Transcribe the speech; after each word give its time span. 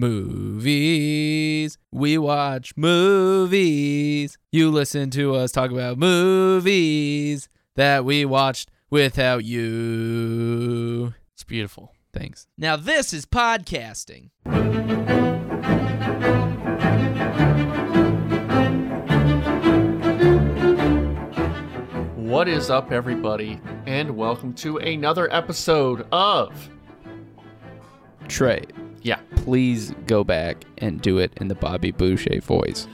movies. 0.00 1.76
We 1.92 2.16
watch 2.16 2.72
movies. 2.76 4.38
You 4.50 4.70
listen 4.70 5.10
to 5.10 5.34
us 5.34 5.52
talk 5.52 5.70
about 5.70 5.98
movies 5.98 7.48
that 7.76 8.04
we 8.04 8.24
watched 8.24 8.70
without 8.88 9.44
you. 9.44 11.12
It's 11.34 11.44
beautiful. 11.44 11.92
Thanks. 12.12 12.46
Now, 12.56 12.76
this 12.76 13.12
is 13.12 13.26
podcasting. 13.26 14.30
What 22.16 22.48
is 22.48 22.70
up, 22.70 22.90
everybody, 22.90 23.60
and 23.86 24.16
welcome 24.16 24.54
to 24.54 24.78
another 24.78 25.30
episode 25.32 26.06
of 26.10 26.70
Trey, 28.28 28.64
Yeah. 29.02 29.18
please 29.36 29.92
go 30.06 30.24
back 30.24 30.64
and 30.78 31.00
do 31.00 31.18
it 31.18 31.32
in 31.40 31.48
the 31.48 31.54
Bobby 31.54 31.90
Boucher 31.90 32.40
voice. 32.40 32.86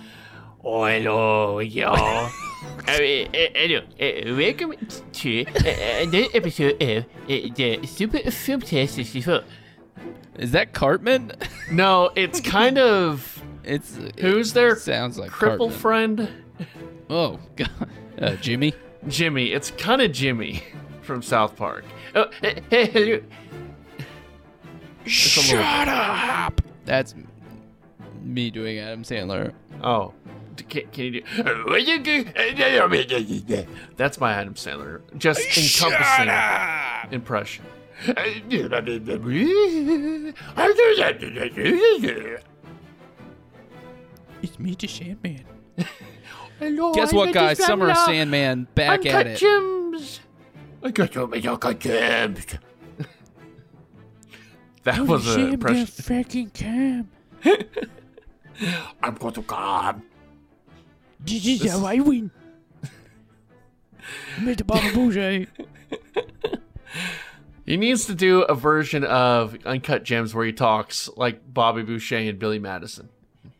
Oh, 0.65 0.85
hello, 0.85 1.59
y'all. 1.61 2.27
Uh, 2.27 2.99
hello, 2.99 3.79
uh, 4.01 4.37
welcome 4.37 4.75
to 5.13 5.45
uh, 5.47 6.03
another 6.03 6.27
episode 6.35 6.81
of 6.83 7.05
uh, 7.05 7.07
the 7.55 7.81
Super 7.87 8.19
Filmtastic 8.19 9.23
Show. 9.23 9.43
Is 10.39 10.53
that 10.53 10.73
Cartman? 10.73 11.33
No, 11.71 12.11
it's 12.17 12.41
kind 12.41 12.79
of 12.79 13.43
it's 13.65 13.97
who's 14.21 14.51
it 14.53 14.55
their 14.55 14.77
sounds 14.77 15.19
like 15.19 15.31
cripple 15.31 15.71
Cartman. 15.71 15.71
friend? 15.73 16.29
Oh 17.11 17.39
God, 17.57 17.91
uh, 18.21 18.37
Jimmy. 18.37 18.75
Jimmy. 19.09 19.53
It's 19.53 19.71
kind 19.73 20.03
of 20.03 20.13
Jimmy 20.13 20.63
from 21.03 21.23
South 21.23 21.55
Park. 21.57 21.85
Oh, 22.15 22.27
hey, 22.41 22.87
hello. 22.87 23.21
A 25.07 25.09
little- 25.09 25.45
Shut 25.45 25.89
up. 25.89 26.61
That's 26.85 27.15
me 28.23 28.51
doing 28.51 28.79
Adam 28.79 29.03
Sandler. 29.03 29.53
Oh, 29.83 30.13
can, 30.69 30.87
can 30.91 31.05
you 31.05 31.11
do? 31.23 31.23
That's 33.97 34.19
my 34.19 34.33
Adam 34.33 34.55
Sandler, 34.55 35.01
just 35.19 35.41
encompassing 35.41 37.13
impression. 37.13 37.65
It's 44.43 44.59
me, 44.59 44.77
the 44.79 44.87
Sandman. 44.87 45.45
Hello, 46.59 46.93
Guess 46.95 47.11
I'm 47.11 47.17
what, 47.17 47.33
guys? 47.33 47.59
Summer 47.65 47.91
of 47.91 47.97
Sandman 47.99 48.67
back 48.75 49.01
Uncut 49.01 49.15
at 49.15 49.27
it. 49.29 49.37
Gems. 49.39 50.21
I 50.83 50.91
got 50.91 51.13
so 51.13 51.27
many 51.27 51.43
Gems. 51.43 52.47
That 54.87 55.01
was 55.05 55.35
an 55.35 55.55
impression. 55.55 55.87
fucking 55.87 56.51
cam. 56.51 57.11
I'm 59.03 59.15
going 59.15 59.35
to 59.35 59.43
come. 59.43 60.05
This 61.19 61.45
is 61.45 61.69
how 61.69 61.85
I 61.85 61.97
win. 61.99 62.31
Mr. 64.37 64.65
Bobby 64.65 64.93
Boucher. 64.95 65.47
He 67.65 67.77
needs 67.77 68.07
to 68.07 68.15
do 68.15 68.43
a 68.43 68.55
version 68.55 69.03
of 69.03 69.59
Uncut 69.67 70.05
Gems 70.05 70.33
where 70.33 70.47
he 70.47 70.53
talks 70.53 71.11
like 71.17 71.53
Bobby 71.53 71.83
Boucher 71.83 72.19
and 72.19 72.39
Billy 72.39 72.61
Madison. 72.61 73.09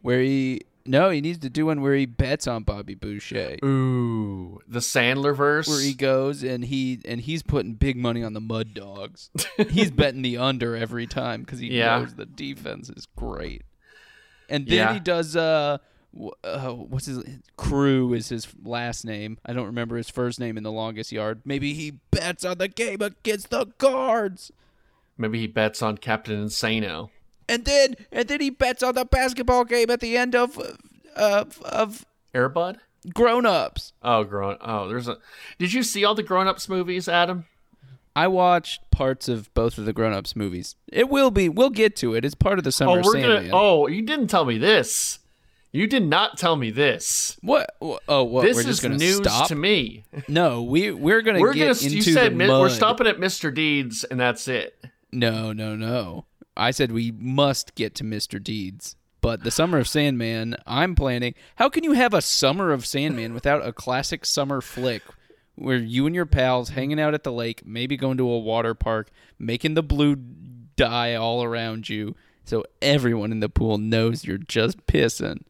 Where 0.03 0.21
he 0.21 0.63
no, 0.87 1.11
he 1.11 1.21
needs 1.21 1.39
to 1.39 1.51
do 1.51 1.67
one 1.67 1.81
where 1.81 1.95
he 1.95 2.07
bets 2.07 2.47
on 2.47 2.63
Bobby 2.63 2.95
Boucher. 2.95 3.57
Ooh, 3.65 4.61
the 4.67 4.79
Sandler 4.81 5.37
verse. 5.37 5.69
Where 5.69 5.81
he 5.81 5.95
goes 5.95 6.43
and 6.43 6.65
he 6.65 7.01
and 7.05 7.21
he's 7.21 7.43
putting 7.43 7.75
big 7.75 7.97
money 7.97 8.23
on 8.23 8.33
the 8.33 8.41
Mud 8.41 8.75
Dogs. 8.75 9.31
he's 9.71 9.91
betting 9.91 10.23
the 10.23 10.39
under 10.39 10.77
every 10.77 11.07
time 11.07 11.43
because 11.43 11.59
he 11.59 11.69
Yeah. 11.69 11.99
knows 11.99 12.15
the 12.15 12.27
defense 12.27 12.91
is 12.91 13.07
great. 13.17 13.63
And 14.49 14.67
then 14.67 14.77
Yeah. 14.77 14.93
he 14.95 15.01
does 15.01 15.37
uh, 15.37 15.79
uh 16.45 16.71
what's 16.73 17.07
his 17.07 17.23
Crewe 17.57 18.13
is 18.15 18.29
his 18.29 18.47
last 18.65 19.05
name. 19.05 19.39
I 19.45 19.53
don't 19.53 19.67
remember 19.67 19.97
his 19.97 20.09
first 20.09 20.39
name 20.41 20.57
in 20.57 20.63
the 20.63 20.73
longest 20.73 21.13
yard. 21.13 21.43
Maybe 21.45 21.75
he 21.75 21.99
bets 22.11 22.45
on 22.45 22.59
the 22.59 22.69
game 22.69 23.03
against 23.03 23.51
the 23.51 23.67
Guards. 23.79 24.53
Maybe 25.19 25.39
he 25.41 25.47
bets 25.47 25.83
on 25.83 25.97
Captain 25.99 26.47
Insano. 26.47 27.11
And 27.49 27.65
then 27.65 27.95
and 28.11 28.27
then 28.29 28.41
he 28.41 28.51
bets 28.51 28.83
on 28.83 28.95
the 28.95 29.05
basketball 29.05 29.65
game 29.65 29.91
at 29.91 30.01
the 30.01 30.17
end 30.17 30.35
of 30.35 30.59
of 31.15 31.63
of 31.63 32.05
Airbud. 32.35 32.79
Grown 33.15 33.47
Ups. 33.47 33.93
Oh, 34.03 34.25
grown. 34.25 34.57
Oh, 34.61 34.89
there's 34.89 35.09
a. 35.09 35.19
Did 35.59 35.73
you 35.73 35.83
see 35.83 36.05
all 36.05 36.15
the 36.15 36.23
Grown 36.23 36.49
Ups 36.49 36.69
movies, 36.69 37.09
Adam? 37.09 37.47
I 38.17 38.27
watched 38.29 38.91
parts 38.91 39.29
of 39.29 39.53
both 39.55 39.79
of 39.79 39.85
the 39.85 39.93
Grown 39.93 40.13
Ups 40.13 40.35
movies. 40.35 40.75
It 40.91 41.09
will 41.09 41.31
be. 41.31 41.49
We'll 41.49 41.71
get 41.71 41.95
to 41.97 42.15
it. 42.15 42.25
It's 42.25 42.35
part 42.35 42.59
of 42.59 42.65
the 42.65 42.69
oh, 42.69 42.71
summer 42.71 43.01
oh, 43.01 43.03
we're 43.05 43.23
gonna. 43.23 43.51
Oh, 43.53 43.87
you 43.87 44.03
didn't 44.03 44.29
tell 44.29 44.45
me 44.45 44.59
this. 44.59 45.21
You 45.73 45.87
did 45.87 46.07
not 46.07 46.39
tell 46.39 46.57
me 46.57 46.71
this. 46.71 47.37
What? 47.43 47.77
Oh, 48.09 48.25
what? 48.25 48.43
this 48.43 48.55
we're 48.55 48.61
is 48.61 48.67
just 48.67 48.83
gonna 48.83 48.97
news 48.97 49.17
stop. 49.17 49.49
to 49.49 49.55
me. 49.55 50.05
No, 50.27 50.63
we 50.63 50.91
we're 50.91 51.21
gonna 51.23 51.41
We're 51.41 51.53
get 51.53 51.77
gonna. 51.77 51.85
into 51.85 51.97
You 51.97 52.03
said 52.03 52.33
the 52.33 52.37
mi- 52.37 52.47
mud. 52.47 52.61
we're 52.63 52.71
stopping 52.71 53.07
at 53.07 53.19
Mr. 53.19 53.53
Deeds, 53.55 54.03
and 54.05 54.19
that's 54.19 54.49
it. 54.49 54.83
No, 55.13 55.53
no, 55.53 55.77
no. 55.77 56.25
I 56.57 56.71
said 56.71 56.93
we 56.93 57.13
must 57.13 57.75
get 57.75 57.95
to 57.97 58.05
Mr. 58.05 58.43
Deeds. 58.43 58.97
But 59.21 59.43
the 59.43 59.51
Summer 59.51 59.79
of 59.79 59.89
Sandman, 59.89 60.57
I'm 60.67 60.95
planning. 60.95 61.35
How 61.57 61.69
can 61.69 61.83
you 61.83 61.93
have 61.93 62.15
a 62.15 62.23
Summer 62.23 62.71
of 62.71 62.87
Sandman 62.87 63.35
without 63.35 63.67
a 63.67 63.73
classic 63.73 64.25
summer 64.25 64.61
flick 64.61 65.03
where 65.57 65.79
you 65.79 66.07
and 66.07 66.15
your 66.15 66.27
pals 66.27 66.69
hanging 66.71 67.01
out 67.01 67.15
at 67.15 67.25
the 67.25 67.33
lake, 67.33 67.67
maybe 67.67 67.97
going 67.97 68.19
to 68.19 68.31
a 68.31 68.39
water 68.39 68.75
park, 68.75 69.11
making 69.39 69.75
the 69.75 69.83
blue 69.83 70.17
dye 70.77 71.15
all 71.15 71.43
around 71.43 71.89
you 71.89 72.15
so 72.45 72.63
everyone 72.81 73.33
in 73.33 73.41
the 73.41 73.49
pool 73.49 73.79
knows 73.79 74.25
you're 74.25 74.39
just 74.39 74.87
pissing? 74.87 75.43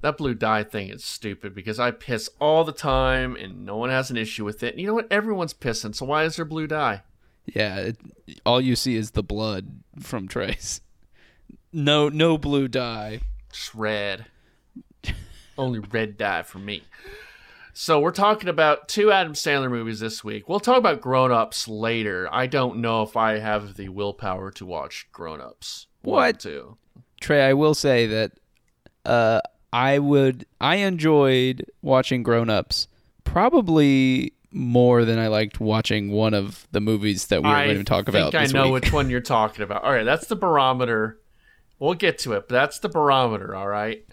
That 0.00 0.16
blue 0.16 0.34
dye 0.34 0.62
thing 0.62 0.88
is 0.88 1.04
stupid 1.04 1.54
because 1.54 1.80
I 1.80 1.90
piss 1.90 2.30
all 2.40 2.64
the 2.64 2.72
time, 2.72 3.36
and 3.36 3.66
no 3.66 3.76
one 3.76 3.90
has 3.90 4.10
an 4.10 4.16
issue 4.16 4.44
with 4.44 4.62
it. 4.62 4.72
And 4.72 4.80
you 4.80 4.86
know 4.86 4.94
what? 4.94 5.10
Everyone's 5.10 5.52
pissing, 5.52 5.94
so 5.94 6.06
why 6.06 6.24
is 6.24 6.36
there 6.36 6.44
blue 6.44 6.68
dye? 6.68 7.02
Yeah, 7.54 7.76
it, 7.78 7.96
all 8.44 8.60
you 8.60 8.76
see 8.76 8.96
is 8.96 9.12
the 9.12 9.22
blood 9.22 9.66
from 10.00 10.28
Trace. 10.28 10.80
No, 11.72 12.08
no 12.08 12.38
blue 12.38 12.68
dye. 12.68 13.20
Just 13.52 13.74
red. 13.74 14.26
Only 15.56 15.80
red 15.80 16.16
dye 16.16 16.42
for 16.42 16.58
me. 16.58 16.82
So 17.72 18.00
we're 18.00 18.10
talking 18.10 18.48
about 18.48 18.88
two 18.88 19.12
Adam 19.12 19.34
Sandler 19.34 19.70
movies 19.70 20.00
this 20.00 20.24
week. 20.24 20.48
We'll 20.48 20.60
talk 20.60 20.78
about 20.78 21.00
Grown 21.00 21.30
Ups 21.30 21.68
later. 21.68 22.28
I 22.32 22.46
don't 22.46 22.78
know 22.78 23.02
if 23.02 23.16
I 23.16 23.38
have 23.38 23.76
the 23.76 23.88
willpower 23.88 24.50
to 24.52 24.66
watch 24.66 25.06
Grown 25.12 25.40
Ups. 25.40 25.86
What? 26.02 26.40
To. 26.40 26.76
Trey, 27.20 27.46
I 27.46 27.52
will 27.52 27.74
say 27.74 28.06
that 28.06 28.32
uh, 29.04 29.40
I 29.72 29.98
would 29.98 30.46
I 30.60 30.76
enjoyed 30.76 31.64
watching 31.82 32.22
Grown 32.22 32.50
Ups 32.50 32.88
probably 33.24 34.32
more 34.50 35.04
than 35.04 35.18
I 35.18 35.28
liked 35.28 35.60
watching 35.60 36.10
one 36.10 36.34
of 36.34 36.66
the 36.72 36.80
movies 36.80 37.26
that 37.26 37.42
we 37.42 37.48
were 37.48 37.54
I 37.54 37.66
going 37.66 37.78
to 37.78 37.84
talk 37.84 38.08
about 38.08 38.34
I 38.34 38.46
know 38.46 38.64
week. 38.72 38.84
which 38.84 38.92
one 38.92 39.10
you're 39.10 39.20
talking 39.20 39.62
about. 39.62 39.84
All 39.84 39.92
right, 39.92 40.04
that's 40.04 40.26
the 40.26 40.36
barometer. 40.36 41.18
We'll 41.78 41.94
get 41.94 42.18
to 42.20 42.32
it, 42.32 42.48
but 42.48 42.54
that's 42.54 42.78
the 42.78 42.88
barometer. 42.88 43.54
All 43.54 43.68
right, 43.68 44.04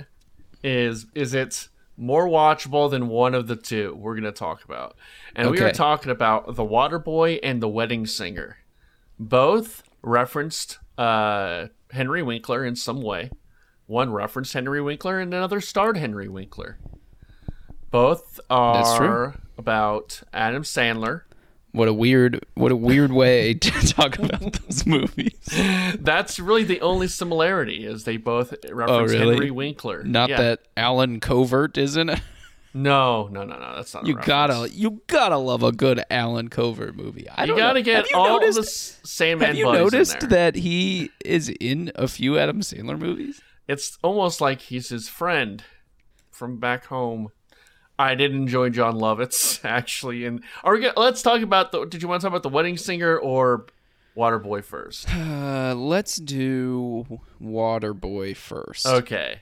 is 0.64 1.08
is 1.16 1.34
it 1.34 1.70
more 1.98 2.28
watchable 2.28 2.92
than 2.92 3.08
one 3.08 3.34
of 3.34 3.48
the 3.48 3.56
two 3.56 3.96
we're 3.96 4.14
going 4.14 4.26
to 4.26 4.32
talk 4.32 4.64
about? 4.66 4.96
And 5.36 5.50
we 5.50 5.62
are 5.62 5.72
talking 5.72 6.12
about 6.12 6.56
the 6.56 6.64
Water 6.64 7.00
Boy 7.00 7.40
and 7.42 7.62
the 7.62 7.70
Wedding 7.70 8.06
Singer. 8.06 8.58
Both 9.18 9.84
referenced 10.02 10.80
uh, 10.98 11.68
Henry 11.92 12.22
Winkler 12.22 12.66
in 12.66 12.76
some 12.76 13.02
way. 13.02 13.32
One 13.88 14.12
referenced 14.12 14.54
Henry 14.54 14.82
Winkler, 14.82 15.20
and 15.20 15.34
another 15.34 15.62
starred 15.62 15.98
Henry 15.98 16.28
Winkler. 16.28 16.78
Both 17.92 18.40
That's 18.50 18.98
true. 18.98 19.08
are 19.08 19.36
about 19.58 20.22
Adam 20.34 20.64
Sandler. 20.64 21.22
What 21.72 21.88
a 21.90 21.94
weird 21.94 22.46
what 22.54 22.72
a 22.72 22.76
weird 22.76 23.12
way 23.12 23.54
to 23.56 23.70
talk 23.88 24.18
about 24.18 24.54
those 24.54 24.86
movies. 24.86 25.34
That's 26.00 26.40
really 26.40 26.64
the 26.64 26.80
only 26.82 27.08
similarity 27.10 27.86
is 27.86 28.06
they 28.06 28.16
both 28.18 28.54
reference 28.72 29.12
Oh, 29.12 29.18
really? 29.18 29.34
Henry 29.36 29.52
Winkler. 29.52 30.04
Not 30.04 30.30
Yeah. 30.30 30.38
that 30.38 30.60
Allen 30.78 31.20
Covert 31.20 31.78
isn't 31.78 32.10
it? 32.10 32.22
No, 32.74 33.28
no, 33.30 33.44
no, 33.46 33.58
no. 33.58 33.76
That's 33.76 33.94
not. 33.94 34.06
You 34.06 34.16
gotta 34.16 34.70
you 34.70 35.02
gotta 35.08 35.38
love 35.38 35.64
a 35.64 35.72
good 35.72 36.02
Allen 36.10 36.50
Covert 36.50 36.96
movie. 36.96 37.28
I 37.30 37.46
You 37.46 37.56
gotta 37.58 37.80
know. 37.80 37.84
get 37.86 38.10
you 38.10 38.18
all 38.18 38.40
noticed, 38.40 38.56
the 38.58 38.64
s- 38.64 39.00
Sandman 39.04 39.48
Have 39.48 39.56
you 39.58 39.66
noticed 39.72 40.30
that 40.30 40.56
he 40.56 41.10
is 41.24 41.50
in 41.60 41.92
a 41.96 42.08
few 42.08 42.38
Adam 42.38 42.60
Sandler 42.62 43.00
movies? 43.00 43.42
It's 43.68 43.98
almost 44.04 44.40
like 44.42 44.62
he's 44.62 44.90
his 44.90 45.08
friend 45.10 45.64
from 46.32 46.58
back 46.60 46.86
home. 46.86 47.30
I 47.98 48.16
did 48.16 48.32
enjoy 48.34 48.70
Jon 48.70 48.96
Lovitz 48.96 49.64
actually, 49.66 50.26
and 50.26 50.42
are 50.64 50.74
we? 50.74 50.82
Gonna, 50.82 50.94
let's 50.98 51.22
talk 51.22 51.42
about 51.42 51.72
the. 51.72 51.86
Did 51.86 52.02
you 52.02 52.08
want 52.08 52.22
to 52.22 52.26
talk 52.26 52.32
about 52.32 52.44
the 52.44 52.50
Wedding 52.50 52.78
Singer 52.78 53.18
or 53.18 53.66
Waterboy 54.18 54.64
first? 54.64 55.08
Uh, 55.14 55.74
let's 55.76 56.18
do 56.18 57.06
Waterboy 57.42 58.36
first. 58.36 58.86
Okay, 58.86 59.40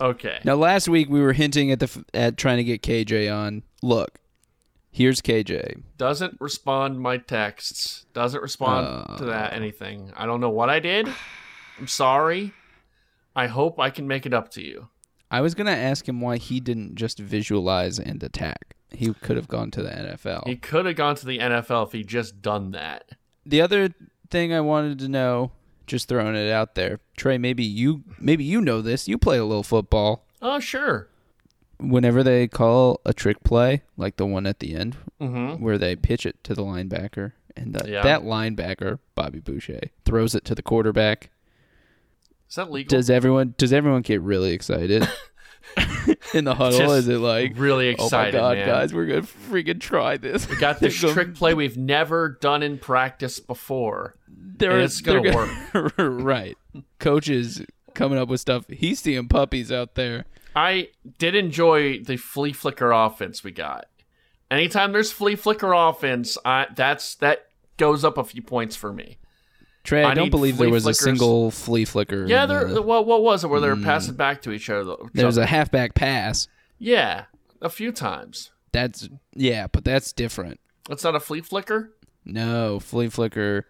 okay. 0.00 0.40
Now, 0.44 0.54
last 0.56 0.88
week 0.88 1.08
we 1.08 1.20
were 1.20 1.32
hinting 1.32 1.70
at 1.70 1.80
the 1.80 2.04
at 2.12 2.36
trying 2.36 2.56
to 2.58 2.64
get 2.64 2.82
KJ 2.82 3.32
on. 3.34 3.62
Look, 3.82 4.18
here's 4.90 5.20
KJ. 5.20 5.82
Doesn't 5.96 6.36
respond 6.40 7.00
my 7.00 7.18
texts. 7.18 8.06
Doesn't 8.12 8.42
respond 8.42 9.18
to 9.18 9.24
Uh. 9.24 9.26
that 9.28 9.52
anything. 9.52 10.12
I 10.16 10.26
don't 10.26 10.40
know 10.40 10.50
what 10.50 10.70
I 10.70 10.80
did. 10.80 11.08
I'm 11.78 11.86
sorry. 11.86 12.52
I 13.36 13.46
hope 13.46 13.78
I 13.78 13.90
can 13.90 14.08
make 14.08 14.26
it 14.26 14.34
up 14.34 14.50
to 14.52 14.62
you. 14.62 14.88
I 15.30 15.40
was 15.40 15.54
gonna 15.54 15.70
ask 15.70 16.08
him 16.08 16.20
why 16.20 16.36
he 16.38 16.60
didn't 16.60 16.96
just 16.96 17.18
visualize 17.18 17.98
and 17.98 18.22
attack. 18.22 18.74
He 18.90 19.12
could 19.14 19.36
have 19.36 19.46
gone 19.48 19.70
to 19.72 19.82
the 19.82 19.90
NFL. 19.90 20.48
He 20.48 20.56
could 20.56 20.86
have 20.86 20.96
gone 20.96 21.14
to 21.16 21.26
the 21.26 21.38
NFL 21.38 21.86
if 21.86 21.92
he 21.92 22.02
just 22.02 22.42
done 22.42 22.72
that. 22.72 23.12
the 23.46 23.60
other 23.60 23.90
thing 24.30 24.52
I 24.52 24.60
wanted 24.60 24.98
to 25.00 25.08
know, 25.08 25.52
just 25.86 26.08
throwing 26.08 26.34
it 26.36 26.50
out 26.50 26.74
there, 26.74 27.00
Trey, 27.16 27.38
maybe 27.38 27.64
you 27.64 28.02
maybe 28.18 28.44
you 28.44 28.60
know 28.60 28.80
this. 28.82 29.06
You 29.08 29.18
play 29.18 29.38
a 29.38 29.44
little 29.44 29.62
football. 29.62 30.24
Oh, 30.42 30.58
sure. 30.60 31.08
Whenever 31.78 32.22
they 32.22 32.46
call 32.46 33.00
a 33.06 33.12
trick 33.14 33.42
play, 33.42 33.82
like 33.96 34.16
the 34.16 34.26
one 34.26 34.46
at 34.46 34.58
the 34.58 34.74
end, 34.74 34.96
Mm-hmm. 35.20 35.62
where 35.62 35.78
they 35.78 35.96
pitch 35.96 36.24
it 36.26 36.42
to 36.44 36.54
the 36.54 36.62
linebacker, 36.62 37.32
and 37.56 37.74
the, 37.74 37.90
Yeah. 37.90 38.02
that 38.02 38.22
linebacker, 38.22 38.98
Bobby 39.14 39.38
Boucher, 39.40 39.80
throws 40.04 40.34
it 40.34 40.44
to 40.46 40.54
the 40.54 40.62
quarterback. 40.62 41.30
Is 42.50 42.56
that 42.56 42.70
legal? 42.70 42.96
Does 42.98 43.08
everyone 43.08 43.54
does 43.56 43.72
everyone 43.72 44.02
get 44.02 44.20
really 44.22 44.52
excited 44.52 45.08
in 46.34 46.44
the 46.44 46.54
huddle? 46.54 46.78
Just 46.78 46.94
Is 46.94 47.08
it 47.08 47.18
like 47.18 47.52
really 47.56 47.88
excited? 47.88 48.34
Oh 48.36 48.42
my 48.42 48.54
god, 48.54 48.58
man. 48.58 48.66
guys, 48.66 48.92
we're 48.92 49.06
gonna 49.06 49.22
freaking 49.22 49.80
try 49.80 50.16
this. 50.16 50.48
We 50.48 50.56
got 50.56 50.80
this 50.80 50.94
trick 50.98 51.34
play 51.34 51.54
we've 51.54 51.76
never 51.76 52.38
done 52.40 52.62
in 52.64 52.78
practice 52.78 53.38
before. 53.38 54.16
They're, 54.28 54.72
and 54.72 54.82
it's 54.82 55.00
gonna 55.00 55.30
gonna- 55.72 55.90
right. 56.10 56.58
Coaches 56.98 57.62
coming 57.94 58.18
up 58.18 58.28
with 58.28 58.40
stuff. 58.40 58.66
He's 58.68 59.00
seeing 59.00 59.28
puppies 59.28 59.70
out 59.70 59.94
there. 59.94 60.24
I 60.56 60.88
did 61.18 61.36
enjoy 61.36 62.00
the 62.02 62.16
flea 62.16 62.52
flicker 62.52 62.90
offense 62.90 63.44
we 63.44 63.52
got. 63.52 63.86
Anytime 64.50 64.90
there's 64.90 65.12
flea 65.12 65.36
flicker 65.36 65.72
offense, 65.72 66.36
I, 66.44 66.66
that's 66.74 67.14
that 67.16 67.46
goes 67.76 68.04
up 68.04 68.18
a 68.18 68.24
few 68.24 68.42
points 68.42 68.74
for 68.74 68.92
me. 68.92 69.18
Trey, 69.82 70.04
I, 70.04 70.10
I 70.10 70.14
don't 70.14 70.30
believe 70.30 70.58
there 70.58 70.68
was 70.68 70.82
flickers. 70.82 71.00
a 71.00 71.02
single 71.04 71.50
flea 71.50 71.84
flicker. 71.86 72.26
Yeah, 72.26 72.44
there. 72.46 72.64
the- 72.66 72.82
What, 72.82 73.06
what 73.06 73.22
was 73.22 73.44
it? 73.44 73.48
Where 73.48 73.60
they 73.60 73.68
were 73.68 73.76
passing 73.76 74.14
back 74.14 74.42
to 74.42 74.52
each 74.52 74.68
other? 74.68 74.94
there 75.14 75.26
was 75.26 75.38
a 75.38 75.46
halfback 75.46 75.94
pass. 75.94 76.48
yeah, 76.78 77.24
a 77.62 77.70
few 77.70 77.90
times. 77.92 78.50
That's 78.72 79.08
yeah, 79.34 79.66
but 79.66 79.84
that's 79.84 80.12
different. 80.12 80.60
That's 80.88 81.02
not 81.02 81.14
a 81.16 81.20
flea 81.20 81.40
flicker. 81.40 81.92
No, 82.24 82.78
flea 82.78 83.08
flicker 83.08 83.66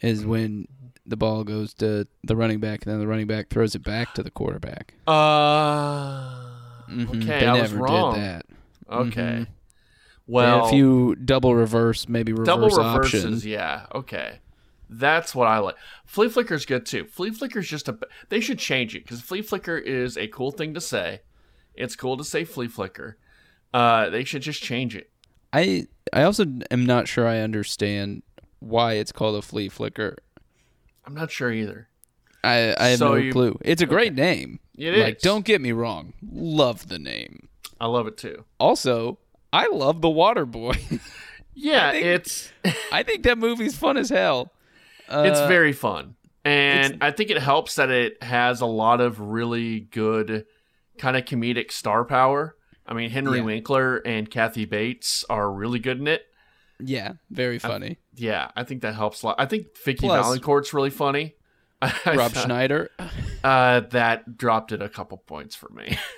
is 0.00 0.24
when 0.26 0.68
the 1.06 1.16
ball 1.16 1.42
goes 1.42 1.72
to 1.74 2.06
the 2.22 2.36
running 2.36 2.60
back, 2.60 2.84
and 2.84 2.92
then 2.92 3.00
the 3.00 3.06
running 3.06 3.26
back 3.26 3.48
throws 3.48 3.74
it 3.74 3.82
back 3.82 4.14
to 4.14 4.22
the 4.22 4.30
quarterback. 4.30 4.94
Uh, 5.06 5.12
mm-hmm. 6.90 7.08
okay, 7.22 7.40
they 7.40 7.46
I 7.46 7.60
was 7.60 7.72
never 7.72 7.84
wrong. 7.84 8.14
did 8.14 8.22
that. 8.22 8.46
Okay, 8.90 9.20
Mhm. 9.20 9.46
well, 10.26 10.66
if 10.68 10.72
you 10.74 11.14
double 11.16 11.54
reverse, 11.54 12.08
maybe 12.08 12.32
reverse 12.32 12.46
double 12.46 12.68
reverses, 12.70 13.24
option. 13.38 13.50
yeah, 13.50 13.86
okay. 13.94 14.38
That's 14.88 15.34
what 15.34 15.48
I 15.48 15.58
like. 15.58 15.76
Flea 16.06 16.28
Flicker's 16.28 16.64
good 16.64 16.86
too. 16.86 17.04
Flea 17.06 17.30
Flicker's 17.30 17.68
just 17.68 17.88
a. 17.88 17.98
They 18.28 18.40
should 18.40 18.58
change 18.58 18.94
it 18.96 19.04
because 19.04 19.20
Flea 19.20 19.42
Flicker 19.42 19.76
is 19.76 20.16
a 20.16 20.28
cool 20.28 20.50
thing 20.50 20.74
to 20.74 20.80
say. 20.80 21.20
It's 21.74 21.94
cool 21.96 22.16
to 22.16 22.24
say 22.24 22.44
Flea 22.44 22.68
Flicker. 22.68 23.18
Uh, 23.74 24.08
they 24.10 24.24
should 24.24 24.42
just 24.42 24.62
change 24.62 24.96
it. 24.96 25.10
I 25.52 25.86
I 26.12 26.22
also 26.22 26.44
am 26.70 26.86
not 26.86 27.06
sure 27.08 27.26
I 27.28 27.40
understand 27.40 28.22
why 28.60 28.94
it's 28.94 29.12
called 29.12 29.36
a 29.36 29.42
flea 29.42 29.68
flicker. 29.68 30.16
I'm 31.04 31.14
not 31.14 31.30
sure 31.30 31.52
either. 31.52 31.88
I 32.42 32.74
I 32.78 32.88
have 32.88 32.98
So 32.98 33.08
no 33.10 33.14
you- 33.16 33.32
clue. 33.32 33.58
It's 33.62 33.82
a 33.82 33.86
great 33.86 34.14
name. 34.14 34.58
It 34.76 34.96
like, 34.98 35.16
is. 35.16 35.22
don't 35.22 35.44
get 35.44 35.60
me 35.60 35.72
wrong, 35.72 36.12
love 36.32 36.88
the 36.88 36.98
name. 36.98 37.48
I 37.80 37.86
love 37.86 38.06
it 38.06 38.16
too. 38.16 38.44
Also, 38.58 39.18
I 39.52 39.68
love 39.68 40.00
the 40.02 40.10
Water 40.10 40.46
Boy. 40.46 40.74
Yeah, 41.60 41.90
think- 41.90 42.06
it's 42.06 42.52
I 42.92 43.02
think 43.02 43.24
that 43.24 43.36
movie's 43.36 43.76
fun 43.76 43.96
as 43.96 44.10
hell. 44.10 44.52
Uh, 45.08 45.24
it's 45.26 45.40
very 45.40 45.72
fun, 45.72 46.14
and 46.44 46.98
I 47.00 47.10
think 47.10 47.30
it 47.30 47.38
helps 47.38 47.76
that 47.76 47.90
it 47.90 48.22
has 48.22 48.60
a 48.60 48.66
lot 48.66 49.00
of 49.00 49.20
really 49.20 49.80
good 49.80 50.44
kind 50.98 51.16
of 51.16 51.24
comedic 51.24 51.72
star 51.72 52.04
power. 52.04 52.54
I 52.86 52.94
mean, 52.94 53.10
Henry 53.10 53.38
Yeah. 53.38 53.44
Winkler 53.44 53.96
and 53.98 54.30
Kathy 54.30 54.64
Bates 54.64 55.24
are 55.28 55.50
really 55.52 55.78
good 55.78 55.98
in 55.98 56.08
it. 56.08 56.22
yeah, 56.80 57.12
very 57.30 57.58
funny. 57.58 57.98
Yeah, 58.14 58.50
I 58.56 58.64
think 58.64 58.82
that 58.82 58.94
helps 58.94 59.22
a 59.22 59.26
lot. 59.26 59.36
I 59.38 59.46
think 59.46 59.66
Vicky 59.84 60.06
Plus- 60.06 60.24
Vallencourt's 60.24 60.72
really 60.74 60.90
funny. 60.90 61.34
Rob 62.06 62.32
Schneider. 62.34 62.90
Uh, 63.44 63.80
that 63.90 64.36
dropped 64.36 64.72
it 64.72 64.82
a 64.82 64.88
couple 64.88 65.16
points 65.18 65.54
for 65.54 65.68
me. 65.70 65.96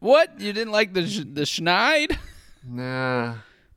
What? 0.00 0.40
You 0.40 0.52
didn't 0.52 0.72
like 0.72 0.92
the 0.92 1.02
the 1.02 1.42
Schneid? 1.42 2.16
nah, 2.66 3.34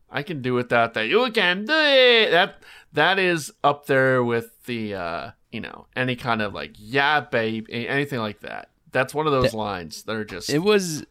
I 0.10 0.24
can 0.24 0.42
do 0.42 0.56
without 0.56 0.96
that. 0.96 1.08
You 1.08 1.30
can 1.32 1.66
do 1.66 1.74
it. 1.74 2.32
That 2.32 2.64
that 2.94 3.20
is 3.20 3.52
up 3.64 3.86
there 3.86 4.24
with 4.24 4.64
the 4.66 4.96
uh, 4.96 5.32
you 5.52 5.62
know, 5.62 5.88
any 5.96 6.16
kind 6.16 6.42
of 6.42 6.54
like 6.54 6.72
yeah, 6.78 7.20
babe, 7.22 7.68
anything 7.70 8.20
like 8.20 8.42
that. 8.42 8.70
That's 8.92 9.14
one 9.14 9.26
of 9.28 9.32
those 9.34 9.54
lines 9.54 10.04
that 10.04 10.16
are 10.16 10.26
just 10.26 10.50
It 10.50 10.60
was 10.60 11.06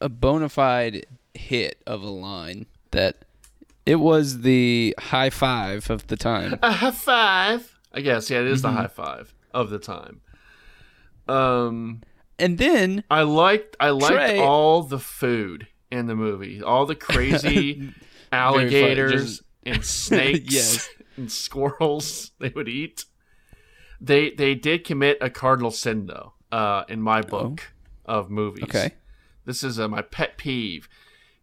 a 0.00 0.08
bona 0.08 0.48
fide 0.48 1.06
hit 1.34 1.82
of 1.86 2.02
a 2.02 2.08
line 2.10 2.66
that 2.92 3.24
it 3.84 3.96
was 3.96 4.40
the 4.40 4.94
high 4.98 5.30
five 5.30 5.90
of 5.90 6.06
the 6.08 6.16
time. 6.16 6.58
a 6.62 6.72
high 6.72 6.90
five. 6.90 7.78
I 7.92 8.00
guess 8.00 8.30
yeah, 8.30 8.40
it 8.40 8.46
is 8.46 8.62
Mm-hmm. 8.62 8.74
the 8.74 8.80
high 8.82 8.88
five 8.88 9.34
of 9.52 9.70
the 9.70 9.78
time. 9.78 10.20
Um, 11.28 12.02
And 12.38 12.58
then 12.58 13.04
I 13.10 13.22
liked 13.22 13.76
I 13.80 13.90
liked 13.90 14.12
Trey- 14.14 14.38
all 14.40 14.82
the 14.82 14.98
food 14.98 15.66
in 15.90 16.06
the 16.06 16.14
movie, 16.16 16.62
all 16.62 16.86
the 16.86 16.94
crazy 16.94 17.92
alligators 18.32 19.38
Just- 19.38 19.42
and 19.64 19.84
snakes 19.84 20.54
Yes. 20.54 20.88
And 21.16 21.30
squirrels 21.30 22.32
they 22.38 22.48
would 22.50 22.68
eat. 22.68 23.04
They 24.00 24.30
they 24.30 24.54
did 24.54 24.84
commit 24.84 25.18
a 25.20 25.30
cardinal 25.30 25.70
sin 25.70 26.06
though, 26.06 26.34
uh, 26.52 26.84
in 26.88 27.00
my 27.00 27.22
book 27.22 27.62
of 28.04 28.30
movies. 28.30 28.64
Oh. 28.64 28.68
Okay. 28.68 28.94
this 29.44 29.62
is 29.64 29.78
uh, 29.80 29.88
my 29.88 30.02
pet 30.02 30.36
peeve. 30.36 30.88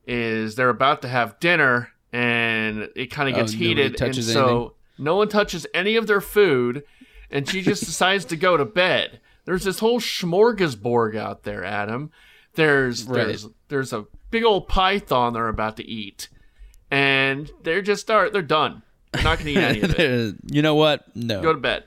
Is 0.06 0.56
they're 0.56 0.70
about 0.70 1.02
to 1.04 1.08
have 1.08 1.40
dinner 1.40 1.90
and 2.12 2.90
it 2.96 3.08
kind 3.08 3.30
of 3.30 3.36
Oh, 3.36 3.40
gets 3.40 3.54
nobody 3.54 3.68
heated, 3.70 4.02
and 4.02 4.16
so 4.24 4.46
anything? 4.48 4.72
no 5.00 5.16
one 5.16 5.30
touches 5.30 5.66
any 5.74 5.96
of 5.96 6.06
their 6.08 6.22
food, 6.22 6.84
and 7.32 7.50
she 7.50 7.62
just 7.62 7.86
decides 7.86 8.26
to 8.26 8.36
go 8.36 8.56
to 8.58 8.66
bed. 8.66 9.20
There's 9.46 9.64
this 9.64 9.80
whole 9.80 10.00
smorgasbord 10.00 11.16
out 11.16 11.44
there, 11.44 11.64
Adam. 11.66 12.12
There's 12.56 13.06
Right. 13.06 13.26
there's 13.28 13.48
there's 13.70 13.94
a 13.94 14.06
big 14.30 14.44
old 14.44 14.68
python 14.68 15.34
they're 15.34 15.48
about 15.48 15.78
to 15.78 15.86
eat, 15.86 16.30
and 16.92 17.50
they're 17.64 17.82
just 17.82 18.02
start 18.04 18.32
they're 18.34 18.42
done. 18.44 18.84
They're 19.14 19.24
not 19.24 19.38
gonna 19.40 19.52
eat 19.52 19.58
any 19.58 19.82
of 19.82 19.98
it. 20.00 20.36
you 20.52 20.62
know 20.62 20.76
what? 20.76 21.06
No. 21.16 21.42
Go 21.42 21.54
to 21.54 21.60
bed. 21.60 21.84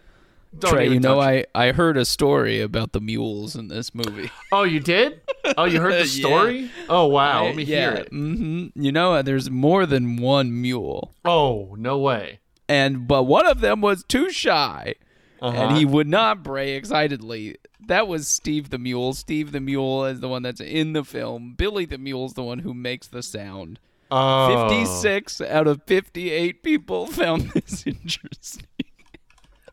Don't 0.59 0.73
Trey, 0.73 0.89
you 0.89 1.01
know. 1.01 1.21
I 1.21 1.45
I 1.55 1.73
heard 1.73 1.99
a 1.99 2.05
story 2.07 2.63
about 2.63 2.93
the 2.93 3.01
mules 3.01 3.57
in 3.57 3.69
this 3.69 3.95
movie. 3.95 4.31
Oh, 4.53 4.63
you 4.63 4.81
did? 4.81 5.21
Oh, 5.59 5.65
you 5.65 5.81
heard 5.81 5.93
the 5.95 5.99
Yeah. 6.07 6.21
story? 6.27 6.71
Oh 6.89 7.07
wow, 7.09 7.45
let 7.45 7.57
me 7.57 7.65
yeah. 7.65 7.91
hear 7.91 7.93
it. 8.03 8.09
hmm 8.09 8.69
You 8.75 8.91
know, 8.93 9.13
uh, 9.15 9.23
there's 9.23 9.51
more 9.51 9.85
than 9.85 10.17
one 10.17 10.59
mule, 10.63 11.13
Oh, 11.27 11.75
no 11.79 11.99
way. 11.99 12.39
and 12.69 13.07
but 13.07 13.25
one 13.25 13.47
of 13.47 13.61
them 13.61 13.81
was 13.83 14.03
too 14.05 14.31
shy, 14.31 14.95
Uh-huh. 15.43 15.55
and 15.57 15.77
he 15.77 15.85
would 15.85 16.07
not 16.09 16.43
bray 16.43 16.73
excitedly. 16.73 17.57
That 17.87 18.09
was 18.09 18.27
Steve 18.27 18.71
the 18.71 18.79
mule. 18.79 19.13
Steve 19.13 19.53
the 19.53 19.61
mule 19.61 20.07
is 20.07 20.21
the 20.21 20.29
one 20.29 20.43
that's 20.43 20.61
in 20.61 20.93
the 20.95 21.05
film. 21.05 21.55
Billy 21.59 21.85
the 21.85 21.99
mule 21.99 22.25
is 22.27 22.33
the 22.33 22.43
one 22.43 22.61
who 22.61 22.73
makes 22.73 23.07
the 23.09 23.23
sound. 23.23 23.79
Oh. 24.11 24.69
56 24.69 25.41
out 25.41 25.67
of 25.67 25.83
58 25.87 26.63
people 26.63 27.07
found 27.07 27.51
this 27.51 27.87
interesting. 27.87 28.67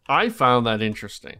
I 0.07 0.29
found 0.29 0.65
that 0.65 0.81
interesting. 0.81 1.37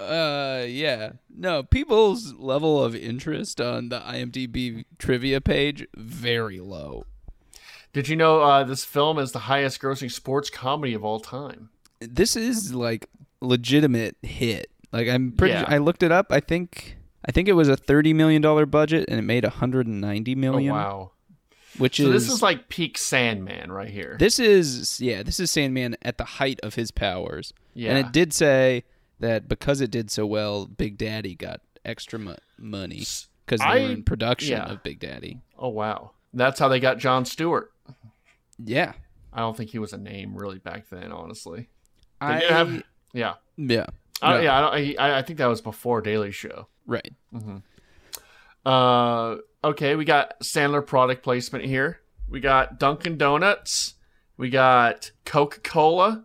Uh, 0.00 0.64
yeah. 0.66 1.12
No, 1.34 1.62
people's 1.62 2.32
level 2.34 2.82
of 2.82 2.94
interest 2.94 3.60
on 3.60 3.88
the 3.88 4.00
IMDb 4.00 4.84
trivia 4.98 5.40
page 5.40 5.86
very 5.96 6.60
low. 6.60 7.04
Did 7.92 8.08
you 8.08 8.16
know 8.16 8.40
uh, 8.42 8.64
this 8.64 8.84
film 8.84 9.18
is 9.18 9.32
the 9.32 9.40
highest 9.40 9.80
grossing 9.80 10.10
sports 10.10 10.50
comedy 10.50 10.94
of 10.94 11.04
all 11.04 11.18
time? 11.20 11.70
This 12.00 12.36
is 12.36 12.74
like 12.74 13.08
legitimate 13.40 14.16
hit. 14.22 14.70
Like 14.92 15.08
I'm 15.08 15.32
pretty. 15.32 15.54
Yeah. 15.54 15.64
I 15.66 15.78
looked 15.78 16.02
it 16.02 16.12
up. 16.12 16.26
I 16.30 16.40
think. 16.40 16.96
I 17.26 17.32
think 17.32 17.48
it 17.48 17.54
was 17.54 17.68
a 17.68 17.76
thirty 17.76 18.12
million 18.12 18.40
dollar 18.40 18.66
budget, 18.66 19.06
and 19.08 19.18
it 19.18 19.22
made 19.22 19.44
hundred 19.44 19.86
and 19.86 20.00
ninety 20.00 20.34
Oh, 20.34 20.38
million. 20.38 20.72
wow. 20.72 21.10
Which 21.78 21.96
So 21.98 22.04
is 22.10 22.26
this 22.26 22.34
is 22.34 22.42
like 22.42 22.68
peak 22.68 22.98
Sandman 22.98 23.70
right 23.72 23.88
here. 23.90 24.16
this 24.18 24.38
is 24.38 25.00
yeah. 25.00 25.22
This 25.22 25.38
is 25.40 25.50
Sandman 25.50 25.96
at 26.02 26.18
the 26.18 26.24
height 26.24 26.58
of 26.62 26.74
his 26.74 26.90
powers. 26.90 27.52
Yeah. 27.74 27.90
And 27.90 27.98
it 28.06 28.12
did 28.12 28.32
say 28.32 28.84
that 29.20 29.48
because 29.48 29.80
it 29.80 29.90
did 29.90 30.10
so 30.10 30.26
well, 30.26 30.66
Big 30.66 30.98
Daddy 30.98 31.34
got 31.34 31.60
extra 31.84 32.18
mo- 32.18 32.36
money 32.58 33.04
because 33.46 33.60
they 33.60 33.84
were 33.84 33.90
in 33.92 34.02
production 34.02 34.56
yeah. 34.58 34.66
of 34.70 34.82
Big 34.82 34.98
Daddy. 35.00 35.38
oh, 35.58 35.68
wow. 35.68 36.10
That's 36.34 36.58
how 36.60 36.68
they 36.68 36.80
got 36.80 36.98
Jon 36.98 37.24
Stewart. 37.24 37.72
Yeah. 38.62 38.92
I 39.32 39.40
don't 39.40 39.56
think 39.56 39.70
he 39.70 39.78
was 39.78 39.92
a 39.92 39.98
name 39.98 40.34
really 40.36 40.58
back 40.58 40.88
then, 40.90 41.12
honestly. 41.12 41.68
They 42.20 42.26
I 42.26 42.40
have- 42.40 42.82
yeah. 43.14 43.34
yeah. 43.56 43.86
Uh, 44.20 44.32
No. 44.32 44.40
yeah, 44.40 44.56
I, 44.58 44.60
don't, 44.60 45.00
I, 45.00 45.18
I 45.18 45.22
think 45.22 45.38
that 45.38 45.46
was 45.46 45.60
before 45.60 46.00
Daily 46.02 46.32
Show. 46.32 46.66
Right. 46.86 47.12
Uh, 48.68 49.38
okay, 49.64 49.96
we 49.96 50.04
got 50.04 50.38
Sandler 50.40 50.86
product 50.86 51.22
placement 51.22 51.64
here. 51.64 52.00
We 52.28 52.40
got 52.40 52.78
Dunkin' 52.78 53.16
Donuts. 53.16 53.94
We 54.36 54.50
got 54.50 55.10
Coca 55.24 55.60
Cola. 55.60 56.24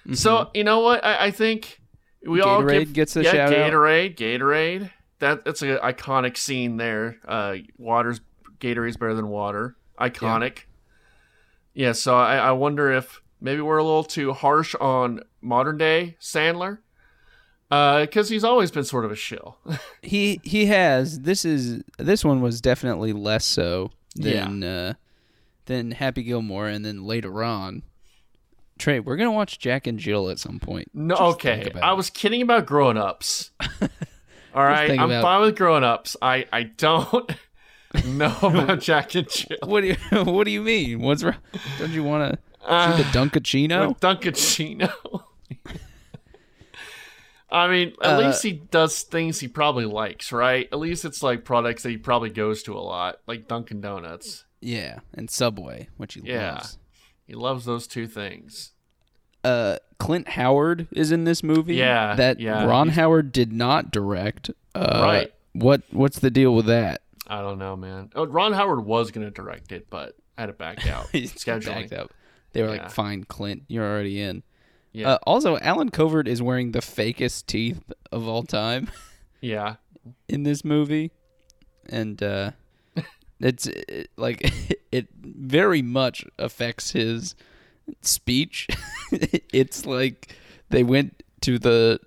Mm-hmm. 0.00 0.14
So 0.14 0.50
you 0.54 0.64
know 0.64 0.80
what? 0.80 1.04
I, 1.04 1.26
I 1.26 1.30
think 1.30 1.82
we 2.24 2.40
all 2.40 2.62
Gatorade 2.62 2.78
give, 2.78 2.92
gets 2.94 3.16
a 3.16 3.24
yeah, 3.24 3.32
shout 3.32 3.52
out. 3.52 3.72
Gatorade, 3.72 4.16
Gatorade. 4.16 4.90
That 5.18 5.44
that's 5.44 5.60
an 5.60 5.76
iconic 5.76 6.38
scene 6.38 6.78
there. 6.78 7.18
Uh, 7.28 7.56
water's 7.76 8.22
Gatorade's 8.58 8.96
better 8.96 9.14
than 9.14 9.28
water. 9.28 9.76
Iconic. 10.00 10.60
Yeah. 11.74 11.92
so 11.92 12.16
I, 12.16 12.36
I 12.36 12.52
wonder 12.52 12.90
if 12.90 13.20
maybe 13.38 13.60
we're 13.60 13.76
a 13.76 13.84
little 13.84 14.04
too 14.04 14.32
harsh 14.32 14.74
on 14.76 15.20
modern 15.42 15.76
day 15.76 16.16
Sandler, 16.22 16.78
because 17.68 18.28
he's 18.28 18.44
always 18.44 18.70
been 18.70 18.84
sort 18.84 19.04
of 19.04 19.10
a 19.10 19.16
shill. 19.16 19.56
He 20.02 20.40
he 20.44 20.66
has. 20.66 21.20
This 21.20 21.44
is 21.44 21.82
this 21.98 22.24
one 22.24 22.40
was 22.40 22.60
definitely 22.60 23.12
less 23.12 23.44
so 23.44 23.90
than 24.14 24.62
uh, 24.62 24.94
than 25.66 25.90
Happy 25.90 26.22
Gilmore, 26.22 26.68
and 26.68 26.84
then 26.84 27.04
later 27.04 27.42
on. 27.42 27.82
Trey, 28.78 29.00
we're 29.00 29.16
gonna 29.16 29.32
watch 29.32 29.58
Jack 29.58 29.86
and 29.86 29.98
Jill 29.98 30.28
at 30.28 30.38
some 30.38 30.60
point. 30.60 30.90
No, 30.94 31.16
Just 31.16 31.22
okay. 31.44 31.72
I 31.82 31.94
was 31.94 32.10
kidding 32.10 32.42
about 32.42 32.66
grown 32.66 32.96
ups. 32.96 33.50
All 34.54 34.62
right, 34.64 34.90
I'm 34.90 35.10
about- 35.10 35.22
fine 35.22 35.40
with 35.40 35.56
grown 35.56 35.82
ups. 35.82 36.16
I 36.22 36.46
I 36.52 36.64
don't 36.64 37.32
know 38.06 38.36
about 38.42 38.80
Jack 38.80 39.14
and 39.16 39.28
Jill. 39.28 39.56
What 39.64 39.80
do 39.80 39.88
you 39.88 40.24
What 40.24 40.44
do 40.44 40.50
you 40.50 40.62
mean? 40.62 41.00
What's 41.00 41.24
wrong? 41.24 41.36
Don't 41.78 41.90
you 41.92 42.04
want 42.04 42.32
to 42.34 42.38
Uh, 42.64 42.96
see 42.96 43.02
the 43.02 43.08
Dunkaccino? 43.10 43.88
With 43.88 44.00
Dunkaccino. 44.00 44.92
I 47.50 47.68
mean, 47.68 47.92
at 48.02 48.14
Uh, 48.18 48.26
least 48.26 48.42
he 48.42 48.52
does 48.52 49.02
things 49.02 49.38
he 49.40 49.46
probably 49.48 49.84
likes, 49.84 50.32
right? 50.32 50.68
At 50.72 50.78
least 50.78 51.04
it's 51.04 51.22
like 51.22 51.44
products 51.44 51.84
that 51.84 51.90
he 51.90 51.96
probably 51.96 52.30
goes 52.30 52.62
to 52.64 52.76
a 52.76 52.80
lot, 52.80 53.20
like 53.26 53.46
Dunkin' 53.46 53.80
Donuts. 53.80 54.44
Yeah, 54.60 54.98
and 55.14 55.30
Subway, 55.30 55.88
which 55.96 56.14
he 56.14 56.22
Yeah. 56.24 56.54
loves. 56.54 56.78
He 57.24 57.34
loves 57.34 57.64
those 57.64 57.86
two 57.86 58.06
things. 58.08 58.72
Uh, 59.44 59.76
Clint 59.98 60.30
Howard 60.30 60.88
is 60.90 61.12
in 61.12 61.22
this 61.24 61.42
movie. 61.44 61.76
Yeah, 61.76 62.16
that 62.16 62.40
yeah. 62.40 62.64
Ron 62.64 62.88
Howard 62.90 63.30
did 63.32 63.52
not 63.52 63.90
direct. 63.92 64.50
Uh, 64.74 65.00
Right. 65.02 65.32
What 65.52 65.82
What's 65.90 66.18
the 66.18 66.30
deal 66.30 66.54
with 66.54 66.66
that? 66.66 67.02
I 67.28 67.40
don't 67.42 67.58
know, 67.58 67.76
man. 67.76 68.10
Oh, 68.14 68.26
Ron 68.26 68.52
Howard 68.52 68.84
was 68.84 69.10
going 69.10 69.24
to 69.26 69.30
direct 69.30 69.72
it, 69.72 69.86
but 69.88 70.14
had 70.36 70.48
it 70.48 70.58
back 70.58 70.86
out. 70.88 71.06
Scheduling. 71.12 71.64
backed 71.66 71.92
up. 71.92 72.12
They 72.52 72.62
were 72.62 72.74
Yeah. 72.74 72.82
like, 72.82 72.90
"Fine, 72.90 73.24
Clint, 73.24 73.62
you're 73.68 73.84
already 73.84 74.20
in." 74.20 74.42
Yeah. 74.96 75.10
Uh, 75.10 75.18
also, 75.26 75.58
Allen 75.58 75.90
Covert 75.90 76.26
is 76.26 76.40
wearing 76.40 76.72
the 76.72 76.78
fakest 76.78 77.44
teeth 77.44 77.82
of 78.10 78.26
all 78.26 78.42
time 78.44 78.90
yeah. 79.42 79.74
in 80.26 80.42
this 80.42 80.64
movie, 80.64 81.10
and 81.86 82.22
uh, 82.22 82.52
it's 83.38 83.66
it, 83.66 84.08
like 84.16 84.50
it 84.90 85.08
very 85.20 85.82
much 85.82 86.24
affects 86.38 86.92
his 86.92 87.34
speech. 88.00 88.68
it's 89.12 89.84
like 89.84 90.34
they 90.70 90.82
went 90.82 91.22
to 91.42 91.58
the 91.58 92.00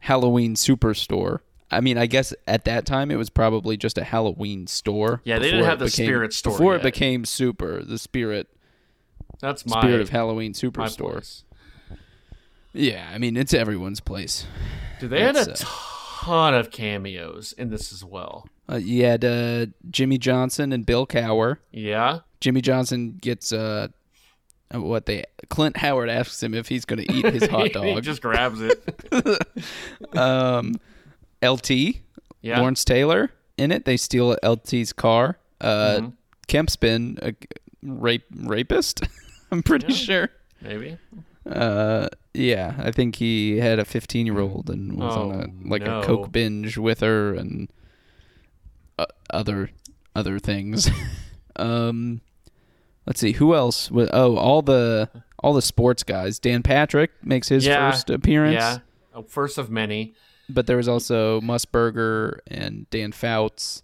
Halloween 0.00 0.56
superstore. 0.56 1.38
I 1.70 1.80
mean, 1.80 1.96
I 1.96 2.06
guess 2.06 2.34
at 2.48 2.64
that 2.64 2.86
time 2.86 3.12
it 3.12 3.16
was 3.16 3.30
probably 3.30 3.76
just 3.76 3.96
a 3.98 4.04
Halloween 4.04 4.66
store. 4.66 5.20
Yeah, 5.22 5.38
they 5.38 5.52
didn't 5.52 5.64
have 5.66 5.78
the 5.78 5.88
spirit 5.88 6.32
store 6.32 6.54
before 6.54 6.74
it 6.74 6.82
became 6.82 7.24
super. 7.24 7.84
The 7.84 7.98
spirit 7.98 8.48
That's 9.38 9.64
my, 9.64 9.80
spirit 9.80 10.00
of 10.00 10.08
Halloween 10.08 10.54
superstore. 10.54 11.44
Yeah, 12.72 13.10
I 13.12 13.18
mean 13.18 13.36
it's 13.36 13.52
everyone's 13.54 14.00
place. 14.00 14.46
Dude, 15.00 15.10
they 15.10 15.20
had 15.22 15.36
a 15.36 15.52
uh, 15.52 15.56
ton 16.24 16.54
of 16.54 16.70
cameos 16.70 17.52
in 17.52 17.70
this 17.70 17.92
as 17.92 18.04
well. 18.04 18.46
Uh, 18.70 18.76
you 18.76 19.04
had 19.04 19.24
uh, 19.24 19.66
Jimmy 19.90 20.18
Johnson 20.18 20.72
and 20.72 20.86
Bill 20.86 21.06
Cowher. 21.06 21.58
Yeah. 21.72 22.20
Jimmy 22.40 22.60
Johnson 22.60 23.18
gets 23.20 23.52
uh, 23.52 23.88
what 24.72 25.06
they 25.06 25.24
Clint 25.50 25.76
Howard 25.78 26.08
asks 26.08 26.42
him 26.42 26.54
if 26.54 26.68
he's 26.68 26.84
going 26.84 27.04
to 27.04 27.12
eat 27.12 27.26
his 27.26 27.46
hot 27.50 27.72
dog. 27.72 27.84
he 27.84 28.00
just 28.00 28.22
grabs 28.22 28.60
it. 28.60 28.80
um, 30.16 30.76
LT 31.42 31.70
Yeah. 32.40 32.60
Lawrence 32.60 32.84
Taylor 32.84 33.30
in 33.58 33.70
it. 33.72 33.84
They 33.84 33.96
steal 33.96 34.36
LT's 34.42 34.92
car. 34.92 35.38
Uh, 35.60 35.98
Mhm. 36.00 36.12
Kemp's 36.48 36.76
been 36.76 37.18
a 37.22 37.34
rape 37.82 38.24
rapist. 38.34 39.02
I'm 39.50 39.62
pretty 39.62 39.92
Yeah. 39.92 39.96
sure. 39.98 40.28
Maybe. 40.60 40.96
Uh, 41.46 42.08
yeah, 42.34 42.74
I 42.78 42.92
think 42.92 43.16
he 43.16 43.58
had 43.58 43.78
a 43.78 43.84
15 43.84 44.26
year 44.26 44.38
old 44.40 44.70
and 44.70 44.96
was 44.98 45.16
on 45.16 45.32
Oh, 45.32 45.40
a 45.40 45.68
like 45.68 45.82
no. 45.82 46.00
a 46.00 46.04
coke 46.04 46.30
binge 46.32 46.78
with 46.78 47.00
her 47.00 47.34
and 47.34 47.68
uh, 48.98 49.06
other 49.30 49.70
other 50.14 50.38
things. 50.38 50.88
um, 51.56 52.20
let's 53.06 53.20
see 53.20 53.32
who 53.32 53.54
else. 53.54 53.90
wa- 53.90 54.08
Oh, 54.12 54.36
all 54.36 54.62
the 54.62 55.08
all 55.40 55.52
the 55.54 55.62
sports 55.62 56.02
guys. 56.04 56.38
Dan 56.38 56.62
Patrick 56.62 57.10
makes 57.24 57.48
his 57.48 57.66
Yeah, 57.66 57.90
first 57.90 58.08
appearance. 58.10 58.54
Yeah. 58.54 58.78
First 59.28 59.58
of 59.58 59.68
many. 59.70 60.14
but 60.48 60.66
there 60.66 60.76
was 60.76 60.88
also 60.88 61.40
Musburger 61.40 62.38
and 62.46 62.88
Dan 62.90 63.12
Fouts 63.12 63.82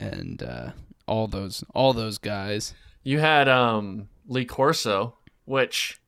and 0.00 0.42
uh, 0.42 0.70
all 1.06 1.26
those 1.26 1.64
all 1.74 1.92
those 1.92 2.18
guys. 2.18 2.72
You 3.02 3.18
had 3.18 3.48
um 3.48 4.08
Lee 4.26 4.44
Corso, 4.46 5.16
which 5.44 6.00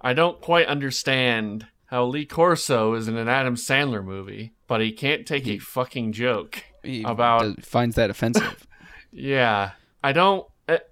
I 0.00 0.12
don't 0.12 0.40
quite 0.40 0.66
understand 0.66 1.66
how 1.86 2.04
Lee 2.04 2.26
Corso 2.26 2.94
is 2.94 3.08
in 3.08 3.16
an 3.16 3.28
Adam 3.28 3.54
Sandler 3.56 4.04
movie, 4.04 4.52
but 4.66 4.80
he 4.80 4.92
can't 4.92 5.26
take 5.26 5.46
a 5.46 5.58
fucking 5.58 6.12
joke. 6.12 6.64
He 6.82 7.02
About- 7.02 7.62
finds 7.64 7.96
that 7.96 8.10
offensive. 8.10 8.66
Yeah. 9.18 9.70
I 10.04 10.12
don't 10.12 10.46
it, 10.68 10.90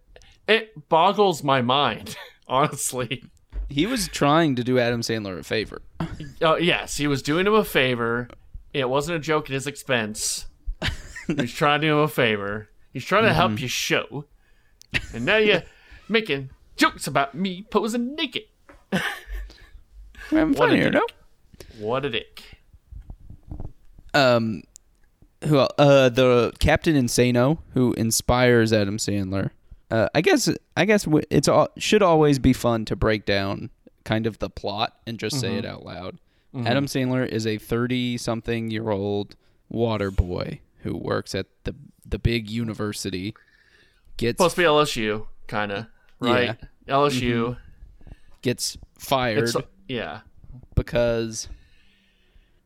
it 0.49 0.89
boggles 0.89 1.45
my 1.45 1.61
mind, 1.61 2.17
honestly. 2.49 3.23
he 3.69 3.85
was 3.87 4.09
trying 4.09 4.55
to 4.57 4.65
do 4.65 4.79
Adam 4.79 5.03
Sandler 5.03 5.39
a 5.39 5.43
favor. 5.43 5.83
Uh, 6.41 6.55
yes, 6.61 6.97
he 6.97 7.07
was 7.07 7.21
doing 7.23 7.47
him 7.47 7.53
a 7.55 7.65
favor. 7.65 8.29
It 8.73 8.89
wasn't 8.89 9.17
a 9.17 9.21
joke 9.21 9.51
at 9.51 9.53
his 9.55 9.67
expense. 9.67 10.47
He's 11.27 11.53
trying 11.53 11.83
to 11.83 11.87
do 11.89 11.93
him 11.99 12.05
a 12.05 12.09
favor. 12.09 12.71
He's 12.95 13.05
trying 13.05 13.25
to 13.25 13.29
Mm-hmm. 13.31 13.37
help 13.37 13.61
you 13.61 13.69
show. 13.69 14.25
And 15.13 15.27
now 15.27 15.37
you're 15.37 15.65
making 16.09 16.49
jokes 16.77 17.07
about 17.07 17.35
me 17.35 17.67
posing 17.71 18.15
naked. 18.15 18.45
We're 20.33 20.39
having 20.39 20.55
What 20.55 20.69
fun 20.69 20.71
a 20.73 20.77
here, 20.77 20.91
dick. 20.91 21.01
no? 21.01 21.07
What 21.87 22.05
a 22.05 22.11
dick. 22.11 22.43
Um, 24.13 24.63
who 25.45 25.59
el- 25.59 25.71
uh 25.79 26.09
the 26.09 26.53
Captain 26.59 26.95
Insano 26.95 27.59
who 27.75 27.93
inspires 27.95 28.73
Adam 28.73 28.97
Sandler. 28.97 29.51
Uh, 29.91 30.09
I 30.15 30.21
guess 30.23 30.49
I 30.77 30.85
guess 30.85 31.05
w- 31.05 31.25
it's 31.31 31.49
all, 31.49 31.69
should 31.79 32.03
always 32.03 32.39
be 32.39 32.53
fun 32.53 32.85
to 32.87 32.97
break 32.97 33.27
down 33.27 33.71
kind 34.05 34.27
of 34.27 34.39
the 34.39 34.49
plot 34.51 34.97
and 35.07 35.19
just 35.19 35.39
say 35.41 35.57
it 35.57 35.65
out 35.65 35.85
loud. 35.85 36.19
Adam 36.65 36.87
Sandler 36.87 37.27
is 37.27 37.47
a 37.49 37.59
thirty-something 37.59 38.71
year 38.71 38.91
old 38.91 39.35
water 39.69 40.11
boy 40.13 40.61
who 40.83 40.97
works 40.97 41.35
at 41.35 41.47
the 41.65 41.75
the 42.07 42.19
big 42.19 42.49
university. 42.49 43.35
Gets 44.17 44.39
Supposed 44.39 44.55
to 44.55 44.61
be 44.63 44.67
LSU, 44.67 45.27
kind 45.49 45.73
of, 45.73 45.87
right? 46.21 46.57
LSU. 46.89 47.57
gets 48.43 48.79
fired 48.99 49.45
It's 49.45 49.57
yeah. 49.89 50.21
because 50.75 51.49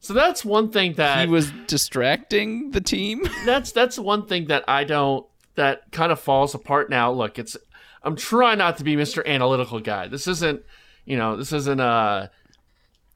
So 0.00 0.14
that's 0.14 0.44
one 0.44 0.70
thing 0.70 0.94
that 0.94 1.26
he 1.26 1.32
was 1.32 1.50
distracting 1.66 2.70
the 2.70 2.80
team. 2.80 3.22
that's 3.46 3.72
that's 3.72 3.98
one 3.98 4.26
thing 4.26 4.46
that 4.46 4.64
I 4.68 4.84
don't 4.84 5.26
that 5.54 5.90
kind 5.90 6.12
of 6.12 6.20
falls 6.20 6.54
apart 6.54 6.90
now. 6.90 7.10
Look, 7.12 7.38
it's 7.38 7.56
I'm 8.02 8.16
trying 8.16 8.58
not 8.58 8.78
to 8.78 8.84
be 8.84 8.96
Mr. 8.96 9.24
Analytical 9.26 9.80
guy. 9.80 10.06
This 10.06 10.28
isn't, 10.28 10.62
you 11.04 11.16
know, 11.16 11.36
this 11.36 11.52
isn't 11.52 11.80
a 11.80 12.30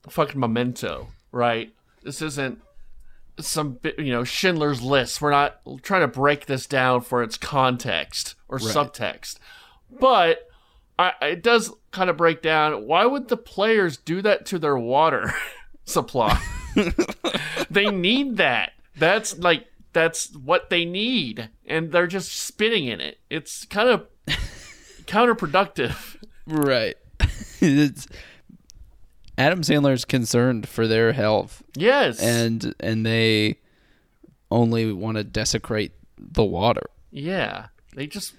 fucking 0.08 0.40
memento, 0.40 1.08
right? 1.30 1.72
This 2.02 2.20
isn't 2.20 2.60
some 3.38 3.78
you 3.98 4.12
know 4.12 4.24
Schindler's 4.24 4.82
List. 4.82 5.20
We're 5.20 5.30
not 5.30 5.60
trying 5.82 6.02
to 6.02 6.08
break 6.08 6.46
this 6.46 6.66
down 6.66 7.00
for 7.02 7.22
its 7.22 7.36
context 7.36 8.34
or 8.48 8.58
subtext, 8.58 9.38
but 10.00 10.48
I, 10.98 11.12
it 11.22 11.42
does 11.42 11.72
kind 11.92 12.10
of 12.10 12.16
break 12.16 12.42
down. 12.42 12.86
Why 12.86 13.06
would 13.06 13.28
the 13.28 13.36
players 13.36 13.96
do 13.96 14.20
that 14.22 14.44
to 14.46 14.58
their 14.58 14.76
water 14.76 15.32
supply? 15.84 16.40
they 17.70 17.86
need 17.90 18.36
that. 18.38 18.72
That's 18.96 19.38
like 19.38 19.66
that's 19.92 20.34
what 20.34 20.70
they 20.70 20.84
need, 20.84 21.50
and 21.66 21.92
they're 21.92 22.06
just 22.06 22.32
spitting 22.32 22.86
in 22.86 23.00
it. 23.00 23.18
It's 23.30 23.64
kind 23.66 23.88
of 23.88 24.06
counterproductive. 25.06 26.16
Right. 26.46 26.96
it's, 27.60 28.06
Adam 29.38 29.62
Sandler's 29.62 30.04
concerned 30.04 30.68
for 30.68 30.86
their 30.86 31.12
health, 31.12 31.62
Yes, 31.76 32.20
and 32.20 32.74
and 32.80 33.04
they 33.06 33.58
only 34.50 34.92
want 34.92 35.16
to 35.16 35.24
desecrate 35.24 35.92
the 36.18 36.44
water. 36.44 36.82
yeah, 37.10 37.66
they 37.94 38.06
just 38.06 38.34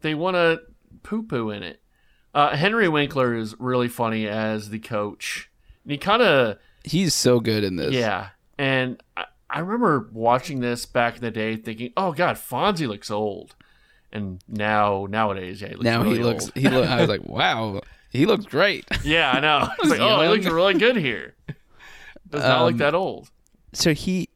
they 0.00 0.14
want 0.14 0.36
to 0.36 0.60
poo 1.02 1.22
poo 1.22 1.50
in 1.50 1.62
it. 1.62 1.80
Uh, 2.34 2.56
Henry 2.56 2.88
Winkler 2.88 3.34
is 3.34 3.54
really 3.58 3.88
funny 3.88 4.26
as 4.28 4.70
the 4.70 4.78
coach, 4.78 5.50
and 5.84 5.92
he 5.92 5.98
kind 5.98 6.22
of 6.22 6.58
He's 6.84 7.14
so 7.14 7.40
good 7.40 7.64
in 7.64 7.76
this. 7.76 7.92
yeah. 7.92 8.28
And 8.58 9.02
I, 9.16 9.24
I 9.48 9.58
remember 9.60 10.08
watching 10.12 10.60
this 10.60 10.86
back 10.86 11.16
in 11.16 11.20
the 11.22 11.30
day, 11.30 11.56
thinking, 11.56 11.92
"Oh 11.96 12.12
God, 12.12 12.36
Fonzie 12.36 12.86
looks 12.88 13.10
old." 13.10 13.54
And 14.12 14.42
now, 14.48 15.06
nowadays, 15.08 15.60
yeah, 15.62 15.68
he 15.68 15.74
looks 15.74 15.84
Now 15.84 16.02
really 16.02 16.18
he 16.18 16.24
looks. 16.24 16.44
old. 16.44 16.52
He 16.54 16.68
look. 16.68 16.88
I 16.88 17.00
was 17.00 17.08
like, 17.08 17.24
wow, 17.28 17.80
he 18.10 18.26
looks 18.26 18.44
great. 18.46 18.84
Yeah, 19.04 19.30
I 19.32 19.40
know. 19.40 19.68
It's 19.80 19.90
like, 19.90 20.00
oh, 20.00 20.20
he 20.22 20.28
looks 20.28 20.46
really 20.46 20.74
good 20.74 20.96
here. 20.96 21.34
Does 22.28 22.42
not 22.42 22.64
look 22.64 22.72
Um, 22.74 22.78
that 22.78 22.94
old. 22.94 23.28
So 23.72 23.92
he, 23.94 24.28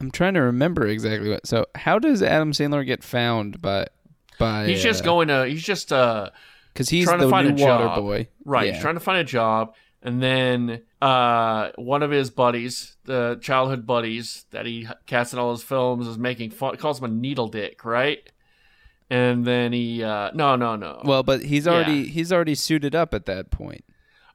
I'm 0.00 0.10
trying 0.10 0.34
to 0.34 0.40
remember 0.40 0.86
exactly 0.86 1.28
what. 1.30 1.46
So 1.46 1.66
how 1.74 1.98
does 1.98 2.22
Adam 2.22 2.52
Sandler 2.52 2.84
get 2.84 3.02
found 3.02 3.60
by 3.62 3.86
by? 4.38 4.66
He's 4.66 4.82
just 4.82 5.04
going 5.04 5.28
to. 5.28 5.46
He's 5.46 5.62
just 5.62 5.92
uh 5.92 6.30
because 6.72 6.88
he's 6.88 7.04
trying 7.04 7.20
to 7.20 7.28
find 7.28 7.54
new 7.56 7.64
a 7.64 7.66
water 7.68 7.84
job. 7.84 7.98
boy, 8.02 8.28
right. 8.44 8.66
Yeah. 8.66 8.72
He's 8.74 8.82
trying 8.82 8.94
to 8.94 9.00
find 9.00 9.18
a 9.18 9.24
job, 9.24 9.74
and 10.02 10.22
then 10.22 10.82
uh 11.02 11.70
one 11.76 12.02
of 12.02 12.10
his 12.10 12.30
buddies, 12.30 12.96
the 13.04 13.38
childhood 13.42 13.86
buddies 13.86 14.44
that 14.50 14.66
he 14.66 14.86
cast 15.06 15.32
in 15.32 15.38
all 15.38 15.52
his 15.52 15.62
films, 15.62 16.06
is 16.06 16.18
making 16.18 16.50
fun. 16.50 16.76
Calls 16.76 16.98
him 16.98 17.04
a 17.04 17.08
needle 17.08 17.48
dick, 17.48 17.84
right? 17.84 18.18
And 19.12 19.44
then 19.44 19.72
he 19.72 20.02
uh 20.04 20.30
no 20.34 20.56
no 20.56 20.76
no. 20.76 21.00
well, 21.04 21.22
but 21.22 21.42
he's 21.42 21.66
already 21.66 21.92
Yeah. 22.00 22.04
he's 22.12 22.32
already 22.32 22.54
suited 22.54 22.94
up 22.94 23.12
at 23.14 23.26
that 23.26 23.50
point. 23.50 23.84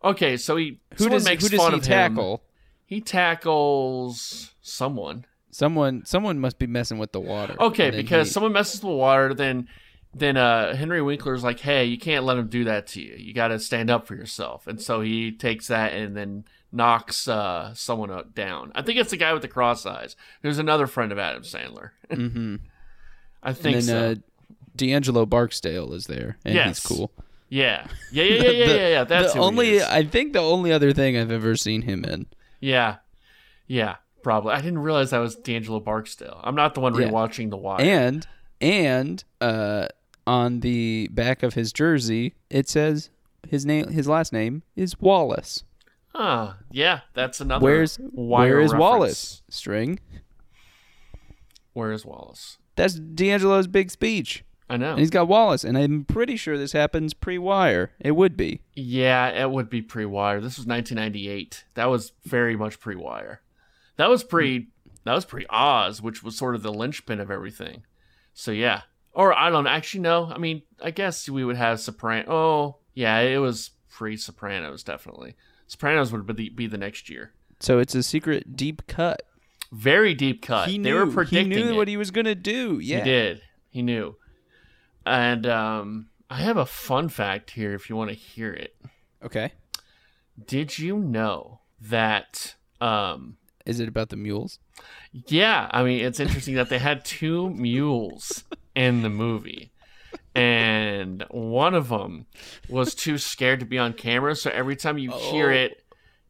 okay, 0.04 0.38
so 0.38 0.56
he 0.58 0.80
Who 0.98 1.10
does 1.10 1.24
makes 1.26 1.44
who 1.44 1.50
does 1.50 1.60
fun 1.60 1.72
he 1.74 1.78
of 1.80 1.86
him. 1.86 1.90
tackle? 2.16 2.44
He 2.86 3.02
tackles 3.02 4.54
someone. 4.62 5.26
Someone 5.52 6.04
someone 6.06 6.40
must 6.40 6.60
be 6.60 6.68
messing 6.68 6.98
with 6.98 7.12
the 7.14 7.20
water. 7.20 7.56
Okay, 7.60 7.90
because 7.90 8.28
he- 8.28 8.34
someone 8.34 8.52
messes 8.52 8.76
with 8.84 8.90
the 8.92 8.96
water, 8.98 9.34
then 9.34 9.68
then 10.18 10.38
uh, 10.38 10.76
Henry 10.76 11.02
Winkler's 11.02 11.44
like, 11.44 11.60
"Hey, 11.60 11.86
you 11.86 11.98
can't 12.00 12.24
let 12.26 12.38
him 12.38 12.48
do 12.48 12.64
that 12.64 12.88
to 12.88 13.02
you. 13.02 13.16
You 13.18 13.34
got 13.34 13.50
to 13.50 13.60
stand 13.60 13.90
up 13.90 14.08
for 14.08 14.16
yourself." 14.16 14.66
And 14.66 14.82
so 14.82 15.02
he 15.02 15.32
takes 15.32 15.68
that 15.68 15.94
and 15.94 16.16
then 16.16 16.46
knocks 16.72 17.28
uh, 17.28 17.74
someone 17.74 18.10
down. 18.34 18.72
I 18.76 18.82
think 18.82 18.98
it's 19.00 19.12
the 19.12 19.18
guy 19.18 19.34
with 19.34 19.42
the 19.42 19.48
cross 19.50 19.86
eyes. 19.86 20.16
Who's 20.42 20.58
another 20.58 20.88
friend 20.88 21.12
of 21.12 21.20
Adam 21.20 21.44
Sandler. 21.44 21.90
Mhm. 22.10 22.60
I 23.44 23.54
think 23.54 23.78
and 23.78 23.86
then 23.86 24.16
so. 24.16 24.22
uh, 24.22 24.56
D'Angelo 24.76 25.26
Barksdale 25.26 25.94
is 25.94 26.08
there, 26.08 26.38
and 26.46 26.56
Yes. 26.56 26.68
he's 26.68 26.80
cool. 26.98 27.12
yeah, 27.50 27.86
yeah, 28.12 28.24
yeah, 28.24 28.42
yeah, 28.44 28.50
yeah, 28.52 28.66
The- 28.68 28.76
yeah, 28.78 28.88
yeah. 28.88 29.04
That's 29.04 29.34
the 29.34 29.40
only. 29.40 29.82
I 29.84 30.04
think 30.04 30.34
the 30.34 30.40
only 30.40 30.72
other 30.72 30.94
thing 30.94 31.18
I've 31.18 31.32
ever 31.32 31.56
seen 31.56 31.82
him 31.84 32.04
in. 32.06 32.26
yeah, 32.60 32.98
yeah. 33.68 33.96
Probably. 34.24 34.54
I 34.54 34.62
didn't 34.62 34.80
realize 34.80 35.12
that 35.12 35.20
was 35.20 35.36
D'Angelo 35.36 35.80
Barksdale. 35.80 36.42
I'm 36.44 36.56
not 36.56 36.74
the 36.74 36.80
one 36.80 36.96
Yeah. 36.96 37.10
rewatching 37.10 37.52
The 37.52 37.58
Wire. 37.58 37.82
And 37.82 38.26
and 38.60 39.24
uh 39.40 39.88
on 40.28 40.62
the 40.62 41.08
back 41.12 41.44
of 41.44 41.54
his 41.54 41.72
jersey 41.72 42.34
it 42.50 42.68
says 42.68 43.10
his 43.48 43.66
name 43.66 43.90
his 43.90 44.08
last 44.08 44.34
name 44.34 44.64
is 44.76 45.00
Wallace. 45.00 45.64
Ah, 46.18 46.58
yeah, 46.72 47.02
that's 47.14 47.42
another. 47.42 47.64
Where's 47.64 48.00
Wire 48.00 48.56
where 48.56 48.60
is 48.62 48.72
reference. 48.72 48.80
Wallace? 48.82 49.42
String. 49.50 50.00
Where 51.74 51.92
is 51.92 52.06
Wallace? 52.06 52.58
That's 52.78 52.96
D'Angelo's 52.96 53.68
big 53.68 53.92
speech. 53.92 54.46
I 54.70 54.78
know. 54.78 54.92
And 54.92 55.00
he's 55.00 55.10
got 55.10 55.28
Wallace, 55.28 55.64
and 55.64 55.78
I'm 55.78 56.06
pretty 56.06 56.38
sure 56.38 56.58
this 56.58 56.72
happens 56.72 57.14
pre-wire. 57.14 57.92
It 58.00 58.12
would 58.12 58.36
be. 58.36 58.62
Yeah, 58.76 59.28
it 59.28 59.52
would 59.52 59.70
be 59.70 59.82
pre-wire. 59.82 60.40
This 60.40 60.58
was 60.58 60.66
1998. 60.66 61.66
That 61.76 61.86
was 61.86 62.14
very 62.24 62.56
much 62.56 62.80
pre-wire. 62.80 63.42
That 63.98 64.10
was 64.10 64.24
pre. 64.24 64.68
That 65.04 65.14
was 65.14 65.26
pre 65.26 65.46
Oz, 65.50 66.02
which 66.02 66.24
was 66.24 66.38
sort 66.38 66.56
of 66.56 66.64
the 66.64 66.74
linchpin 66.74 67.20
of 67.20 67.30
everything. 67.30 67.84
So 68.34 68.52
yeah, 68.52 68.82
or 69.16 69.34
I 69.34 69.50
don't 69.50 69.68
actually 69.68 70.02
know. 70.02 70.32
I 70.32 70.38
mean, 70.38 70.62
I 70.84 70.92
guess 70.92 71.30
we 71.30 71.44
would 71.44 71.56
have 71.56 71.80
Sopran. 71.80 72.28
Oh, 72.28 72.78
yeah, 72.94 73.20
it 73.20 73.38
was 73.38 73.72
pre-Sopranos 73.90 74.84
definitely. 74.84 75.36
Sopranos 75.68 76.12
would 76.12 76.36
be, 76.36 76.50
be 76.50 76.68
the 76.68 76.78
next 76.78 77.10
year. 77.10 77.32
So 77.60 77.80
it's 77.80 77.96
a 77.96 78.04
secret 78.04 78.56
deep 78.56 78.86
cut. 78.88 79.24
Very 79.72 80.14
deep 80.14 80.42
cut. 80.42 80.68
He 80.68 80.74
they 80.74 80.92
knew. 80.92 80.96
were 80.96 81.08
predicting 81.08 81.52
he 81.52 81.64
knew 81.64 81.72
it. 81.72 81.76
what 81.76 81.88
he 81.88 81.98
was 81.98 82.12
gonna 82.12 82.36
do. 82.36 82.80
Yeah. 82.80 83.00
He 83.00 83.04
did. 83.04 83.42
He 83.70 83.82
knew. 83.82 84.18
And 85.06 85.48
um, 85.48 86.08
I 86.30 86.42
have 86.42 86.58
a 86.58 86.66
fun 86.66 87.10
fact 87.10 87.52
here 87.52 87.74
if 87.74 87.90
you 87.90 87.96
want 87.96 88.10
to 88.10 88.16
hear 88.16 88.52
it. 88.54 88.76
Okay. 89.24 89.54
Did 90.46 90.78
you 90.78 90.98
know 91.00 91.62
that 91.80 92.56
um, 92.82 93.38
Is 93.66 93.80
it 93.80 93.88
about 93.88 94.10
the 94.10 94.18
mules? 94.18 94.60
Yeah, 95.28 95.70
I 95.72 95.84
mean, 95.84 96.04
it's 96.04 96.20
interesting 96.20 96.56
that 96.56 96.70
they 96.70 96.80
had 96.80 97.06
two 97.06 97.50
mules 97.52 98.44
in 98.76 99.02
the 99.02 99.10
movie. 99.10 99.72
And 100.36 101.24
one 101.32 101.74
of 101.76 101.90
them 101.90 102.26
was 102.70 102.94
too 102.94 103.18
scared 103.18 103.62
to 103.62 103.66
be 103.66 103.78
on 103.78 103.94
camera, 103.94 104.36
so 104.36 104.52
every 104.52 104.76
time 104.76 104.98
you 104.98 105.12
hear 105.12 105.50
Oh. 105.50 105.54
it, 105.56 105.84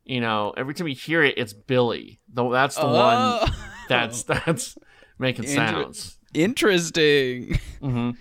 you 0.03 0.21
know, 0.21 0.53
every 0.55 0.73
time 0.75 0.87
you 0.87 0.95
hear 0.95 1.23
it, 1.23 1.35
it's 1.37 1.53
Billy. 1.53 2.19
Though 2.31 2.51
that's 2.51 2.75
the 2.75 2.85
one 2.85 2.93
Oh. 3.17 3.47
that's 3.89 4.23
that's 4.23 4.77
making 5.17 5.45
Inter- 5.45 5.55
sounds. 5.55 6.17
Interesting. 6.33 7.59
hmm 7.81 8.11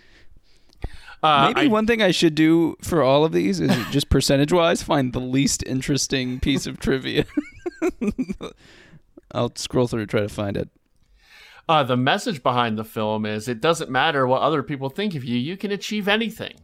Uh, 1.23 1.53
Maybe 1.55 1.69
I- 1.69 1.71
one 1.71 1.87
thing 1.87 2.03
I 2.03 2.11
should 2.11 2.35
do 2.35 2.77
for 2.83 3.03
all 3.03 3.25
of 3.25 3.33
these 3.33 3.59
is 3.61 3.71
just 3.91 4.09
percentage 4.11 4.53
wise 4.53 4.83
find 4.83 5.13
the 5.15 5.21
least 5.21 5.63
interesting 5.67 6.39
piece 6.41 6.67
of 6.67 6.79
trivia. 6.79 7.25
I'll 9.33 9.53
scroll 9.57 9.87
through 9.89 10.01
to 10.01 10.07
try 10.07 10.21
to 10.21 10.29
find 10.29 10.57
it. 10.57 10.69
Uh, 11.69 11.83
the 11.83 11.97
message 11.97 12.43
behind 12.43 12.77
the 12.79 12.85
film 12.85 13.25
is 13.27 13.49
it 13.49 13.61
doesn't 13.61 13.91
matter 13.91 14.27
what 14.27 14.43
other 14.43 14.63
people 14.63 14.89
think 14.91 15.15
of 15.15 15.25
you, 15.25 15.37
you 15.37 15.57
can 15.57 15.71
achieve 15.71 16.09
anything. 16.09 16.55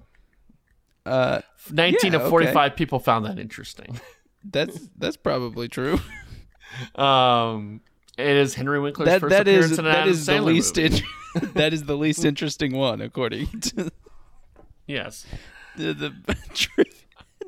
Uh, 1.06 1.40
19 1.70 2.12
Yeah, 2.12 2.16
of 2.18 2.22
okay. 2.22 2.30
45 2.30 2.76
people 2.76 2.98
found 2.98 3.24
that 3.24 3.38
interesting. 3.38 3.98
that's 4.44 4.88
that's 4.96 5.16
probably 5.16 5.68
true. 5.68 5.98
Um, 6.94 7.80
it 8.16 8.28
is 8.36 8.54
Henry 8.54 8.78
Winkler's 8.78 9.06
That 9.06 9.20
first 9.20 9.30
that 9.30 9.48
appearance 9.48 9.72
is 9.72 9.78
in 9.80 9.86
an 9.86 9.90
that 9.92 9.98
Adam 10.02 10.12
is 10.12 10.24
the 10.24 10.32
Sandler 10.34 10.44
least 10.44 10.76
movie. 10.76 11.02
in, 11.34 11.52
that 11.54 11.72
is 11.72 11.82
the 11.82 11.96
least 11.96 12.24
interesting 12.24 12.76
one 12.76 13.00
according 13.00 13.46
to 13.60 13.90
yes. 14.86 15.26
the, 15.76 15.92
the. 15.92 16.14
It 16.78 16.86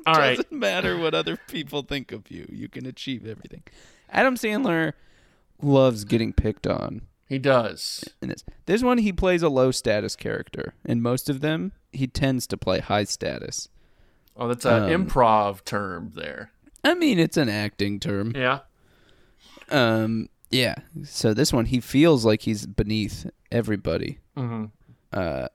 All 0.05 0.15
right. 0.15 0.35
doesn't 0.35 0.51
matter 0.51 0.97
what 0.97 1.13
other 1.13 1.37
people 1.47 1.83
think 1.83 2.11
of 2.11 2.29
you. 2.29 2.45
You 2.51 2.67
can 2.67 2.85
achieve 2.85 3.25
everything. 3.25 3.63
Adam 4.09 4.35
Sandler 4.35 4.91
loves 5.61 6.03
getting 6.03 6.33
picked 6.33 6.67
on. 6.67 7.03
He 7.27 7.39
does. 7.39 8.03
in 8.21 8.29
this. 8.29 8.43
This 8.65 8.83
one 8.83 8.99
he 8.99 9.11
plays 9.13 9.41
a 9.41 9.49
low 9.49 9.71
status 9.71 10.15
character. 10.15 10.73
In 10.85 11.01
most 11.01 11.29
of 11.29 11.41
them, 11.41 11.71
he 11.91 12.05
tends 12.07 12.45
to 12.47 12.57
play 12.57 12.79
high 12.79 13.05
status. 13.05 13.69
Oh, 14.35 14.47
that's 14.47 14.65
an 14.65 14.83
Um, 14.91 15.05
improv 15.07 15.63
term 15.63 16.11
there. 16.15 16.51
I 16.83 16.93
mean, 16.95 17.17
it's 17.19 17.37
an 17.37 17.49
acting 17.49 17.99
term. 17.99 18.33
Yeah. 18.35 18.59
Um, 19.69 20.29
yeah. 20.51 20.75
So 21.03 21.33
this 21.33 21.53
one, 21.53 21.65
he 21.65 21.79
feels 21.79 22.25
like 22.25 22.41
he's 22.41 22.65
beneath 22.65 23.29
everybody. 23.51 24.19
hmm 24.35 24.65
Uh, 25.11 25.47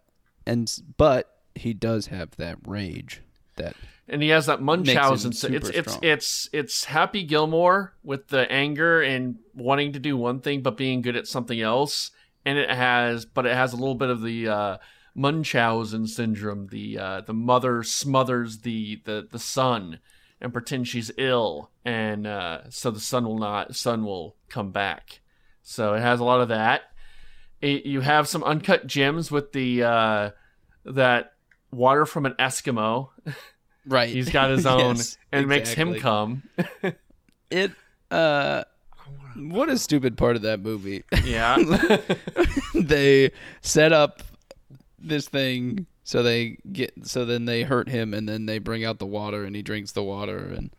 and 0.46 0.72
but 0.96 1.36
he 1.54 1.74
does 1.74 2.06
have 2.06 2.30
that 2.36 2.58
rage. 2.66 3.20
That 3.56 3.74
And 4.08 4.22
he 4.22 4.30
has 4.30 4.46
that 4.46 4.62
Munchausen. 4.62 5.32
So 5.32 5.48
it's 5.48 5.66
super 5.66 5.78
it's 5.78 5.98
it's 6.02 6.50
it's 6.52 6.84
Happy 6.84 7.24
Gilmore 7.24 7.94
with 8.02 8.28
the 8.28 8.50
anger 8.50 9.02
and 9.02 9.36
wanting 9.54 9.92
to 9.92 9.98
do 9.98 10.16
one 10.16 10.40
thing 10.40 10.62
but 10.62 10.76
being 10.76 11.02
good 11.02 11.16
at 11.16 11.26
something 11.26 11.60
else. 11.60 12.10
And 12.44 12.56
it 12.56 12.70
has, 12.70 13.26
but 13.26 13.44
it 13.44 13.54
has 13.54 13.72
a 13.74 13.76
little 13.76 13.94
bit 13.94 14.08
of 14.08 14.22
the 14.22 14.48
uh, 14.48 14.76
Munchausen 15.14 16.06
syndrome. 16.06 16.68
The 16.68 16.98
uh, 16.98 17.20
the 17.22 17.34
mother 17.34 17.82
smothers 17.82 18.58
the 18.58 19.02
the 19.04 19.28
the 19.30 19.38
son 19.38 19.98
and 20.40 20.52
pretends 20.52 20.88
she's 20.88 21.10
ill, 21.18 21.70
and 21.84 22.26
uh, 22.26 22.70
so 22.70 22.90
the 22.90 23.00
son 23.00 23.26
will 23.26 23.38
not 23.38 23.74
son 23.74 24.04
will 24.04 24.36
come 24.48 24.70
back. 24.70 25.20
So 25.62 25.94
it 25.94 26.00
has 26.00 26.20
a 26.20 26.24
lot 26.24 26.40
of 26.40 26.48
that. 26.48 26.82
It, 27.60 27.84
you 27.84 28.00
have 28.00 28.28
some 28.28 28.44
uncut 28.44 28.86
gems 28.86 29.30
with 29.30 29.52
the 29.52 29.82
uh, 29.82 30.30
that 30.84 31.32
water 31.70 32.06
from 32.06 32.24
an 32.24 32.34
Eskimo. 32.38 33.10
right. 33.88 34.08
He's 34.08 34.30
got 34.30 34.50
his 34.50 34.66
own, 34.66 34.96
Yes, 34.96 35.18
and 35.32 35.44
it 35.44 35.48
makes 35.48 35.72
him 35.72 35.94
come. 35.96 36.42
It. 37.50 37.72
Uh, 38.10 38.64
what 39.36 39.68
a 39.68 39.78
stupid 39.78 40.16
part 40.16 40.36
of 40.36 40.42
that 40.42 40.60
movie. 40.60 41.04
Yeah, 41.24 41.56
they 42.74 43.32
set 43.62 43.92
up 43.92 44.22
this 44.98 45.28
thing 45.28 45.86
so 46.08 46.22
they 46.22 46.56
get 46.72 47.06
so 47.06 47.26
then 47.26 47.44
they 47.44 47.64
hurt 47.64 47.86
him 47.86 48.14
and 48.14 48.26
then 48.26 48.46
they 48.46 48.58
bring 48.58 48.82
out 48.82 48.98
the 48.98 49.04
water 49.04 49.44
and 49.44 49.54
he 49.54 49.60
drinks 49.60 49.92
the 49.92 50.02
water 50.02 50.38
and 50.38 50.70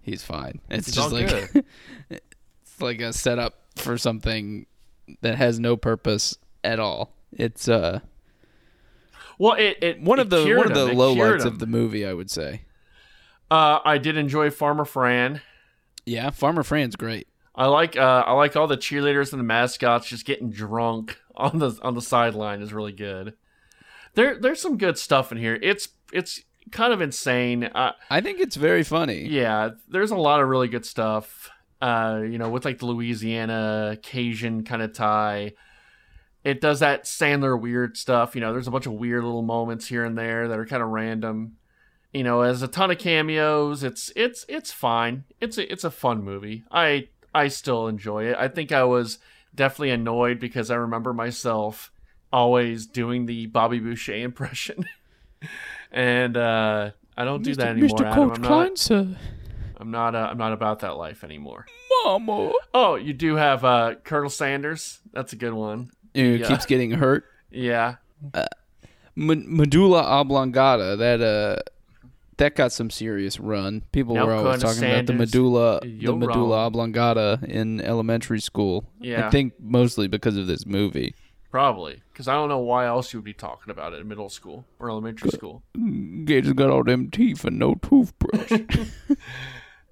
he's 0.00 0.22
fine. 0.22 0.60
It's 0.70 0.86
He's 0.86 0.94
just 0.94 1.10
like 1.10 1.28
it's 2.10 2.80
like 2.80 3.00
a 3.00 3.12
setup 3.12 3.62
for 3.74 3.98
something 3.98 4.66
that 5.22 5.38
has 5.38 5.58
no 5.58 5.76
purpose 5.76 6.38
at 6.62 6.78
all. 6.78 7.12
It's 7.32 7.68
uh 7.68 7.98
well, 9.38 9.54
it, 9.54 9.78
it 9.82 10.00
one 10.00 10.18
it 10.18 10.22
of 10.22 10.30
the 10.30 10.54
one 10.56 10.66
of 10.66 10.74
the 10.74 10.88
lowlights 10.88 11.44
of 11.44 11.58
the 11.58 11.66
movie, 11.66 12.06
I 12.06 12.12
would 12.12 12.30
say. 12.30 12.62
Uh, 13.50 13.78
I 13.84 13.98
did 13.98 14.16
enjoy 14.16 14.50
Farmer 14.50 14.84
Fran. 14.84 15.40
Yeah, 16.04 16.30
Farmer 16.30 16.62
Fran's 16.62 16.96
great. 16.96 17.28
I 17.54 17.66
like 17.66 17.96
uh, 17.96 18.24
I 18.26 18.32
like 18.32 18.56
all 18.56 18.66
the 18.66 18.76
cheerleaders 18.76 19.32
and 19.32 19.40
the 19.40 19.44
mascots 19.44 20.08
just 20.08 20.26
getting 20.26 20.50
drunk 20.50 21.18
on 21.36 21.58
the 21.58 21.78
on 21.82 21.94
the 21.94 22.02
sideline 22.02 22.60
is 22.60 22.72
really 22.72 22.92
good. 22.92 23.34
There 24.14 24.38
there's 24.38 24.60
some 24.60 24.78
good 24.78 24.98
stuff 24.98 25.32
in 25.32 25.38
here. 25.38 25.58
It's 25.62 25.88
it's 26.12 26.42
kind 26.70 26.92
of 26.92 27.00
insane. 27.00 27.64
Uh, 27.64 27.92
I 28.10 28.20
think 28.20 28.40
it's 28.40 28.56
very 28.56 28.82
funny. 28.82 29.26
yeah, 29.28 29.70
there's 29.88 30.10
a 30.10 30.16
lot 30.16 30.40
of 30.40 30.48
really 30.48 30.68
good 30.68 30.84
stuff. 30.84 31.50
Uh, 31.80 32.22
you 32.24 32.38
know, 32.38 32.48
with 32.48 32.64
like 32.64 32.78
the 32.78 32.86
Louisiana 32.86 33.98
Cajun 34.02 34.64
kind 34.64 34.82
of 34.82 34.92
tie. 34.92 35.52
It 36.46 36.60
does 36.60 36.78
that 36.78 37.06
Sandler 37.06 37.60
weird 37.60 37.96
stuff. 37.96 38.36
You 38.36 38.40
know, 38.40 38.52
there's 38.52 38.68
a 38.68 38.70
bunch 38.70 38.86
of 38.86 38.92
weird 38.92 39.24
little 39.24 39.42
moments 39.42 39.88
here 39.88 40.04
and 40.04 40.16
there 40.16 40.46
that 40.46 40.56
are 40.56 40.64
kind 40.64 40.80
of 40.80 40.90
random. 40.90 41.56
You 42.12 42.22
know, 42.22 42.42
as 42.42 42.62
a 42.62 42.68
ton 42.68 42.92
of 42.92 42.98
cameos. 42.98 43.82
It's 43.82 44.12
it's 44.14 44.46
it's 44.48 44.70
fine. 44.70 45.24
It's 45.40 45.58
a 45.58 45.70
it's 45.70 45.82
a 45.82 45.90
fun 45.90 46.22
movie. 46.22 46.62
I 46.70 47.08
I 47.34 47.48
still 47.48 47.88
enjoy 47.88 48.26
it. 48.26 48.36
I 48.38 48.46
think 48.46 48.70
I 48.70 48.84
was 48.84 49.18
definitely 49.56 49.90
annoyed 49.90 50.38
because 50.38 50.70
I 50.70 50.76
remember 50.76 51.12
myself 51.12 51.90
always 52.32 52.86
doing 52.86 53.26
the 53.26 53.46
Bobby 53.46 53.80
Boucher 53.80 54.14
impression, 54.22 54.84
and 55.90 56.36
uh, 56.36 56.92
I 57.16 57.24
don't 57.24 57.42
do 57.42 57.56
that 57.56 57.70
anymore. 57.70 57.98
Mr. 57.98 58.36
I'm 58.36 58.40
not. 58.40 58.78
sir. 58.78 59.16
I'm 59.78 59.90
not. 59.90 60.14
Uh, 60.14 60.28
I'm 60.30 60.38
not 60.38 60.52
about 60.52 60.78
that 60.78 60.96
life 60.96 61.24
anymore. 61.24 61.66
Mama. 62.04 62.52
Oh, 62.72 62.94
you 62.94 63.12
do 63.12 63.34
have 63.34 63.64
uh, 63.64 63.96
Colonel 64.04 64.30
Sanders. 64.30 65.00
That's 65.12 65.32
a 65.32 65.36
good 65.36 65.52
one. 65.52 65.90
It 66.16 66.40
Yeah. 66.40 66.48
keeps 66.48 66.66
getting 66.66 66.90
hurt. 66.92 67.24
Yeah. 67.50 67.96
M- 68.34 69.56
medulla 69.56 70.02
oblongata. 70.02 70.96
That 70.96 71.20
uh, 71.20 71.56
that 72.38 72.54
got 72.54 72.72
some 72.72 72.90
serious 72.90 73.40
run. 73.40 73.82
People 73.92 74.14
No, 74.14 74.26
were 74.26 74.34
always 74.34 74.60
talking 74.62 74.84
about 74.84 75.06
the 75.06 75.12
medulla, 75.14 75.80
the 75.82 76.12
medulla 76.14 76.56
wrong. 76.56 76.66
oblongata 76.66 77.40
in 77.46 77.80
elementary 77.80 78.40
school. 78.40 78.84
Yeah. 79.00 79.26
I 79.26 79.30
think 79.30 79.54
mostly 79.60 80.06
because 80.08 80.36
of 80.36 80.46
this 80.46 80.66
movie. 80.66 81.14
Probably 81.50 82.02
because 82.12 82.28
I 82.28 82.34
don't 82.34 82.50
know 82.50 82.58
why 82.58 82.84
else 82.86 83.14
you 83.14 83.18
would 83.20 83.24
be 83.24 83.32
talking 83.32 83.70
about 83.70 83.94
it 83.94 84.00
in 84.00 84.08
middle 84.08 84.28
school 84.28 84.66
or 84.78 84.90
elementary 84.90 85.30
school. 85.30 85.62
Gators 86.24 86.52
got 86.52 86.68
all 86.70 86.84
them 86.84 87.10
teeth 87.10 87.44
and 87.44 87.58
no 87.58 87.76
toothbrush. 87.76 88.50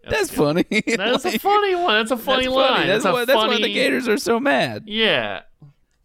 That's, 0.07 0.31
funny. 0.35 0.67
That's 0.87 1.25
a 1.25 1.39
funny 1.39 1.75
one. 1.75 1.95
That's 1.95 2.11
a 2.11 2.19
funny 2.19 2.45
that's 2.45 2.55
line. 2.55 2.87
That's, 2.87 3.05
a 3.07 3.13
why, 3.13 3.25
that's 3.25 3.37
why 3.39 3.57
the 3.57 3.73
Gators 3.73 4.07
are 4.09 4.19
so 4.19 4.39
mad. 4.39 4.83
Yeah. 4.87 5.43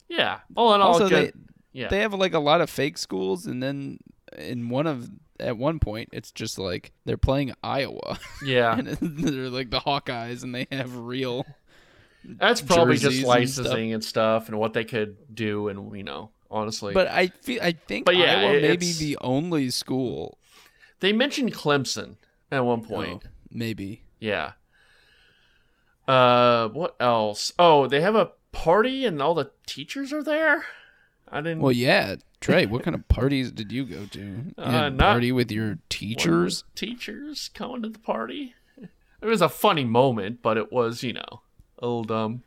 Yeah. 0.09 0.39
All 0.55 0.73
in 0.73 0.81
all, 0.81 0.93
also, 0.93 1.07
good. 1.07 1.33
they 1.33 1.39
yeah. 1.71 1.87
they 1.87 1.99
have 1.99 2.13
like 2.13 2.33
a 2.33 2.39
lot 2.39 2.61
of 2.61 2.69
fake 2.69 2.97
schools, 2.97 3.45
and 3.45 3.61
then 3.61 3.99
in 4.37 4.69
one 4.69 4.87
of 4.87 5.09
at 5.39 5.57
one 5.57 5.79
point, 5.79 6.09
it's 6.11 6.31
just 6.31 6.59
like 6.59 6.91
they're 7.05 7.17
playing 7.17 7.53
Iowa, 7.63 8.19
yeah. 8.43 8.73
and 8.77 8.87
they're 8.87 9.49
like 9.49 9.69
the 9.69 9.79
Hawkeyes, 9.79 10.43
and 10.43 10.53
they 10.53 10.67
have 10.71 10.95
real. 10.97 11.45
That's 12.23 12.61
probably 12.61 12.97
just 12.97 13.19
and 13.19 13.27
licensing 13.27 13.93
and 13.93 14.03
stuff. 14.03 14.49
and 14.49 14.59
what 14.59 14.73
they 14.73 14.83
could 14.83 15.33
do, 15.33 15.69
and 15.69 15.95
you 15.95 16.03
know, 16.03 16.31
honestly. 16.51 16.93
But 16.93 17.07
I 17.07 17.27
feel 17.27 17.61
I 17.61 17.71
think 17.71 18.05
But 18.05 18.17
yeah, 18.17 18.41
Iowa 18.41 18.61
may 18.61 18.77
be 18.77 18.91
the 18.93 19.17
only 19.21 19.69
school. 19.69 20.37
they 20.99 21.13
mentioned 21.13 21.53
Clemson 21.53 22.17
at 22.51 22.65
one 22.65 22.83
point. 22.83 23.23
Oh, 23.25 23.29
maybe. 23.51 24.03
Yeah. 24.19 24.53
Uh, 26.07 26.69
what 26.69 26.95
else? 26.99 27.53
Oh, 27.59 27.87
they 27.87 28.01
have 28.01 28.15
a 28.15 28.31
party 28.51 29.05
and 29.05 29.21
all 29.21 29.33
the 29.33 29.51
teachers 29.65 30.11
are 30.13 30.23
there. 30.23 30.65
I 31.31 31.41
didn't. 31.41 31.59
Well, 31.61 31.71
yeah, 31.71 32.15
Trey. 32.41 32.65
what 32.65 32.83
kind 32.83 32.95
of 32.95 33.07
parties 33.07 33.51
did 33.51 33.71
you 33.71 33.85
go 33.85 34.05
to? 34.05 34.19
You 34.19 34.43
Uh, 34.57 34.89
not- 34.89 34.99
party 35.13 35.31
with 35.31 35.51
your 35.51 35.77
teachers. 35.89 36.63
teachers 36.75 37.49
coming 37.53 37.83
to 37.83 37.89
the 37.89 37.99
party. 37.99 38.55
It 39.21 39.25
was 39.25 39.41
a 39.41 39.49
funny 39.49 39.83
moment, 39.83 40.41
but 40.41 40.57
it 40.57 40.71
was, 40.71 41.03
you 41.03 41.13
know, 41.13 41.41
a 41.79 41.85
little 41.85 42.03
dumb. 42.05 42.43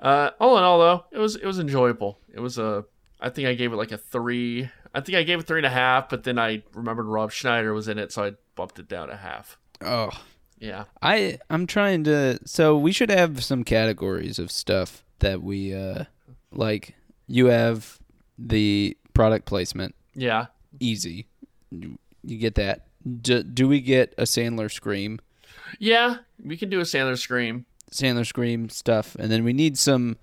Uh, 0.00 0.30
all 0.40 0.56
in 0.56 0.64
all, 0.64 0.78
though, 0.78 1.04
it 1.10 1.18
was 1.18 1.36
it 1.36 1.44
was 1.44 1.58
enjoyable. 1.58 2.18
It 2.32 2.40
was 2.40 2.56
a, 2.58 2.84
I 3.20 3.28
think 3.30 3.48
I 3.48 3.54
gave 3.54 3.72
it 3.72 3.76
like 3.76 3.92
a 3.92 3.98
three. 3.98 4.70
I 4.94 5.00
think 5.00 5.16
I 5.18 5.22
gave 5.24 5.40
it 5.40 5.46
three 5.46 5.58
and 5.58 5.66
a 5.66 5.70
half, 5.70 6.08
but 6.08 6.22
then 6.24 6.38
I 6.38 6.62
remembered 6.74 7.06
Rob 7.06 7.30
Schneider 7.32 7.72
was 7.74 7.88
in 7.88 7.98
it, 7.98 8.12
so 8.12 8.24
I 8.24 8.32
bumped 8.54 8.78
it 8.78 8.88
down 8.88 9.10
a 9.10 9.16
half. 9.16 9.58
Oh, 9.80 10.10
Yeah, 10.62 10.84
I 11.02 11.38
I'm 11.50 11.66
trying 11.66 12.04
to. 12.04 12.38
So 12.44 12.78
we 12.78 12.92
should 12.92 13.10
have 13.10 13.42
some 13.44 13.64
categories 13.64 14.38
of 14.38 14.50
stuff 14.52 15.02
that 15.18 15.42
we 15.42 15.74
uh 15.74 16.04
like. 16.52 16.94
You 17.26 17.46
have 17.46 17.98
the 18.38 18.96
product 19.12 19.44
placement, 19.46 19.94
yeah, 20.14 20.46
easy. 20.78 21.26
You 21.72 21.98
you 22.22 22.38
get 22.38 22.54
that. 22.54 22.86
Do, 23.22 23.42
do 23.42 23.66
we 23.66 23.80
get 23.80 24.14
a 24.16 24.22
Sandler 24.22 24.70
scream? 24.70 25.18
yeah. 25.80 26.18
We 26.44 26.56
can 26.56 26.70
do 26.70 26.78
a 26.78 26.84
Sandler 26.84 27.18
scream. 27.18 27.66
Sandler 27.90 28.24
scream 28.26 28.68
stuff, 28.68 29.16
and 29.18 29.32
then 29.32 29.42
we 29.42 29.52
need 29.52 29.76
some. 29.76 30.16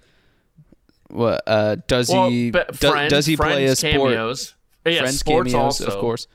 What 1.09 1.41
uh, 1.47 1.75
does 1.87 2.09
Well, 2.09 2.29
he 2.29 2.51
do- 2.51 2.63
friends, 2.73 3.11
does 3.11 3.25
he 3.25 3.35
play 3.35 3.65
a 3.65 3.75
sport? 3.75 3.91
cameos. 3.93 4.55
Yeah, 4.85 4.99
Friends 5.01 5.19
sports 5.19 5.51
cameos, 5.51 5.81
also. 5.81 5.87
of 5.87 5.99
course. 5.99 6.27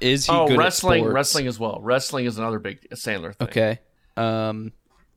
Is 0.00 0.26
he 0.26 0.32
Oh, 0.32 0.56
wrestling, 0.56 1.04
wrestling 1.04 1.46
as 1.46 1.58
well. 1.58 1.78
Wrestling 1.82 2.26
is 2.26 2.38
another 2.38 2.58
big 2.58 2.88
Sandler 2.90 3.34
thing. 3.34 3.48
Okay. 3.48 3.78
Um, 4.16 4.72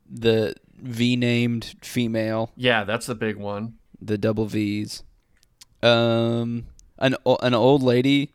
the 0.08 0.54
V 0.76 1.16
named 1.16 1.74
female, 1.82 2.50
Yeah, 2.56 2.84
that's 2.84 3.06
the 3.06 3.14
big 3.14 3.36
one. 3.36 3.74
the 4.00 4.18
double 4.18 4.46
V's. 4.46 5.02
Um, 5.82 6.66
an 6.98 7.16
an 7.42 7.54
old 7.54 7.82
lady, 7.82 8.32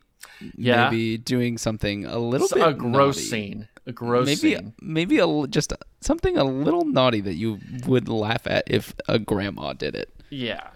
Yeah. 0.56 0.90
maybe 0.90 1.16
doing 1.18 1.56
something 1.58 2.04
a 2.04 2.18
little 2.18 2.46
It's 2.46 2.54
bit 2.54 2.66
a 2.68 2.72
gross 2.74 3.16
naughty. 3.16 3.28
scene. 3.28 3.68
A 3.86 3.92
gross 3.92 4.26
maybe 4.26 4.54
scene. 4.56 4.74
maybe 4.82 5.18
a 5.18 5.46
just 5.46 5.72
something 6.02 6.36
a 6.36 6.44
little 6.44 6.84
naughty 6.84 7.22
that 7.22 7.34
you 7.36 7.58
would 7.86 8.08
laugh 8.08 8.46
at 8.46 8.64
if 8.66 8.94
a 9.08 9.18
grandma 9.18 9.72
did 9.72 9.94
it. 9.94 10.10
Yeah. 10.28 10.68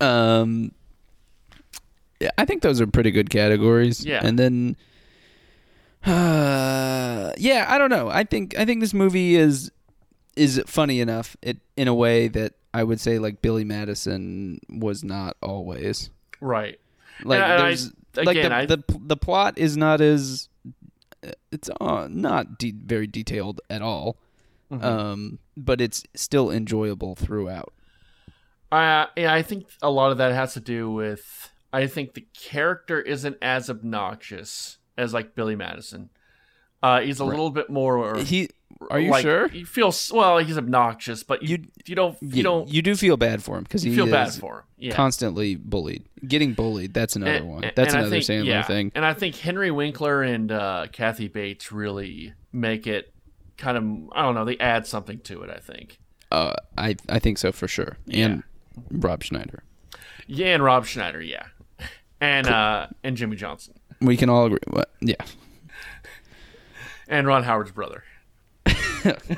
Um, 0.00 0.72
yeah, 2.20 2.30
I 2.38 2.44
think 2.44 2.62
those 2.62 2.80
are 2.80 2.86
pretty 2.86 3.10
good 3.10 3.30
categories. 3.30 4.04
Yeah. 4.04 4.20
and 4.24 4.38
then, 4.38 4.76
uh, 6.04 7.32
yeah, 7.38 7.66
I 7.68 7.78
don't 7.78 7.90
know. 7.90 8.08
I 8.08 8.24
think 8.24 8.56
I 8.58 8.64
think 8.64 8.80
this 8.80 8.94
movie 8.94 9.36
is 9.36 9.70
is 10.36 10.62
funny 10.66 11.00
enough 11.00 11.36
it 11.42 11.58
in 11.76 11.88
a 11.88 11.94
way 11.94 12.28
that 12.28 12.52
I 12.72 12.84
would 12.84 13.00
say 13.00 13.18
like 13.18 13.42
Billy 13.42 13.64
Madison 13.64 14.60
was 14.68 15.02
not 15.02 15.36
always. 15.42 16.10
Right. 16.40 16.78
Like 17.24 17.40
And 17.42 17.52
I- 17.52 17.56
there's 17.62 17.92
like 18.16 18.28
again, 18.36 18.50
the, 18.50 18.56
I- 18.56 18.66
the 18.66 18.82
the 19.00 19.16
plot 19.16 19.58
is 19.58 19.76
not 19.76 20.00
as 20.00 20.48
it's 21.50 21.68
uh, 21.80 22.06
not 22.10 22.58
de- 22.58 22.70
very 22.72 23.06
detailed 23.06 23.60
at 23.68 23.82
all. 23.82 24.16
Mm-hmm. 24.70 24.84
Um, 24.84 25.38
but 25.56 25.80
it's 25.80 26.04
still 26.14 26.50
enjoyable 26.50 27.14
throughout. 27.16 27.72
Uh, 28.70 29.06
yeah, 29.16 29.32
I 29.32 29.40
think 29.42 29.66
a 29.82 29.90
lot 29.90 30.12
of 30.12 30.18
that 30.18 30.32
has 30.34 30.52
to 30.54 30.60
do 30.60 30.90
with 30.90 31.50
I 31.72 31.86
think 31.86 32.14
the 32.14 32.26
character 32.34 33.00
isn't 33.00 33.36
as 33.42 33.68
obnoxious 33.70 34.78
as 34.96 35.12
like 35.12 35.34
Billy 35.34 35.56
Madison. 35.56 36.10
Uh, 36.82 37.00
he's 37.00 37.18
a 37.20 37.24
little 37.24 37.50
bit 37.50 37.68
more. 37.68 38.18
He, 38.18 38.48
are 38.90 39.00
you 39.00 39.10
like, 39.10 39.22
sure? 39.22 39.48
He 39.48 39.64
feels 39.64 40.12
well. 40.14 40.38
He's 40.38 40.56
obnoxious, 40.56 41.24
but 41.24 41.42
you 41.42 41.48
You- 41.58 41.64
you 41.86 41.94
don't 41.96 42.16
you, 42.22 42.28
you, 42.36 42.42
don't 42.42 42.68
you 42.68 42.82
do 42.82 42.94
feel 42.94 43.16
bad 43.16 43.42
for 43.42 43.56
him 43.58 43.64
because 43.64 43.82
he 43.82 43.94
feel 43.94 44.06
bad 44.06 44.32
for 44.32 44.58
him. 44.58 44.64
Yeah. 44.78 44.94
constantly 44.94 45.56
bullied. 45.56 46.04
Getting 46.26 46.52
bullied, 46.52 46.94
that's 46.94 47.16
another 47.16 47.32
And- 47.32 47.48
one. 47.48 47.70
That's 47.74 47.94
another 47.94 48.10
think- 48.10 48.24
Sandler 48.24 48.46
yeah. 48.46 48.62
thing. 48.62 48.92
And 48.94 49.04
I 49.04 49.12
think 49.14 49.34
Henry 49.36 49.70
Winkler 49.72 50.22
and 50.22 50.52
uh, 50.52 50.86
Kathy 50.92 51.26
Bates 51.28 51.72
really 51.72 52.32
make 52.52 52.86
it 52.86 53.12
kind 53.56 53.76
of 53.76 53.84
I 54.16 54.22
don't 54.22 54.34
know. 54.36 54.44
They 54.44 54.58
add 54.58 54.86
something 54.86 55.18
to 55.20 55.42
it. 55.42 55.50
I 55.50 55.58
think. 55.58 55.98
Uh, 56.30 56.54
I 56.76 56.94
I 57.08 57.18
think 57.18 57.38
so 57.38 57.50
for 57.50 57.66
sure. 57.66 57.96
And 58.12 58.44
Rob 58.90 59.24
Schneider. 59.24 59.64
Yeah, 60.28 60.48
and 60.54 60.62
Rob 60.62 60.86
Schneider. 60.86 61.20
Yeah, 61.22 61.46
and 62.20 62.46
uh, 62.46 62.86
and 63.02 63.16
Jimmy 63.16 63.36
Johnson 63.36 63.74
We 64.00 64.16
can 64.16 64.28
all 64.28 64.46
agree. 64.46 64.58
What? 64.68 64.90
Yeah, 65.00 65.22
and 67.08 67.26
Ron 67.26 67.44
Howard's 67.44 67.72
brother. 67.72 68.04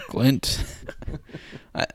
Clint. 0.09 0.65
I, 1.75 1.87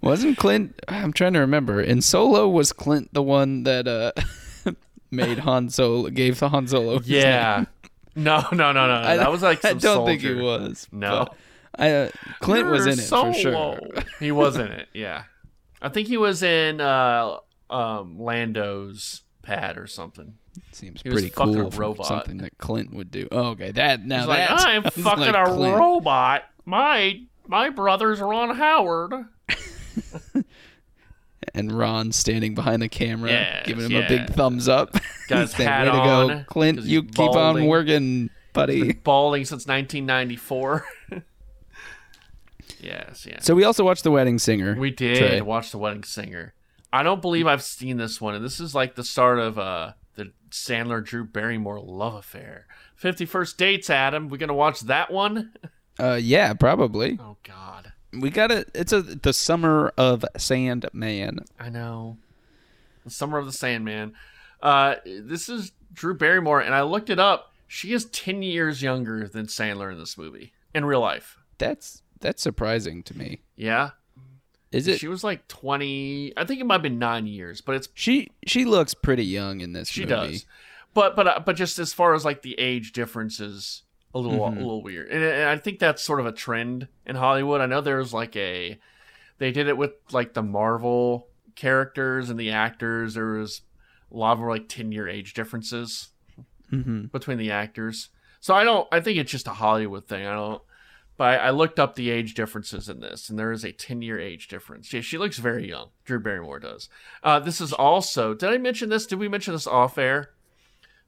wasn't 0.00 0.38
Clint? 0.38 0.80
I'm 0.88 1.12
trying 1.12 1.32
to 1.32 1.40
remember. 1.40 1.80
In 1.80 2.00
Solo, 2.00 2.48
was 2.48 2.72
Clint 2.72 3.12
the 3.12 3.22
one 3.22 3.64
that 3.64 3.88
uh 3.88 4.12
made 5.10 5.40
Han 5.40 5.68
Solo 5.68 6.10
gave 6.10 6.38
Han 6.40 6.66
Solo? 6.68 7.00
Yeah. 7.04 7.56
name? 7.56 7.66
No, 8.24 8.46
no, 8.52 8.72
no, 8.72 8.86
no. 8.86 8.94
I, 8.94 9.18
that 9.18 9.30
was 9.30 9.42
like 9.42 9.64
I 9.64 9.74
don't 9.74 10.06
think 10.06 10.22
he 10.22 10.34
was. 10.34 10.88
No. 10.90 11.28
I, 11.78 11.90
uh, 11.90 12.10
Clint 12.40 12.68
was 12.68 12.86
You're 12.86 12.94
in 12.94 12.98
it 12.98 13.02
for 13.02 13.34
sure. 13.34 13.78
he 14.18 14.32
was 14.32 14.56
in 14.56 14.68
it. 14.68 14.88
Yeah, 14.94 15.24
I 15.82 15.90
think 15.90 16.08
he 16.08 16.16
was 16.16 16.42
in 16.42 16.80
uh, 16.80 17.36
um, 17.68 18.18
Lando's 18.18 19.20
pad 19.46 19.78
or 19.78 19.86
something. 19.86 20.34
Seems 20.72 21.02
He 21.02 21.10
pretty 21.10 21.28
fucking 21.28 21.54
cool 21.54 21.66
a 21.66 21.70
robot. 21.70 22.06
something 22.06 22.38
that 22.38 22.56
Clint 22.58 22.92
would 22.94 23.10
do. 23.10 23.28
Oh, 23.30 23.48
okay, 23.50 23.72
that 23.72 24.04
now 24.04 24.20
He's 24.20 24.26
like, 24.28 24.46
I'm 24.50 24.82
fucking 24.84 25.02
like 25.32 25.34
a 25.34 25.50
Clint. 25.50 25.76
robot. 25.76 26.44
My 26.64 27.20
my 27.46 27.70
brother's 27.70 28.20
Ron 28.20 28.54
Howard. 28.56 29.12
and 31.54 31.70
Ron 31.72 32.10
standing 32.12 32.54
behind 32.54 32.82
the 32.82 32.88
camera, 32.88 33.30
Yes, 33.30 33.66
giving 33.66 33.90
him 33.90 34.02
a 34.02 34.08
big 34.08 34.28
thumbs 34.30 34.68
up. 34.68 34.94
Got 35.28 35.40
his 35.42 35.50
Saying, 35.52 35.68
hat 35.68 35.86
Way 35.86 35.92
to 35.92 35.98
on, 35.98 36.28
go, 36.28 36.44
Clint! 36.48 36.78
'cause 36.78 36.86
You 36.86 37.02
he's 37.02 37.10
keep 37.12 37.30
on 37.30 37.66
working, 37.66 38.30
buddy. 38.52 38.92
Balding 38.94 39.44
since 39.44 39.66
1994. 39.66 40.84
yes, 42.80 43.26
yeah. 43.28 43.38
So 43.40 43.54
we 43.54 43.64
also 43.64 43.84
watched 43.84 44.02
The 44.04 44.10
Wedding 44.10 44.38
Singer. 44.38 44.74
We 44.76 44.90
did 44.90 45.18
Trey. 45.18 45.40
watch 45.40 45.70
The 45.70 45.78
Wedding 45.78 46.02
Singer. 46.04 46.54
I 46.96 47.02
don't 47.02 47.22
believe 47.22 47.46
I've 47.46 47.62
seen 47.62 47.96
this 47.96 48.20
one, 48.20 48.34
and 48.34 48.44
this 48.44 48.58
is 48.60 48.74
like 48.74 48.94
the 48.94 49.04
start 49.04 49.38
of 49.38 49.58
uh 49.58 49.92
the 50.14 50.32
Sandler 50.50 51.04
Drew 51.04 51.24
Barrymore 51.24 51.80
love 51.80 52.14
affair. 52.14 52.66
Fifty 52.94 53.26
First 53.26 53.58
Dates, 53.58 53.90
Adam. 53.90 54.28
We 54.28 54.38
gonna 54.38 54.54
watch 54.54 54.80
that 54.82 55.10
one? 55.10 55.52
Uh, 55.98 56.18
yeah, 56.20 56.52
probably. 56.52 57.18
Oh 57.18 57.38
God, 57.42 57.90
We 58.12 58.28
got 58.28 58.50
it. 58.50 58.70
It's 58.74 58.92
a 58.92 59.00
the 59.00 59.32
summer 59.32 59.94
of 59.96 60.26
Sandman. 60.36 61.38
I 61.58 61.70
know. 61.70 62.18
The 63.04 63.10
Summer 63.10 63.38
of 63.38 63.46
the 63.46 63.52
Sandman. 63.52 64.12
Uh, 64.60 64.96
this 65.06 65.48
is 65.48 65.72
Drew 65.94 66.12
Barrymore, 66.12 66.60
and 66.60 66.74
I 66.74 66.82
looked 66.82 67.08
it 67.08 67.18
up. 67.18 67.54
She 67.66 67.94
is 67.94 68.04
ten 68.04 68.42
years 68.42 68.82
younger 68.82 69.26
than 69.26 69.46
Sandler 69.46 69.90
in 69.90 69.98
this 69.98 70.18
movie 70.18 70.52
in 70.74 70.84
real 70.84 71.00
life. 71.00 71.38
That's 71.56 72.02
that's 72.20 72.42
surprising 72.42 73.02
to 73.04 73.16
me. 73.16 73.40
Yeah, 73.56 73.92
Is 74.72 74.86
it? 74.88 74.98
she 74.98 75.08
was 75.08 75.22
like 75.24 75.46
twenty. 75.48 76.32
I 76.36 76.44
think 76.44 76.60
it 76.60 76.64
might 76.64 76.74
have 76.76 76.82
been 76.82 76.98
nine 76.98 77.26
years, 77.26 77.60
but 77.60 77.76
it's 77.76 77.88
She 77.94 78.30
she 78.46 78.64
looks 78.64 78.94
pretty 78.94 79.24
young 79.24 79.60
in 79.60 79.72
this 79.72 79.88
she 79.88 80.00
movie. 80.02 80.10
does. 80.32 80.46
But 80.94 81.14
but 81.16 81.26
uh, 81.28 81.40
but 81.44 81.56
just 81.56 81.78
as 81.78 81.92
far 81.92 82.14
as 82.14 82.24
like 82.24 82.42
the 82.42 82.58
age 82.58 82.92
differences, 82.92 83.82
a 84.14 84.18
little 84.18 84.38
Mhm. 84.40 84.56
a 84.56 84.58
little 84.58 84.82
weird, 84.82 85.10
and, 85.10 85.22
and 85.22 85.48
I 85.48 85.56
think 85.58 85.78
that's 85.78 86.02
sort 86.02 86.20
of 86.20 86.26
a 86.26 86.32
trend 86.32 86.88
in 87.06 87.16
Hollywood. 87.16 87.60
I 87.60 87.66
know 87.66 87.80
there's 87.80 88.12
like 88.12 88.34
a 88.36 88.78
they 89.38 89.52
did 89.52 89.68
it 89.68 89.76
with 89.76 89.92
like 90.12 90.34
the 90.34 90.42
Marvel 90.42 91.28
characters 91.54 92.30
and 92.30 92.38
the 92.40 92.50
actors. 92.50 93.14
There 93.14 93.26
was 93.34 93.62
a 94.12 94.16
lot 94.16 94.32
of 94.32 94.40
like 94.40 94.68
ten 94.68 94.90
year 94.92 95.08
age 95.08 95.34
differences 95.34 96.08
Mm-hmm. 96.72 97.04
between 97.06 97.38
the 97.38 97.52
actors. 97.52 98.08
So 98.40 98.52
I 98.54 98.64
don't. 98.64 98.88
I 98.90 98.98
think 99.00 99.18
it's 99.18 99.30
just 99.30 99.46
a 99.46 99.52
Hollywood 99.52 100.06
thing. 100.08 100.26
I 100.26 100.34
don't. 100.34 100.60
But 101.16 101.40
I, 101.40 101.50
looked 101.50 101.78
up 101.78 101.94
the 101.94 102.10
age 102.10 102.34
differences 102.34 102.90
in 102.90 103.00
this, 103.00 103.30
and 103.30 103.38
there 103.38 103.50
is 103.50 103.64
a 103.64 103.72
ten 103.72 104.02
year 104.02 104.20
age 104.20 104.48
difference. 104.48 104.92
Yeah, 104.92 105.00
she 105.00 105.16
looks 105.16 105.38
very 105.38 105.68
young. 105.68 105.88
Drew 106.04 106.20
Barrymore 106.20 106.58
does. 106.58 106.90
Uh, 107.22 107.40
this 107.40 107.60
is 107.60 107.72
also. 107.72 108.34
Did 108.34 108.50
I 108.50 108.58
mention 108.58 108.90
this? 108.90 109.06
Did 109.06 109.18
we 109.18 109.28
mention 109.28 109.54
this 109.54 109.66
off 109.66 109.96
air? 109.96 110.30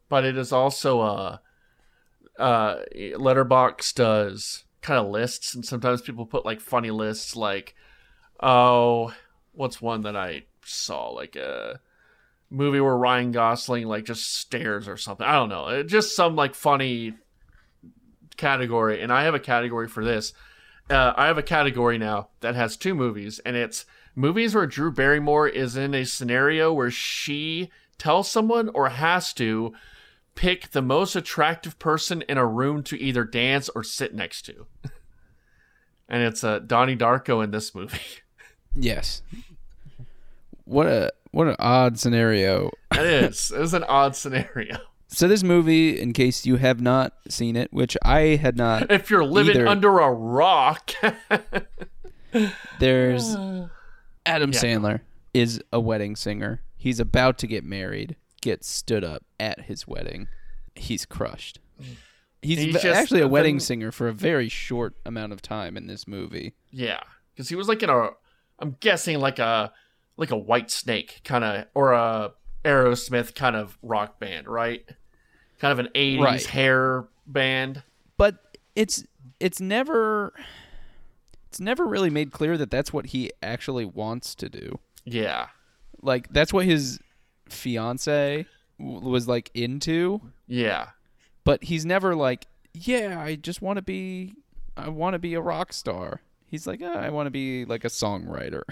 But 0.09 0.25
it 0.25 0.39
is 0.39 0.51
also 0.51 1.01
uh, 1.01 1.39
uh, 2.39 2.77
Letterboxd 2.97 3.95
does 3.97 4.65
kind 4.81 4.99
of 4.99 5.11
lists, 5.11 5.55
and 5.55 5.65
sometimes 5.65 6.01
people 6.01 6.25
put 6.25 6.47
like 6.47 6.61
funny 6.61 6.91
lists, 6.91 7.37
like 7.37 7.75
oh, 8.41 9.13
what's 9.53 9.83
one 9.83 10.03
that 10.03 10.17
I 10.17 10.45
saw 10.65 11.09
like 11.11 11.37
a 11.37 11.81
movie 12.51 12.81
where 12.81 12.97
Ryan 12.97 13.33
Gosling 13.33 13.87
like 13.87 14.05
just 14.05 14.35
stares 14.39 14.89
or 14.89 14.97
something. 14.97 15.27
I 15.27 15.33
don't 15.33 15.49
know. 15.49 15.83
Just 15.83 16.17
some 16.17 16.37
like 16.37 16.55
funny 16.55 17.15
category, 18.39 19.03
and 19.03 19.13
I 19.13 19.25
have 19.25 19.35
a 19.35 19.41
category 19.41 19.89
for 19.89 20.05
this. 20.05 20.33
Uh, 20.89 21.13
I 21.17 21.27
have 21.27 21.37
a 21.37 21.43
category 21.43 21.99
now 21.99 22.29
that 22.41 22.55
has 22.55 22.77
two 22.77 22.95
movies, 22.95 23.39
and 23.41 23.55
it's 23.57 23.85
movies 24.15 24.55
where 24.55 24.67
Drew 24.67 24.91
Barrymore 24.91 25.47
is 25.47 25.77
in 25.77 25.95
a 25.95 26.05
scenario 26.05 26.73
where 26.73 26.91
she 26.91 27.71
tells 27.99 28.31
someone 28.31 28.71
or 28.71 28.89
has 28.89 29.35
to 29.35 29.75
pick 30.35 30.71
the 30.71 30.81
most 30.81 31.15
attractive 31.17 31.79
person 31.79 32.23
in 32.23 32.39
a 32.39 32.47
room 32.47 32.83
to 32.85 32.99
either 32.99 33.25
dance 33.25 33.69
or 33.71 33.83
sit 33.83 34.15
next 34.15 34.43
to. 34.43 34.67
and 36.09 36.23
it's 36.23 36.43
uh, 36.43 36.61
Donnie 36.61 36.97
Darko 36.97 37.45
in 37.45 37.51
this 37.51 37.75
movie. 37.75 37.99
Yes. 38.75 39.23
What 40.67 40.87
a 40.87 41.11
what 41.33 41.49
an 41.49 41.57
odd 41.59 41.99
scenario. 41.99 42.71
It 42.93 43.07
is. 43.07 43.51
It 43.51 43.61
is 43.61 43.75
an 43.75 43.83
odd 43.85 44.15
scenario. 44.15 44.77
So 45.11 45.27
this 45.27 45.43
movie, 45.43 45.99
in 45.99 46.13
case 46.13 46.45
you 46.45 46.57
have 46.57 46.81
not 46.83 47.15
seen 47.29 47.57
it, 47.57 47.73
which 47.73 47.97
I 48.03 48.37
had 48.37 48.57
not, 48.57 48.91
If 48.93 49.09
you're 49.11 49.25
living 49.25 49.57
Either- 49.57 49.67
under 49.69 49.99
a 50.01 50.11
rock. 50.13 50.91
there's 52.79 53.35
Adam 54.27 54.53
Yeah. 54.53 54.59
Sandler 54.61 55.01
is 55.35 55.63
a 55.73 55.81
wedding 55.81 56.17
singer. 56.17 56.63
He's 56.77 57.01
about 57.01 57.39
to 57.39 57.47
get 57.47 57.65
married, 57.65 58.17
gets 58.41 58.69
stood 58.69 59.03
up 59.05 59.25
at 59.41 59.63
his 59.63 59.87
wedding. 59.89 60.29
He's 60.75 61.07
crushed. 61.07 61.59
He's, 62.43 62.59
He's 62.59 62.75
just- 62.75 62.85
actually 62.87 63.21
a 63.21 63.25
the 63.25 63.29
wedding 63.29 63.57
thing- 63.57 63.61
singer 63.61 63.93
for 63.93 64.09
a 64.09 64.13
very 64.13 64.49
short 64.49 64.95
amount 65.05 65.33
of 65.33 65.43
time 65.43 65.77
in 65.77 65.87
this 65.87 66.07
movie. 66.07 66.55
Yeah, 66.71 67.01
because 67.35 67.49
he 67.49 67.55
was 67.57 67.67
like 67.69 67.83
in 67.83 67.91
a, 67.91 68.11
I'm 68.59 68.77
guessing 68.81 69.19
like 69.21 69.39
a, 69.39 69.73
like 70.17 70.31
a 70.31 70.41
Whitesnake 70.41 71.25
kind 71.25 71.45
of 71.45 71.65
or 71.75 71.93
a 71.93 72.33
Aerosmith 72.65 73.35
kind 73.35 73.57
of 73.57 73.79
rock 73.83 74.19
band, 74.19 74.49
right? 74.49 74.85
Kind 75.59 75.73
of 75.73 75.79
an 75.79 75.89
'80s 75.95 76.21
Right. 76.21 76.47
hair 76.47 77.05
band. 77.27 77.83
But 78.17 78.57
it's 78.75 79.05
it's 79.41 79.61
never 79.61 80.33
it's 81.49 81.61
never 81.61 81.87
really 81.87 82.11
made 82.11 82.31
clear 82.33 82.57
that 82.59 82.71
that's 82.71 82.93
what 82.93 83.07
he 83.07 83.31
actually 83.43 83.85
wants 83.85 84.35
to 84.37 84.49
do. 84.49 84.79
Yeah, 85.05 85.47
Like 86.03 86.29
that's 86.31 86.53
what 86.53 86.67
his 86.67 86.99
fiance 87.49 88.47
w- 88.79 89.01
was 89.09 89.27
like 89.27 89.51
into, 89.55 90.21
yeah, 90.47 90.89
but 91.45 91.65
he's 91.65 91.87
never 91.87 92.15
like, 92.15 92.47
yeah, 92.75 93.19
I 93.21 93.37
just 93.37 93.63
want 93.63 93.79
to 93.79 93.83
be 93.83 94.35
I 94.77 94.89
want 94.91 95.15
to 95.15 95.19
be 95.19 95.33
a 95.35 95.41
rock 95.41 95.73
star. 95.73 96.21
He's 96.47 96.67
like, 96.67 96.81
"Ah, 96.85 96.93
I 96.99 97.09
want 97.11 97.27
to 97.27 97.31
be 97.31 97.65
like 97.65 97.85
a 97.85 97.89
songwriter. 97.89 98.63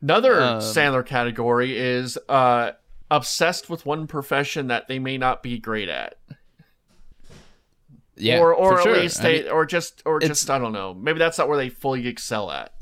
Another 0.00 0.40
Um, 0.40 0.60
Sandler 0.60 1.04
category 1.04 1.76
is 1.76 2.16
uh, 2.28 2.72
obsessed 3.10 3.68
with 3.68 3.84
one 3.86 4.06
profession 4.06 4.68
that 4.68 4.86
they 4.88 4.98
may 4.98 5.18
not 5.18 5.42
be 5.42 5.58
great 5.58 5.88
at, 5.88 6.16
Yeah, 8.16 8.40
or 8.40 8.52
or 8.54 8.78
at 8.78 8.82
sure. 8.84 8.96
least 9.00 9.20
I 9.20 9.22
they, 9.22 9.42
mean, 9.42 9.50
or 9.52 9.64
just 9.64 10.02
or 10.04 10.18
just 10.20 10.48
I 10.50 10.58
don't 10.58 10.72
know. 10.72 10.92
Maybe 10.94 11.18
that's 11.18 11.38
not 11.38 11.48
where 11.48 11.56
they 11.56 11.68
fully 11.68 12.06
excel 12.06 12.50
at. 12.50 12.72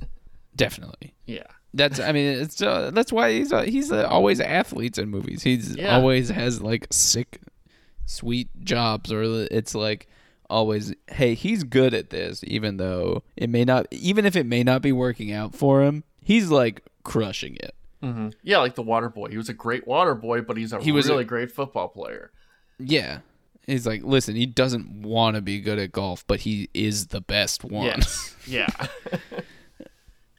definitely. 0.54 1.14
Yeah, 1.26 1.42
That's 1.74 2.00
I 2.00 2.12
mean 2.12 2.26
it's 2.40 2.62
uh, 2.62 2.90
that's 2.94 3.12
why 3.12 3.32
he's 3.32 3.52
uh, 3.52 3.62
he's 3.62 3.92
uh, 3.92 4.06
always 4.08 4.40
athletes 4.40 4.96
in 4.98 5.08
movies. 5.10 5.42
He's 5.42 5.76
Yeah. 5.76 5.94
always 5.96 6.28
has 6.30 6.62
like 6.62 6.86
sick, 6.90 7.40
sweet 8.06 8.48
jobs, 8.64 9.12
or 9.12 9.22
it's 9.50 9.74
like 9.74 10.08
always 10.48 10.94
hey 11.08 11.34
he's 11.34 11.64
good 11.64 11.92
at 11.92 12.10
this, 12.10 12.42
even 12.46 12.76
though 12.78 13.22
it 13.36 13.50
may 13.50 13.64
not 13.64 13.86
even 13.90 14.24
if 14.24 14.36
it 14.36 14.46
may 14.46 14.62
not 14.62 14.80
be 14.82 14.92
working 14.92 15.32
out 15.32 15.54
for 15.54 15.82
him. 15.82 16.04
He's 16.22 16.50
like 16.50 16.82
crushing 17.06 17.56
it. 17.56 17.74
yeah, 18.42 18.58
like 18.58 18.74
the 18.74 18.82
Water 18.82 19.08
Boy. 19.08 19.28
He 19.30 19.36
was 19.36 19.48
a 19.48 19.54
great 19.54 19.86
Water 19.86 20.14
Boy, 20.14 20.40
but 20.42 20.56
he's 20.56 20.72
a 20.72 20.80
He 20.80 20.92
was 20.92 21.08
a- 21.08 21.12
really 21.12 21.24
great 21.24 21.50
football 21.50 21.88
player. 21.88 22.30
Yeah, 22.78 23.20
he's 23.66 23.86
like 23.86 24.02
listen, 24.04 24.36
he 24.36 24.46
doesn't 24.46 25.02
want 25.02 25.34
to 25.36 25.40
be 25.42 25.60
good 25.60 25.78
at 25.78 25.92
golf, 25.92 26.24
but 26.26 26.40
he 26.40 26.68
is 26.74 27.06
the 27.08 27.20
best 27.20 27.64
one. 27.64 27.86
Yes, 27.86 28.36
yeah. 28.46 28.66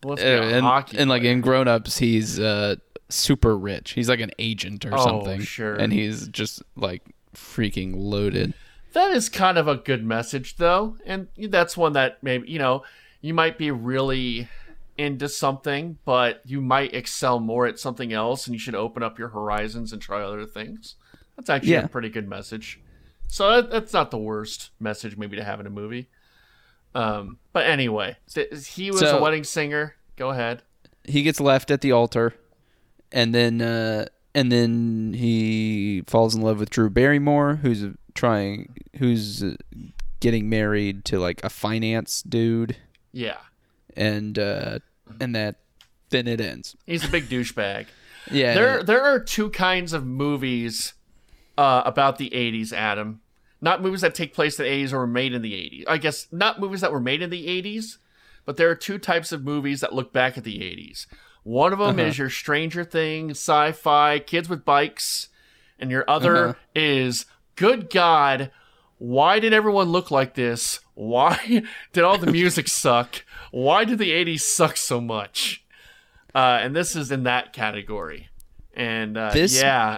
Let's 0.03 0.21
Uh, 0.21 0.25
and, 0.53 0.63
hockey 0.65 0.97
and 0.97 1.09
like 1.09 1.23
in 1.23 1.41
Grown 1.41 1.67
Ups, 1.67 1.97
he's 1.97 2.39
uh, 2.39 2.75
super 3.09 3.57
rich. 3.57 3.91
He's 3.91 4.07
like 4.07 4.19
an 4.19 4.31
agent 4.37 4.85
or 4.85 4.93
Oh, 4.93 5.03
something. 5.03 5.41
sure. 5.41 5.73
And 5.75 5.91
he's 5.91 6.27
just 6.27 6.61
like 6.75 7.01
freaking 7.35 7.93
loaded. 7.97 8.53
That 8.93 9.11
is 9.11 9.27
kind 9.29 9.57
of 9.57 9.67
a 9.67 9.75
good 9.75 10.03
message, 10.05 10.57
though, 10.57 10.97
and 11.05 11.27
that's 11.49 11.75
one 11.75 11.93
that 11.93 12.21
maybe 12.23 12.49
you 12.49 12.59
know 12.59 12.83
you 13.21 13.33
might 13.33 13.57
be 13.57 13.71
really 13.71 14.47
into 14.97 15.29
something, 15.29 15.97
but 16.05 16.41
you 16.45 16.61
might 16.61 16.93
excel 16.93 17.39
more 17.39 17.65
at 17.67 17.79
something 17.79 18.11
else, 18.13 18.47
and 18.47 18.53
you 18.53 18.59
should 18.59 18.75
open 18.75 19.03
up 19.03 19.17
your 19.19 19.29
horizons 19.29 19.93
and 19.93 20.01
try 20.01 20.21
other 20.23 20.45
things. 20.45 20.95
That's 21.35 21.49
actually 21.49 21.73
Yeah. 21.73 21.83
a 21.85 21.87
pretty 21.87 22.09
good 22.09 22.27
message. 22.27 22.79
So 23.27 23.49
that, 23.61 23.69
that's 23.71 23.93
not 23.93 24.09
the 24.11 24.17
worst 24.17 24.71
message 24.79 25.17
maybe 25.17 25.35
to 25.37 25.43
have 25.43 25.59
in 25.59 25.67
a 25.67 25.69
movie. 25.69 26.09
Um, 26.95 27.37
but 27.53 27.65
anyway, 27.67 28.15
th- 28.33 28.67
he 28.69 28.89
was 28.91 29.01
a 29.03 29.21
wedding 29.21 29.43
singer. 29.43 29.95
Go 30.15 30.29
ahead. 30.29 30.63
He 31.03 31.21
gets 31.21 31.39
left 31.39 31.69
at 31.69 31.81
the 31.81 31.91
altar, 31.91 32.33
and 33.11 33.35
then 33.35 33.61
uh, 33.61 34.07
and 34.33 34.51
then 34.51 35.13
he 35.13 36.03
falls 36.07 36.33
in 36.35 36.41
love 36.41 36.59
with 36.59 36.69
Drew 36.69 36.89
Barrymore, 36.89 37.55
who's 37.61 37.85
trying, 38.15 38.73
who's 38.97 39.43
getting 40.19 40.49
married 40.49 41.05
to 41.05 41.19
like 41.19 41.43
a 41.43 41.49
finance 41.49 42.23
dude, 42.23 42.77
Yeah, 43.11 43.37
and 43.95 44.39
uh, 44.39 44.79
and 45.19 45.35
that 45.35 45.55
then 46.09 46.27
it 46.27 46.39
ends. 46.41 46.75
he's 46.85 47.03
a 47.05 47.09
big 47.09 47.25
douchebag. 47.29 47.87
Yeah, 48.31 48.53
There, 48.55 48.83
there 48.83 49.03
are 49.03 49.19
two 49.19 49.49
kinds 49.49 49.93
of 49.93 50.05
movies 50.05 50.93
uh, 51.57 51.81
about 51.85 52.17
the 52.17 52.29
'80s, 52.31 52.73
Adam. 52.73 53.21
Not 53.61 53.81
movies 53.81 54.01
that 54.01 54.13
take 54.13 54.33
place 54.33 54.59
in 54.59 54.65
the 54.65 54.71
'80s 54.71 54.93
or 54.93 54.99
were 54.99 55.07
made 55.07 55.33
in 55.33 55.41
the 55.41 55.53
'80s. 55.53 55.83
I 55.87 55.97
guess 55.97 56.27
not 56.31 56.59
movies 56.59 56.81
that 56.81 56.91
were 56.91 56.99
made 56.99 57.21
in 57.21 57.29
the 57.29 57.47
'80s, 57.47 57.97
but 58.45 58.57
there 58.57 58.69
are 58.69 58.75
two 58.75 58.97
types 58.97 59.31
of 59.31 59.43
movies 59.43 59.79
that 59.81 59.93
look 59.93 60.11
back 60.13 60.37
at 60.37 60.43
the 60.43 60.59
'80s. 60.59 61.07
One 61.43 61.71
of 61.71 61.79
them 61.79 61.97
is 61.99 62.17
your 62.17 62.29
Stranger 62.29 62.83
Things, 62.83 63.39
sci-fi, 63.39 64.19
kids 64.19 64.49
with 64.49 64.65
bikes, 64.65 65.29
and 65.79 65.89
your 65.89 66.03
other 66.09 66.49
Uh-huh. 66.49 66.53
is, 66.75 67.25
good 67.55 67.89
God, 67.89 68.51
why 68.97 69.39
did 69.39 69.53
everyone 69.53 69.87
look 69.89 70.11
like 70.11 70.33
this? 70.33 70.81
Why 70.95 71.63
did 71.93 72.03
all 72.03 72.17
the 72.17 72.29
music 72.31 72.67
suck? 72.67 73.23
Why 73.57 73.85
did 73.85 73.97
the 73.97 74.11
'80s 74.11 74.41
suck 74.41 74.77
so 74.77 75.01
much? 75.01 75.63
Uh, 76.35 76.59
and 76.61 76.75
this 76.75 76.95
is 76.95 77.11
in 77.11 77.23
that 77.23 77.53
category. 77.53 78.29
And 78.75 79.17
uh, 79.17 79.31
This- 79.31 79.59
yeah, 79.59 79.97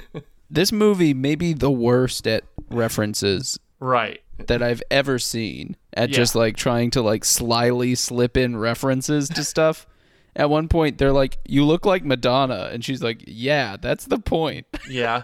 this 0.50 0.72
movie 0.72 1.14
may 1.14 1.36
be 1.36 1.52
the 1.52 1.70
worst 1.70 2.26
at 2.26 2.42
references 2.68 3.60
right. 3.78 4.20
that 4.46 4.60
I've 4.60 4.82
ever 4.90 5.20
seen 5.20 5.76
at 5.92 6.08
Yeah. 6.08 6.16
just 6.16 6.34
like 6.34 6.56
trying 6.56 6.90
to 6.90 7.02
like 7.02 7.24
slyly 7.24 7.94
slip 7.94 8.36
in 8.36 8.56
references 8.56 9.28
to 9.28 9.44
stuff. 9.44 9.86
At 10.34 10.50
one 10.50 10.68
point, 10.68 10.98
they're 10.98 11.14
like, 11.14 11.38
"You 11.46 11.64
look 11.64 11.86
like 11.86 12.04
Madonna," 12.04 12.68
and 12.70 12.84
she's 12.84 13.02
like, 13.02 13.24
"Yeah, 13.26 13.76
that's 13.80 14.04
the 14.04 14.18
point." 14.18 14.66
Yeah, 14.90 15.22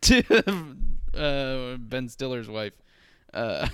to 0.00 0.74
uh, 1.14 1.76
Ben 1.76 2.08
Stiller's 2.08 2.48
wife, 2.48 2.72
uh, 3.32 3.68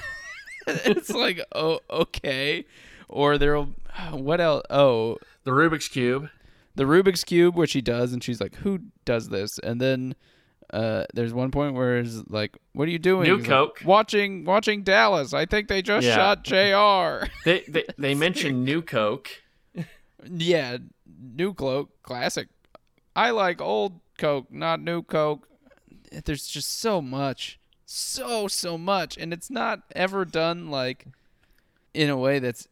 it's 0.66 1.08
like, 1.08 1.40
oh, 1.54 1.80
okay. 1.88 2.66
Or 3.12 3.36
there'll 3.38 3.74
what 4.12 4.40
else? 4.40 4.62
Oh, 4.70 5.18
the 5.44 5.50
Rubik's 5.50 5.88
cube. 5.88 6.28
the 6.76 6.84
Rubik's 6.84 7.24
cube, 7.24 7.56
which 7.56 7.72
he 7.72 7.80
does, 7.80 8.12
and 8.12 8.22
she's 8.22 8.40
like, 8.40 8.54
"Who 8.56 8.80
does 9.04 9.28
this?" 9.30 9.58
And 9.58 9.80
then 9.80 10.14
uh, 10.72 11.04
there's 11.12 11.34
one 11.34 11.50
point 11.50 11.74
where 11.74 11.98
it's 11.98 12.22
like, 12.28 12.56
"What 12.72 12.86
are 12.86 12.92
you 12.92 13.00
doing?" 13.00 13.24
New 13.28 13.38
He's 13.38 13.46
like, 13.48 13.50
Coke. 13.50 13.80
watching 13.84 14.44
watching 14.44 14.82
Dallas. 14.84 15.34
I 15.34 15.44
think 15.44 15.66
they 15.68 15.82
just 15.82 16.06
Yeah. 16.06 16.14
shot 16.14 16.44
Jr. 16.44 17.26
They 17.44 17.64
they, 17.66 17.84
they 17.98 18.14
mentioned 18.26 18.64
New 18.64 18.80
Coke. 18.80 19.28
yeah, 20.24 20.78
new 21.36 21.52
Coke, 21.54 21.90
classic. 22.02 22.48
I 23.16 23.30
like 23.30 23.60
old 23.60 24.00
Coke, 24.18 24.52
not 24.52 24.80
new 24.80 25.02
Coke. 25.02 25.48
There's 26.24 26.46
just 26.46 26.78
so 26.78 27.00
much, 27.02 27.58
so 27.86 28.46
so 28.48 28.78
much, 28.78 29.16
and 29.18 29.32
it's 29.32 29.50
not 29.50 29.80
ever 29.96 30.24
done 30.24 30.70
like 30.70 31.06
in 31.92 32.08
a 32.08 32.16
way 32.16 32.38
that's 32.38 32.68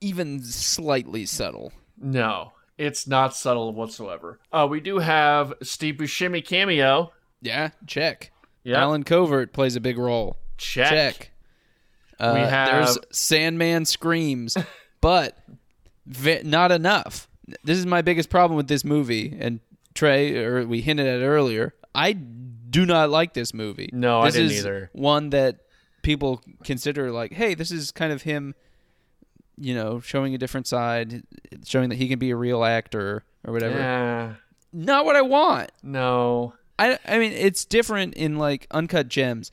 even 0.00 0.42
slightly 0.42 1.26
subtle. 1.26 1.72
No, 2.00 2.52
it's 2.78 3.06
not 3.06 3.34
subtle 3.34 3.72
whatsoever. 3.72 4.38
Uh, 4.52 4.66
we 4.70 4.80
do 4.80 4.98
have 4.98 5.52
Steve 5.62 5.96
Buscemi 5.96 6.44
cameo. 6.44 7.12
Yeah, 7.42 7.70
check. 7.86 8.32
Yeah, 8.64 8.80
Allen 8.80 9.02
Covert 9.04 9.52
plays 9.52 9.76
a 9.76 9.80
big 9.80 9.98
role. 9.98 10.36
check. 10.58 10.88
Check. 10.90 11.30
Uh, 12.18 12.32
We 12.34 12.40
have- 12.40 12.70
There's 12.86 12.98
Sandman 13.10 13.86
screams, 13.86 14.56
but 15.00 15.38
vi- 16.06 16.42
not 16.44 16.70
enough. 16.70 17.28
This 17.64 17.78
is 17.78 17.86
my 17.86 18.02
biggest 18.02 18.28
problem 18.28 18.56
with 18.58 18.68
this 18.68 18.84
movie. 18.84 19.36
And 19.40 19.60
Trey, 19.94 20.36
or 20.44 20.66
we 20.66 20.82
hinted 20.82 21.06
at 21.06 21.22
earlier, 21.24 21.74
I 21.94 22.12
do 22.12 22.84
not 22.86 23.08
like 23.10 23.32
this 23.34 23.52
movie. 23.54 23.88
No, 23.92 24.20
I 24.20 24.26
this 24.26 24.34
didn't 24.34 24.50
is 24.52 24.58
either. 24.60 24.90
One 24.92 25.30
that 25.30 25.60
people 26.02 26.42
consider 26.62 27.10
like, 27.10 27.32
hey, 27.32 27.54
this 27.54 27.70
is 27.70 27.90
kind 27.90 28.12
of 28.12 28.22
him, 28.22 28.54
you 29.60 29.74
know, 29.74 30.00
showing 30.00 30.34
a 30.34 30.38
different 30.38 30.66
side, 30.66 31.22
showing 31.66 31.90
that 31.90 31.96
he 31.96 32.08
can 32.08 32.18
be 32.18 32.30
a 32.30 32.36
real 32.36 32.64
actor 32.64 33.24
or 33.44 33.52
whatever. 33.52 33.78
Yeah, 33.78 34.34
Not 34.72 35.04
what 35.04 35.16
I 35.16 35.22
want. 35.22 35.70
no. 35.82 36.54
I, 36.78 36.98
I 37.06 37.18
mean 37.18 37.32
it's 37.32 37.66
different 37.66 38.14
in 38.14 38.38
like 38.38 38.66
uncut 38.70 39.08
gems 39.08 39.52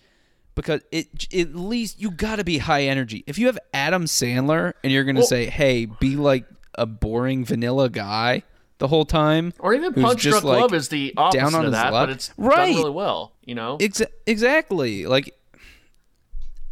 because 0.56 0.80
it 0.94 1.32
at 1.36 1.54
least 1.56 2.00
you 2.02 2.10
got 2.10 2.38
to 2.38 2.46
be 2.46 2.58
high 2.60 2.84
energy. 2.84 3.26
If 3.28 3.38
you 3.38 3.48
have 3.48 3.60
Adam 3.74 4.06
Sandler 4.06 4.72
and 4.82 4.94
you're 4.94 5.04
going 5.04 5.18
to 5.18 5.20
Well- 5.22 5.28
say, 5.28 5.48
"Hey, 5.48 5.86
be 5.88 6.16
like 6.16 6.46
a 6.76 6.86
boring 6.86 7.44
vanilla 7.44 7.90
guy 7.90 8.44
the 8.78 8.88
whole 8.88 9.04
time," 9.04 9.52
Or 9.60 9.74
even 9.74 9.94
Punch 9.94 10.22
Drunk 10.22 10.46
like, 10.46 10.62
Love 10.62 10.74
is 10.74 10.88
the 10.88 11.14
opposite 11.18 11.38
down 11.42 11.54
on 11.54 11.66
of 11.66 11.72
that, 11.74 11.92
luck. 11.92 12.08
but 12.08 12.16
it's 12.16 12.32
Right. 12.38 12.68
done 12.68 12.76
really 12.78 12.92
well. 12.92 13.34
You 13.44 13.56
know, 13.56 13.76
Ex- 13.82 14.02
exactly. 14.26 15.06
Like 15.06 15.34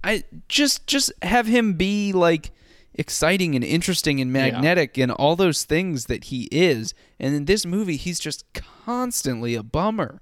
I 0.03 0.23
just 0.47 0.87
just 0.87 1.11
have 1.21 1.47
him 1.47 1.73
be 1.73 2.13
like 2.13 2.51
exciting 2.95 3.55
and 3.55 3.63
interesting 3.63 4.19
and 4.21 4.31
magnetic 4.31 4.97
and 4.97 5.11
all 5.11 5.35
those 5.35 5.63
things 5.63 6.05
that 6.05 6.25
he 6.25 6.47
is. 6.51 6.93
And 7.19 7.35
in 7.35 7.45
this 7.45 7.65
movie, 7.65 7.97
he's 7.97 8.19
just 8.19 8.45
constantly 8.53 9.55
a 9.55 9.63
bummer. 9.63 10.21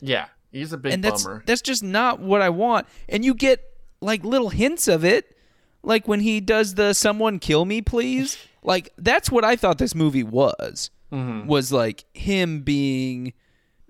yeah, 0.00 0.26
he's 0.50 0.72
a 0.72 0.78
big 0.78 0.92
and 0.94 1.04
that's 1.04 1.24
bummer. 1.24 1.42
that's 1.46 1.62
just 1.62 1.82
not 1.82 2.20
what 2.20 2.40
I 2.42 2.48
want. 2.48 2.86
And 3.08 3.24
you 3.24 3.34
get 3.34 3.60
like 4.00 4.24
little 4.24 4.50
hints 4.50 4.88
of 4.88 5.04
it, 5.04 5.36
like 5.82 6.06
when 6.08 6.20
he 6.20 6.40
does 6.40 6.74
the 6.74 6.92
"Someone 6.94 7.38
kill 7.38 7.64
me, 7.64 7.82
please." 7.82 8.36
Like 8.66 8.94
that's 8.96 9.30
what 9.30 9.44
I 9.44 9.56
thought 9.56 9.76
this 9.76 9.94
movie 9.94 10.22
was. 10.22 10.90
Mm-hmm. 11.12 11.46
Was 11.46 11.70
like 11.70 12.06
him 12.14 12.62
being 12.62 13.34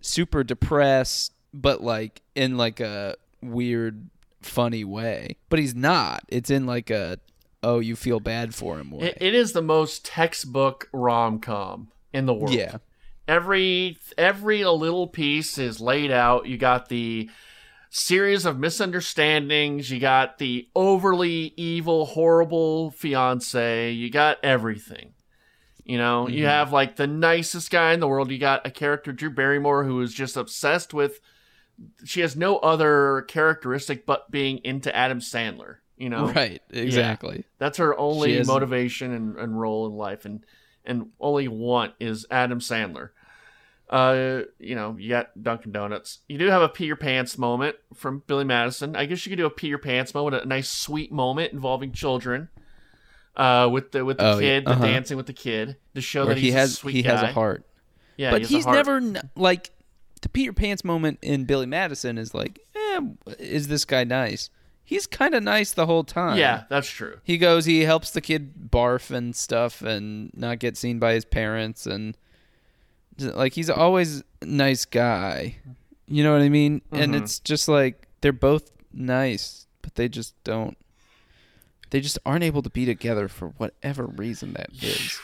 super 0.00 0.42
depressed, 0.42 1.32
but 1.52 1.80
like 1.80 2.22
in 2.34 2.56
like 2.56 2.80
a 2.80 3.14
weird, 3.40 4.10
funny 4.42 4.82
way. 4.82 5.36
But 5.48 5.60
he's 5.60 5.76
not. 5.76 6.24
It's 6.28 6.50
in 6.50 6.66
like 6.66 6.90
a 6.90 7.18
oh, 7.64 7.78
you 7.80 7.96
feel 7.96 8.20
bad 8.20 8.54
for 8.54 8.78
him. 8.78 8.92
It, 8.94 9.18
it 9.20 9.34
is 9.34 9.52
the 9.52 9.62
most 9.62 10.04
textbook 10.04 10.88
rom 10.92 11.40
com 11.40 11.88
in 12.12 12.26
the 12.26 12.34
world. 12.34 12.54
yeah. 12.54 12.78
every 13.26 13.98
every 14.16 14.64
little 14.64 15.08
piece 15.08 15.58
is 15.58 15.80
laid 15.80 16.10
out. 16.10 16.46
You 16.46 16.56
got 16.58 16.88
the 16.88 17.30
series 17.90 18.44
of 18.44 18.58
misunderstandings. 18.58 19.90
You 19.90 20.00
got 20.00 20.38
the 20.38 20.68
overly 20.74 21.54
evil, 21.56 22.06
horrible 22.06 22.90
fiance. 22.90 23.90
You 23.92 24.10
got 24.10 24.38
everything. 24.42 25.14
You 25.84 25.98
know, 25.98 26.28
you 26.28 26.40
mm-hmm. 26.40 26.48
have 26.48 26.72
like 26.72 26.96
the 26.96 27.06
nicest 27.06 27.70
guy 27.70 27.92
in 27.92 28.00
the 28.00 28.08
world. 28.08 28.30
You 28.30 28.38
got 28.38 28.66
a 28.66 28.70
character, 28.70 29.12
Drew 29.12 29.30
Barrymore, 29.30 29.84
who 29.84 30.00
is 30.00 30.14
just 30.14 30.36
obsessed 30.36 30.94
with. 30.94 31.20
She 32.04 32.20
has 32.20 32.36
no 32.36 32.58
other 32.58 33.22
characteristic 33.28 34.06
but 34.06 34.30
being 34.30 34.58
into 34.64 34.94
Adam 34.94 35.20
Sandler. 35.20 35.76
You 35.96 36.10
know, 36.10 36.26
Right. 36.32 36.60
Exactly. 36.70 37.44
that's 37.58 37.78
her 37.78 37.96
only 37.98 38.42
motivation 38.42 39.12
and, 39.12 39.36
and 39.38 39.58
role 39.60 39.86
in 39.86 39.92
life, 39.92 40.24
and 40.24 40.44
and 40.84 41.10
only 41.20 41.48
want 41.48 41.94
is 42.00 42.26
Adam 42.30 42.60
Sandler. 42.60 43.10
Uh, 43.88 44.40
you 44.58 44.74
know, 44.74 44.96
you 44.98 45.08
got 45.10 45.30
Dunkin' 45.40 45.70
Donuts. 45.70 46.20
You 46.28 46.38
do 46.38 46.46
have 46.46 46.62
a 46.62 46.68
pee 46.68 46.86
your 46.86 46.96
pants 46.96 47.36
moment 47.38 47.76
from 47.94 48.22
Billy 48.26 48.44
Madison. 48.44 48.96
I 48.96 49.04
guess 49.06 49.24
you 49.24 49.30
could 49.30 49.36
do 49.36 49.46
a 49.46 49.50
pee 49.50 49.68
your 49.68 49.78
pants 49.78 50.14
moment, 50.14 50.42
a 50.42 50.46
nice 50.48 50.68
sweet 50.70 51.12
moment 51.12 51.52
involving 51.52 51.92
children. 51.92 52.48
Uh, 53.36 53.68
with 53.70 53.92
the 53.92 54.04
with 54.04 54.18
the 54.18 54.30
Oh, 54.30 54.38
kid, 54.40 54.64
the 54.64 54.72
Uh-huh. 54.72 54.84
dancing 54.86 55.16
with 55.16 55.26
the 55.26 55.32
kid, 55.32 55.76
to 55.94 56.00
show 56.00 56.24
Where 56.24 56.34
that 56.34 56.40
he 56.40 56.52
has 56.52 56.80
he 56.80 57.02
guy. 57.02 57.10
has 57.10 57.22
a 57.22 57.32
heart. 57.32 57.64
Yeah, 58.16 58.30
but 58.30 58.42
he 58.42 58.46
he's 58.46 58.64
heart. 58.64 58.76
never 58.76 58.96
n- 58.98 59.30
like 59.36 59.70
the 60.22 60.28
Peter 60.28 60.52
Pants 60.52 60.84
moment 60.84 61.18
in 61.20 61.44
Billy 61.44 61.66
Madison 61.66 62.16
is 62.16 62.32
like, 62.32 62.60
eh, 62.74 63.00
is 63.38 63.68
this 63.68 63.84
guy 63.84 64.04
nice? 64.04 64.50
He's 64.84 65.06
kind 65.06 65.34
of 65.34 65.42
nice 65.42 65.72
the 65.72 65.86
whole 65.86 66.04
time. 66.04 66.36
Yeah, 66.38 66.64
that's 66.68 66.88
true. 66.88 67.18
he 67.24 67.38
goes, 67.38 67.64
he 67.64 67.80
helps 67.82 68.10
the 68.10 68.20
kid 68.20 68.70
barf 68.70 69.10
and 69.10 69.34
stuff, 69.34 69.80
and 69.82 70.30
not 70.36 70.58
get 70.58 70.76
seen 70.76 70.98
by 70.98 71.14
his 71.14 71.24
parents, 71.24 71.86
and 71.86 72.16
like 73.18 73.54
he's 73.54 73.70
always 73.70 74.22
a 74.42 74.46
nice 74.46 74.84
guy. 74.84 75.56
You 76.06 76.22
know 76.22 76.32
what 76.32 76.42
I 76.42 76.48
mean? 76.50 76.82
And 76.92 77.14
Mhm. 77.14 77.22
it's 77.22 77.38
just 77.38 77.66
like 77.68 78.06
they're 78.20 78.32
both 78.32 78.70
nice, 78.92 79.66
but 79.80 79.94
they 79.94 80.08
just 80.08 80.34
don't. 80.44 80.76
They 81.90 82.00
just 82.00 82.18
aren't 82.26 82.44
able 82.44 82.60
to 82.62 82.70
be 82.70 82.84
together 82.84 83.28
for 83.28 83.48
whatever 83.56 84.04
reason 84.04 84.52
that 84.54 84.70
is. 84.82 85.18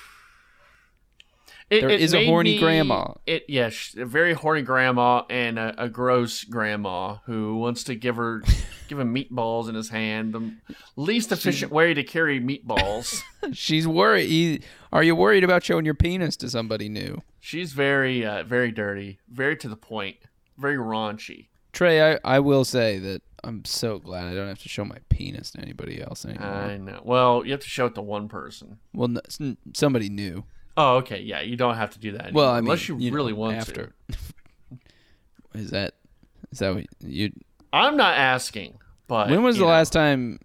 It, 1.70 1.82
There 1.82 1.90
it 1.90 2.00
is 2.00 2.14
a 2.14 2.26
horny 2.26 2.54
me- 2.54 2.58
grandma. 2.58 3.14
It 3.26 3.44
yes, 3.48 3.94
a 3.96 4.04
very 4.04 4.34
horny 4.34 4.62
grandma 4.62 5.22
and 5.30 5.56
a, 5.56 5.84
a 5.84 5.88
gross 5.88 6.42
grandma 6.42 7.18
who 7.26 7.56
wants 7.58 7.84
to 7.84 7.94
give 7.94 8.16
her 8.16 8.42
give 8.88 8.98
him 8.98 9.14
meatballs 9.14 9.68
in 9.68 9.76
his 9.76 9.88
hand. 9.90 10.34
The 10.34 10.52
least 10.96 11.30
efficient 11.30 11.70
way 11.70 11.94
to 11.94 12.02
carry 12.02 12.40
meatballs. 12.40 13.22
She's 13.52 13.86
worried. 13.86 14.64
Are 14.92 15.04
you 15.04 15.14
worried 15.14 15.44
about 15.44 15.62
showing 15.62 15.84
your 15.84 15.94
penis 15.94 16.36
to 16.38 16.50
somebody 16.50 16.88
new? 16.88 17.22
She's 17.38 17.72
very 17.72 18.26
uh, 18.26 18.42
very 18.42 18.72
dirty, 18.72 19.20
very 19.28 19.56
to 19.58 19.68
the 19.68 19.76
point, 19.76 20.16
very 20.58 20.76
raunchy. 20.76 21.46
Trey, 21.72 22.14
I, 22.14 22.18
I 22.24 22.40
will 22.40 22.64
say 22.64 22.98
that 22.98 23.22
I'm 23.44 23.64
so 23.64 24.00
glad 24.00 24.26
I 24.26 24.34
don't 24.34 24.48
have 24.48 24.58
to 24.62 24.68
show 24.68 24.84
my 24.84 24.98
penis 25.08 25.52
to 25.52 25.60
anybody 25.60 26.02
else 26.02 26.24
anymore. 26.24 26.48
I 26.48 26.76
know. 26.78 27.00
Well, 27.04 27.44
you 27.46 27.52
have 27.52 27.60
to 27.60 27.68
show 27.68 27.86
it 27.86 27.94
to 27.94 28.02
one 28.02 28.28
person. 28.28 28.78
well, 28.92 29.14
somebody 29.72 30.08
new. 30.08 30.44
Oh, 30.76 30.96
okay. 30.98 31.20
Yeah, 31.20 31.40
you 31.40 31.56
don't 31.56 31.76
have 31.76 31.90
to 31.90 31.98
do 31.98 32.12
that. 32.12 32.22
Anymore, 32.26 32.42
Well, 32.44 32.50
I 32.52 32.60
mean, 32.60 32.66
unless 32.66 32.88
you, 32.88 32.96
know, 32.96 33.14
really 33.16 33.32
want 33.32 33.56
after. 33.56 33.92
to. 34.10 34.78
is 35.54 35.70
that 35.70 35.94
is 36.52 36.60
that 36.60 36.74
what 36.74 36.86
you? 37.00 37.32
I'm 37.72 37.96
not 37.96 38.16
asking, 38.16 38.78
but 39.08 39.30
when 39.30 39.42
was 39.42 39.56
the 39.56 39.62
know. 39.64 39.68
last 39.68 39.92
time 39.92 40.38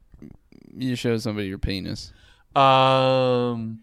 you 0.76 0.96
showed 0.96 1.22
somebody 1.22 1.48
your 1.48 1.58
penis? 1.58 2.12
Um, 2.56 3.82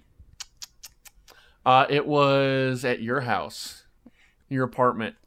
uh, 1.66 1.87
it 1.88 2.07
was 2.07 2.85
at 2.85 3.00
your 3.02 3.20
house, 3.20 3.85
your 4.48 4.64
apartment. 4.64 5.14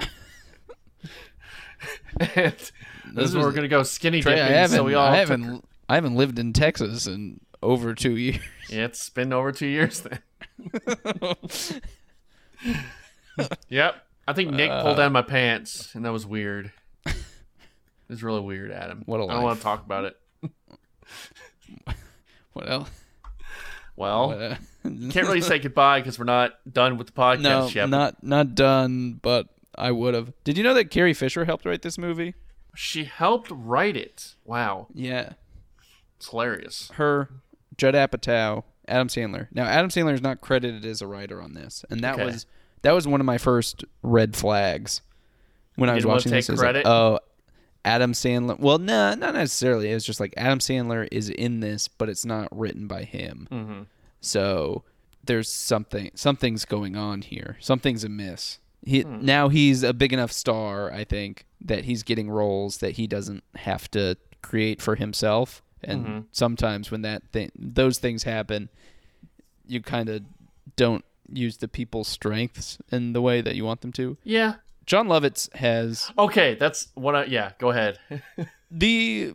and 2.19 2.53
this, 2.53 2.71
This 3.13 3.29
is 3.29 3.35
where 3.35 3.45
we're 3.45 3.51
gonna 3.51 3.67
go 3.67 3.83
skinny 3.83 4.21
Trey, 4.21 4.35
dipping. 4.35 4.53
I 4.53 4.57
haven't. 4.57 4.77
so 4.77 4.83
we 4.83 4.93
all 4.93 5.07
I 5.07 5.17
haven't. 5.17 5.63
I 5.87 5.95
haven't 5.95 6.15
lived 6.15 6.39
in 6.39 6.51
Texas 6.53 7.05
in 7.07 7.39
over 7.65 7.93
two 7.95 8.15
years. 8.15 8.39
it's 8.69 9.09
been 9.09 9.33
over 9.33 9.51
two 9.51 9.67
years 9.67 10.01
then. 10.01 10.19
yep. 13.69 13.95
I 14.27 14.33
think 14.33 14.51
Nick 14.51 14.71
Uh, 14.71 14.81
pulled 14.83 14.97
down 14.97 15.11
my 15.11 15.21
pants, 15.21 15.93
and 15.95 16.05
that 16.05 16.11
was 16.11 16.25
weird. 16.25 16.71
It 17.05 17.13
was 18.09 18.23
really 18.23 18.41
weird, 18.41 18.71
Adam. 18.71 19.01
What 19.05 19.19
a 19.19 19.23
I 19.23 19.33
don't 19.33 19.43
want 19.43 19.57
to 19.57 19.63
talk 19.63 19.83
about 19.85 20.05
it. 20.05 20.15
What 22.53 22.69
else? 22.69 22.89
Well, 23.97 24.27
What, 24.29 24.41
uh, 24.41 24.55
can't 24.83 25.15
really 25.27 25.41
say 25.41 25.57
goodbye 25.59 25.99
because 26.01 26.19
we're 26.19 26.25
not 26.25 26.51
done 26.71 26.97
with 26.97 27.07
the 27.07 27.13
podcast 27.13 27.39
no, 27.41 27.67
yet. 27.67 27.89
not 27.89 28.23
not 28.23 28.53
done. 28.55 29.13
But 29.21 29.47
I 29.75 29.91
would 29.91 30.13
have. 30.13 30.31
Did 30.43 30.57
you 30.57 30.63
know 30.63 30.73
that 30.73 30.91
Carrie 30.91 31.13
Fisher 31.13 31.45
helped 31.45 31.65
write 31.65 31.81
this 31.81 31.97
movie? 31.97 32.35
She 32.75 33.05
helped 33.05 33.49
write 33.51 33.95
it. 33.97 34.35
Wow, 34.45 34.87
Yeah, 34.93 35.33
it's 36.17 36.29
hilarious. 36.29 36.91
her, 36.95 37.29
Judd 37.77 37.93
Apatow, 37.95 38.63
Adam 38.87 39.07
Sandler. 39.07 39.47
Now 39.51 39.65
Adam 39.65 39.89
Sandler 39.89 40.13
is 40.13 40.21
not 40.21 40.41
credited 40.41 40.85
as 40.85 41.01
a 41.01 41.07
writer 41.07 41.41
on 41.41 41.53
this, 41.53 41.83
and 41.89 42.01
that 42.01 42.15
Okay. 42.15 42.25
was 42.25 42.45
that 42.81 42.91
was 42.93 43.07
one 43.07 43.19
of 43.19 43.25
my 43.25 43.37
first 43.37 43.83
red 44.03 44.35
flags 44.35 45.01
when 45.75 45.89
I 45.89 45.95
was 45.95 46.05
watching 46.05 46.31
take 46.31 46.45
this. 46.45 46.49
Was 46.49 46.61
like, 46.61 46.85
oh, 46.85 47.19
Adam 47.83 48.13
Sandler. 48.13 48.59
Well, 48.59 48.77
no, 48.77 49.13
not 49.15 49.33
necessarily. 49.33 49.91
It 49.91 49.95
was 49.95 50.05
just 50.05 50.19
like 50.19 50.33
Adam 50.37 50.59
Sandler 50.59 51.07
is 51.11 51.29
in 51.29 51.59
this, 51.59 51.87
but 51.87 52.09
it's 52.09 52.25
not 52.25 52.47
written 52.55 52.87
by 52.87 53.03
him. 53.03 53.47
hmm 53.51 53.81
So 54.21 54.83
there's 55.23 55.51
something 55.51 56.11
something's 56.15 56.65
going 56.65 56.95
on 56.95 57.21
here. 57.23 57.57
Something's 57.59 58.03
amiss. 58.03 58.59
He 58.83 59.01
Hmm. 59.01 59.25
now 59.25 59.49
he's 59.49 59.81
a 59.81 59.93
big 59.93 60.13
enough 60.13 60.31
star, 60.31 60.91
I 60.91 61.03
think, 61.03 61.45
that 61.61 61.85
he's 61.85 62.03
getting 62.03 62.29
roles 62.29 62.77
that 62.77 62.91
he 62.93 63.07
doesn't 63.07 63.43
have 63.55 63.89
to 63.91 64.17
create 64.43 64.79
for 64.81 64.93
himself. 64.95 65.63
And 65.83 66.05
Mm-hmm. 66.05 66.19
sometimes 66.31 66.89
when 66.91 67.01
that 67.03 67.23
thing, 67.31 67.51
those 67.57 67.99
things 67.99 68.23
happen, 68.23 68.69
you 69.67 69.81
kind 69.81 70.09
of 70.09 70.21
don't 70.75 71.05
use 71.31 71.57
the 71.57 71.67
people's 71.67 72.07
strengths 72.07 72.77
in 72.91 73.13
the 73.13 73.21
way 73.21 73.41
that 73.41 73.55
you 73.55 73.65
want 73.65 73.81
them 73.81 73.91
to. 73.93 74.17
Yeah. 74.23 74.55
Jon 74.85 75.07
Lovitz 75.07 75.51
has 75.55 76.11
Okay, 76.17 76.53
that's 76.55 76.89
what 76.93 77.15
I. 77.15 77.25
Yeah, 77.25 77.51
go 77.57 77.71
ahead. 77.71 77.97
the 78.71 79.33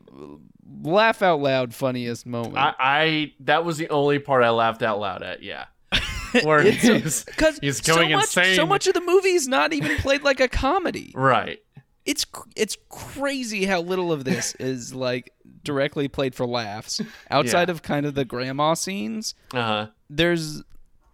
laugh 0.83 1.23
out 1.23 1.41
loud 1.41 1.75
funniest 1.75 2.25
moment. 2.27 2.57
I, 2.57 2.75
I 2.79 3.33
that 3.41 3.65
was 3.65 3.77
the 3.79 3.89
only 3.89 4.19
part 4.21 4.45
I 4.45 4.51
laughed 4.51 4.83
out 4.83 5.01
loud 5.01 5.23
at. 5.25 5.43
Yeah, 5.43 5.65
where 6.45 6.61
It's 6.65 6.83
so- 6.83 6.95
he's, 7.01 7.25
Because 7.25 7.59
he's 7.61 7.85
so 7.85 7.97
going 7.97 8.13
much, 8.13 8.25
insane. 8.37 8.55
So 8.55 8.65
much 8.67 8.87
of 8.87 8.95
the 8.95 9.01
movie 9.01 9.31
is 9.33 9.49
not 9.49 9.73
even 9.73 9.97
played 9.97 10.23
like 10.23 10.39
a 10.39 10.47
comedy. 10.49 11.13
right. 11.17 11.59
It's 12.07 12.25
it's 12.57 12.77
crazy 12.89 13.67
how 13.67 13.81
little 13.83 14.13
of 14.13 14.25
this 14.25 14.55
is 14.59 14.95
like 14.95 15.33
directly 15.63 16.09
played 16.09 16.35
for 16.35 16.47
laughs. 16.47 17.01
Outside 17.31 17.69
Yeah. 17.69 17.73
of 17.73 17.83
kind 17.83 18.07
of 18.07 18.15
the 18.15 18.25
grandma 18.25 18.75
scenes, 18.75 19.35
Uh 19.53 19.63
huh. 19.63 19.87
there's 20.09 20.63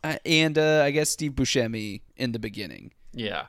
uh, 0.04 0.16
and 0.24 0.56
uh, 0.56 0.82
I 0.84 0.92
guess 0.92 1.10
Steve 1.10 1.32
Buscemi 1.32 2.02
in 2.16 2.30
the 2.32 2.38
beginning, 2.38 2.92
Yeah. 3.12 3.46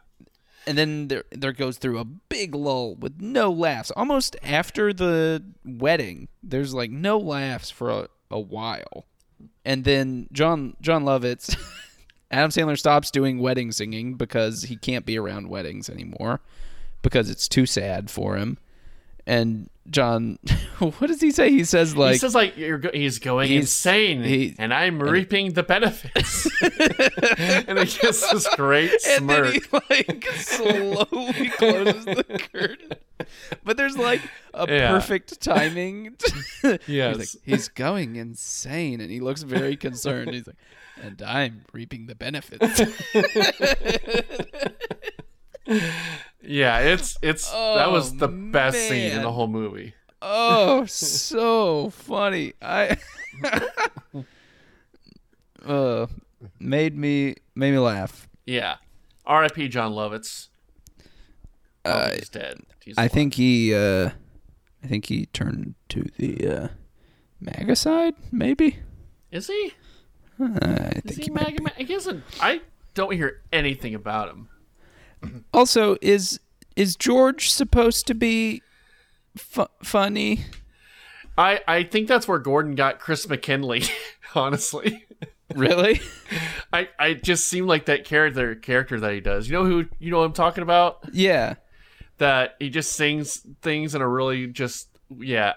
and 0.65 0.75
then 0.77 1.07
there 1.09 1.23
there 1.31 1.51
goes 1.53 1.77
through 1.77 1.99
a 1.99 2.05
big 2.05 2.55
lull 2.55 2.95
with 2.95 3.21
no 3.21 3.51
laughs. 3.51 3.91
Almost 3.91 4.35
after 4.41 4.91
the 4.91 5.43
wedding, 5.63 6.29
there's 6.41 6.73
like 6.73 6.89
no 6.89 7.19
laughs 7.19 7.69
for 7.69 7.91
a, 7.91 8.07
a 8.31 8.39
while, 8.39 9.05
and 9.63 9.83
then 9.83 10.27
John 10.31 10.75
Jon 10.81 11.03
Lovitz. 11.05 11.55
Adam 12.31 12.51
Sandler 12.51 12.77
stops 12.77 13.09
doing 13.09 13.39
wedding 13.39 13.71
singing 13.71 14.15
because 14.15 14.63
he 14.63 14.75
can't 14.75 15.05
be 15.05 15.17
around 15.17 15.47
weddings 15.47 15.89
anymore 15.89 16.41
because 17.01 17.29
it's 17.29 17.47
too 17.47 17.65
sad 17.65 18.09
for 18.09 18.35
him. 18.37 18.57
And 19.25 19.69
Jon, 19.89 20.39
what 20.79 21.07
does 21.07 21.19
he 21.19 21.31
say? 21.31 21.49
He 21.49 21.65
says 21.65 21.97
like 21.97 22.13
he 22.13 22.17
says 22.17 22.33
like 22.33 22.55
you're 22.55 22.77
go- 22.77 22.91
he's 22.93 23.19
going 23.19 23.49
He's- 23.49 23.63
insane, 23.63 24.23
he- 24.23 24.55
and 24.57 24.73
I'm 24.73 24.99
reaping 25.01 25.51
the 25.53 25.63
benefits. 25.63 26.45
and 26.61 27.77
he 27.79 27.99
gets 27.99 28.31
this 28.31 28.47
great 28.55 28.91
and 28.91 29.01
smirk. 29.29 29.53
then 29.53 29.53
he 29.53 30.05
like 30.07 30.25
slowly 30.35 31.49
closes 31.57 32.05
the 32.05 32.39
curtain. 32.53 32.91
But 33.65 33.75
there's 33.77 33.97
like 33.97 34.21
a 34.53 34.65
Yeah. 34.69 34.91
perfect 34.91 35.41
timing. 35.41 36.15
Yes. 36.63 36.85
He's 36.87 37.17
like, 37.17 37.27
he's 37.43 37.67
going 37.67 38.15
insane, 38.15 39.01
and 39.01 39.11
he 39.11 39.19
looks 39.19 39.41
very 39.43 39.75
concerned. 39.75 40.33
He's 40.33 40.47
like, 40.47 40.55
and 41.01 41.21
I'm 41.21 41.63
reaping 41.73 42.05
the 42.07 42.15
benefits. 42.15 42.81
Yeah, 46.47 46.79
it's 46.79 47.17
it's 47.21 47.49
that 47.51 47.91
was 47.91 48.13
Oh, 48.13 48.15
the 48.17 48.27
best 48.27 48.77
scene 48.87 49.11
in 49.11 49.21
the 49.21 49.31
whole 49.31 49.47
movie. 49.47 49.93
oh, 50.21 50.85
so 50.87 51.89
funny. 51.89 52.53
I 52.61 52.97
uh 55.65 56.07
made 56.59 56.95
me 56.97 57.35
made 57.55 57.71
me 57.71 57.79
laugh. 57.79 58.27
Yeah. 58.45 58.75
R.I.P. 59.25 59.67
Jon 59.67 59.91
Lovitz. 59.91 60.47
Oh, 61.83 61.91
Uh, 61.91 62.11
he's 62.15 62.29
dead. 62.29 62.59
He's 62.83 62.97
I 62.97 63.03
alive. 63.03 63.11
think 63.11 63.33
he 63.33 63.73
uh 63.73 64.11
I 64.83 64.87
think 64.87 65.07
he 65.07 65.25
turned 65.27 65.75
to 65.89 66.05
the 66.17 66.47
uh 66.47 66.67
MAGA 67.41 67.75
side, 67.75 68.15
maybe. 68.31 68.77
is 69.31 69.47
he? 69.47 69.73
Uh, 70.39 70.47
I 70.61 70.67
Is 70.95 71.01
think 71.03 71.17
he 71.17 71.23
he 71.25 71.29
Maggie? 71.29 71.57
Ma- 71.61 71.69
He 71.77 71.91
hasn't. 71.93 72.23
I 72.41 72.61
don't 72.93 73.11
hear 73.13 73.41
anything 73.51 73.93
about 73.95 74.29
him. 74.29 74.49
Also, 75.53 75.97
is 76.01 76.39
is 76.75 76.95
George 76.95 77.49
supposed 77.49 78.05
to 78.07 78.13
be 78.13 78.61
fu- 79.36 79.65
funny? 79.84 80.45
I 81.38 81.59
I 81.67 81.84
think 81.84 82.07
that's 82.07 82.28
where 82.28 82.39
Gordon 82.39 82.75
got 82.75 82.99
Chris 82.99 83.28
McKinley. 83.28 83.84
Honestly, 84.36 85.05
Really? 85.55 86.01
I 86.73 86.89
I 86.99 87.13
just 87.13 87.47
seem 87.47 87.65
like 87.67 87.86
that 87.86 88.03
character 88.05 88.55
character 88.55 88.99
that 88.99 89.13
he 89.13 89.19
does. 89.21 89.47
You 89.47 89.53
know 89.53 89.65
who? 89.65 89.86
You 89.99 90.11
know 90.11 90.19
what 90.19 90.25
I'm 90.25 90.34
talking 90.34 90.61
about? 90.63 90.99
yeah. 91.13 91.55
That 92.19 92.55
he 92.59 92.69
just 92.71 92.93
sings 92.93 93.45
things 93.61 93.93
in 93.93 94.01
a 94.01 94.07
really 94.07 94.47
just 94.47 94.89
yeah. 95.19 95.53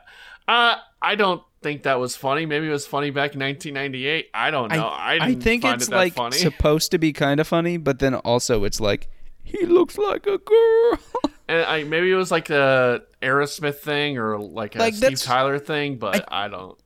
Uh, 0.47 0.77
I 1.01 1.15
don't 1.15 1.43
think 1.63 1.85
that 1.85 1.99
was 1.99 2.17
funny. 2.17 2.45
Maybe 2.45 2.67
it 2.69 2.71
was 2.71 2.87
funny 2.87 3.11
back 3.11 3.35
in 3.35 3.41
1998. 3.41 4.27
I 4.35 4.51
don't 4.51 4.71
know. 4.71 4.87
I, 4.87 5.13
I 5.21 5.29
didn't 5.29 5.43
think 5.43 5.65
it's 5.65 5.89
it 5.89 5.95
like 5.95 6.13
funny. 6.15 6.37
supposed 6.37 6.91
to 6.91 6.99
be 6.99 7.13
kind 7.15 7.41
of 7.41 7.47
funny, 7.49 7.77
but 7.79 7.99
then 7.99 8.15
also 8.15 8.65
it's 8.65 8.79
like 8.81 9.09
he 9.43 9.67
looks 9.67 9.99
like 9.99 10.27
a 10.27 10.39
girl. 10.39 10.99
and 11.49 11.65
I 11.65 11.85
maybe 11.85 12.11
it 12.11 12.15
was 12.17 12.31
like 12.31 12.51
a 12.51 13.03
Aerosmith 13.23 13.77
thing 13.81 14.19
or 14.19 14.39
like 14.39 14.77
a 14.77 14.79
Like, 14.79 14.95
Steve 14.95 15.21
Tyler 15.21 15.59
thing, 15.59 15.97
but 15.99 16.25
I, 16.33 16.49
don't. 16.49 16.79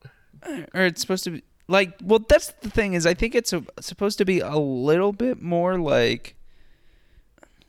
or 0.74 0.82
it's 0.82 1.00
supposed 1.00 1.24
to 1.24 1.30
be 1.30 1.42
like 1.68 1.94
well 2.02 2.18
that's 2.28 2.48
the 2.60 2.68
thing 2.68 2.92
is 2.92 3.06
i 3.06 3.14
think 3.14 3.34
it's 3.34 3.54
a, 3.54 3.64
supposed 3.80 4.18
to 4.18 4.24
be 4.26 4.40
a 4.40 4.56
little 4.56 5.12
bit 5.12 5.40
more 5.40 5.78
like 5.78 6.34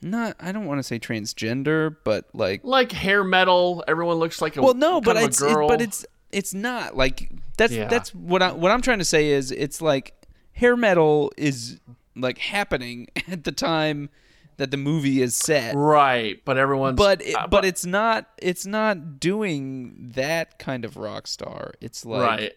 not 0.02 0.36
i 0.42 0.52
don't 0.52 0.66
want 0.66 0.80
to 0.80 0.84
say 0.84 1.00
transgender 1.00 1.96
but 2.04 2.26
like 2.34 2.62
Like 2.66 2.92
hair 2.92 3.24
metal, 3.24 3.84
everyone 3.88 4.18
looks 4.18 4.42
like 4.42 4.58
a 4.58 4.62
well 4.62 4.74
no 4.74 5.00
but 5.00 5.16
it's 5.16 5.42
it, 5.42 5.56
but 5.68 5.82
it's 5.82 6.06
it's 6.34 6.54
not 6.54 6.98
like 6.98 7.30
that's 7.58 7.72
Yeah. 7.72 7.88
that's 7.88 8.14
what 8.14 8.42
i 8.42 8.52
what 8.52 8.72
i'm 8.72 8.82
trying 8.82 9.00
to 9.00 9.06
say 9.06 9.30
is 9.30 9.52
it's 9.52 9.82
like 9.82 10.14
hair 10.52 10.76
metal 10.76 11.32
is 11.38 11.80
like 12.18 12.38
happening 12.38 13.08
at 13.32 13.46
the 13.46 13.54
time 13.54 14.10
that 14.58 14.72
the 14.72 14.78
movie 14.78 15.22
is 15.22 15.36
set 15.36 15.76
right, 15.76 16.44
but 16.46 16.58
everyone's 16.58 16.98
but 16.98 17.22
it, 17.22 17.36
uh, 17.36 17.48
but 17.48 17.66
it's 17.66 17.86
not 17.86 18.30
it's 18.38 18.66
not 18.66 19.20
doing 19.20 20.12
that 20.16 20.60
kind 20.60 20.86
of 20.86 20.98
rock 20.98 21.28
star 21.28 21.74
it's 21.82 22.06
like 22.06 22.40
right, 22.40 22.54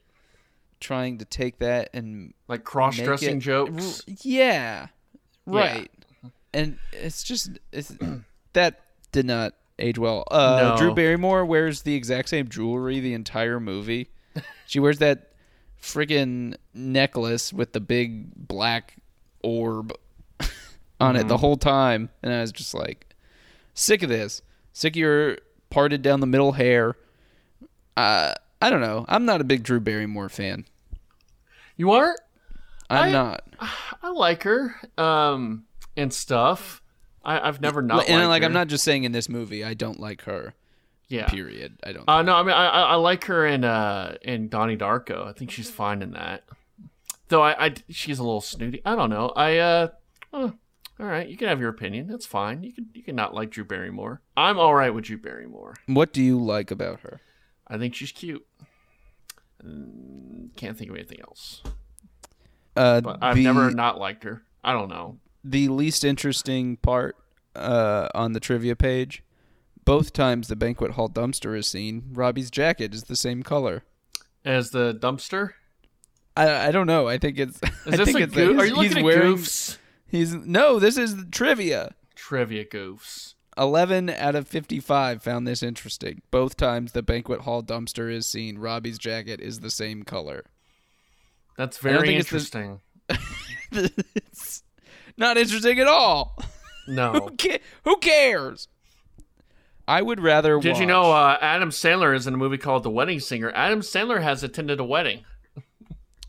trying 0.81 1.19
to 1.19 1.25
take 1.25 1.59
that 1.59 1.91
and 1.93 2.35
like 2.47 2.65
cross 2.65 2.97
dressing 2.97 3.41
jokes. 3.41 4.03
Yeah, 4.23 4.89
right. 5.47 5.91
And 6.55 6.79
it's 6.93 7.23
just 7.23 7.51
it's, 7.73 7.93
that 8.55 8.81
did 9.13 9.27
not 9.27 9.55
age 9.79 9.99
well. 9.99 10.25
Uh, 10.31 10.75
No. 10.75 10.77
Drew 10.77 10.95
Barrymore 10.95 11.45
wears 11.45 11.83
the 11.83 11.95
exact 11.95 12.29
same 12.29 12.49
jewelry 12.49 13.01
the 13.01 13.15
entire 13.15 13.61
movie. 13.61 14.11
she 14.67 14.81
wears 14.81 14.99
that 14.99 15.33
friggin' 15.81 16.57
necklace 16.75 17.53
with 17.53 17.73
the 17.73 17.81
big 17.81 18.35
black 18.35 18.97
orb 19.43 19.93
on 21.01 21.17
it 21.17 21.25
the 21.29 21.35
Mm-hmm. 21.35 21.41
whole 21.41 21.57
time, 21.57 22.11
and 22.23 22.33
I 22.33 22.41
was 22.41 22.53
just 22.53 22.75
like, 22.75 23.07
sick 23.75 24.03
of 24.03 24.09
this. 24.09 24.43
Sick 24.73 24.95
of 24.95 24.97
your 24.97 25.39
parted 25.71 26.03
down 26.03 26.21
the 26.21 26.27
middle 26.27 26.53
hair. 26.53 26.97
Uh, 27.97 28.35
I 28.61 28.71
don't 28.71 28.81
know. 28.81 29.05
I'm 29.09 29.25
not 29.25 29.41
a 29.41 29.45
big 29.45 29.63
Drew 29.63 29.81
Barrymore 29.81 30.29
fan. 30.29 30.65
You 31.77 31.93
aren't? 31.93 32.21
I'm 32.91 33.05
I- 33.05 33.13
not. 33.13 33.45
I 34.03 34.11
like 34.11 34.43
her, 34.45 34.75
um, 34.97 35.65
and 35.97 36.13
stuff. 36.13 36.83
I, 37.25 37.47
I've 37.47 37.61
never 37.61 37.83
not 37.83 38.09
and 38.09 38.21
liked 38.21 38.29
like 38.29 38.43
her. 38.43 38.47
I'm 38.47 38.53
not 38.53 38.69
just 38.69 38.85
saying 38.85 39.05
in 39.05 39.13
this 39.13 39.29
movie 39.29 39.63
I 39.65 39.75
don't 39.75 40.01
like 40.01 40.23
her. 40.23 40.55
Yeah. 41.09 41.27
Period. 41.27 41.75
I 41.85 41.93
don't. 41.93 42.09
Uh, 42.09 42.23
no, 42.23 42.35
I 42.37 42.43
mean 42.43 42.53
I, 42.55 42.67
I 42.69 42.81
I 42.81 42.95
like 42.95 43.25
her 43.25 43.47
in 43.47 43.65
uh 43.65 44.17
in 44.23 44.49
Donnie 44.49 44.77
Darko. 44.77 45.27
I 45.27 45.33
think 45.33 45.51
she's 45.51 45.69
fine 45.71 46.01
in 46.03 46.13
that. 46.13 46.45
Though 47.29 47.43
I, 47.43 47.67
I 47.67 47.75
she's 47.91 48.19
a 48.19 48.23
little 48.23 48.41
snooty. 48.41 48.81
I 48.85 48.95
don't 48.95 49.11
know. 49.11 49.31
I 49.31 49.59
uh, 49.59 49.89
oh, 50.33 50.53
all 51.01 51.07
right. 51.07 51.29
You 51.29 51.37
can 51.37 51.49
have 51.49 51.61
your 51.61 51.69
opinion. 51.71 52.07
That's 52.09 52.27
fine. 52.27 52.63
You 52.63 52.73
can 52.73 52.89
you 52.95 53.03
can 53.03 53.15
not 53.17 53.35
like 53.35 53.51
Drew 53.51 53.65
Barrymore. 53.65 54.21
I'm 54.37 54.59
all 54.59 54.75
right 54.75 54.91
with 54.95 55.05
Drew 55.05 55.19
Barrymore. 55.19 55.75
what 55.87 56.13
do 56.13 56.23
you 56.23 56.39
like 56.39 56.71
about 56.71 57.01
her? 57.01 57.21
I 57.67 57.79
think 57.79 57.95
she's 57.95 58.13
cute. 58.13 58.45
Mm, 59.65 60.55
can't 60.57 60.77
think 60.77 60.91
of 60.91 60.97
anything 60.97 61.21
else. 61.21 61.63
Uh, 62.77 63.01
But 63.01 63.19
I've 63.23 63.37
the, 63.37 63.45
never 63.45 63.71
not 63.71 63.99
liked 63.99 64.25
her. 64.25 64.43
I 64.63 64.73
don't 64.73 64.89
know. 64.89 65.19
the 65.45 65.69
least 65.69 66.05
interesting 66.05 66.77
part 66.79 67.17
uh, 67.57 68.09
on 68.15 68.33
the 68.33 68.41
trivia 68.41 68.77
page. 68.77 69.23
Both 69.85 70.13
times 70.13 70.49
the 70.49 70.57
banquet 70.57 70.93
hall 70.93 71.09
dumpster 71.09 71.57
is 71.57 71.67
seen, 71.67 72.11
Robbie's 72.13 72.51
jacket 72.51 72.93
is 72.95 73.05
the 73.05 73.17
same 73.17 73.43
color. 73.43 73.85
As 74.45 74.71
the 74.71 74.95
dumpster. 74.95 75.53
I, 76.37 76.69
I 76.69 76.71
don't 76.71 76.87
know. 76.87 77.09
I 77.09 77.19
think 77.19 77.39
it's. 77.39 77.57
Is 77.87 77.95
I 77.95 77.97
this 77.97 78.07
think 78.07 78.21
a 78.21 78.23
it's 78.25 78.35
goof? 78.35 78.59
Are 78.61 78.65
you 78.67 78.77
looking 78.77 78.99
at 78.99 79.05
wearing, 79.05 79.35
goofs? 79.37 79.77
He's 80.09 80.33
no. 80.35 80.79
This 80.79 80.97
is 80.97 81.15
trivia. 81.31 81.95
Trivia 82.15 82.65
goofs. 82.65 83.35
11 83.57 84.09
out 84.11 84.37
of 84.37 84.47
55 84.47 85.21
found 85.23 85.47
this 85.47 85.63
interesting. 85.65 86.23
Both 86.31 86.57
times 86.57 86.93
the 86.93 87.03
banquet 87.03 87.41
hall 87.41 87.63
dumpster 87.63 88.13
is 88.13 88.25
seen, 88.27 88.59
Robbie's 88.59 88.99
jacket 88.99 89.41
is 89.41 89.61
the 89.61 89.71
same 89.71 90.05
color. 90.05 90.45
That's 91.57 91.79
very 91.79 92.07
think 92.07 92.21
it's 92.21 92.31
the- 92.31 92.37
interesting. 92.37 92.81
it's 93.73 94.63
not 95.17 95.37
interesting 95.37 95.81
at 95.81 95.89
all. 95.89 96.39
No. 96.87 97.13
Who, 97.13 97.37
ca- 97.37 97.59
who 97.85 97.97
cares? 97.99 98.69
I 99.89 100.03
would 100.03 100.21
rather 100.21 100.59
Did 100.61 100.79
you 100.79 100.87
know 100.87 101.11
uh, 101.13 101.37
Adam 101.41 101.71
Sandler 101.71 102.15
is 102.15 102.27
in 102.29 102.35
a 102.35 102.37
movie 102.39 102.59
called 102.59 102.83
The 102.85 102.91
Wedding 102.91 103.19
Singer? 103.21 103.51
Adam 103.55 103.81
Sandler 103.81 104.23
has 104.23 104.43
attended 104.45 104.79
a 104.81 104.85
wedding. 104.85 105.25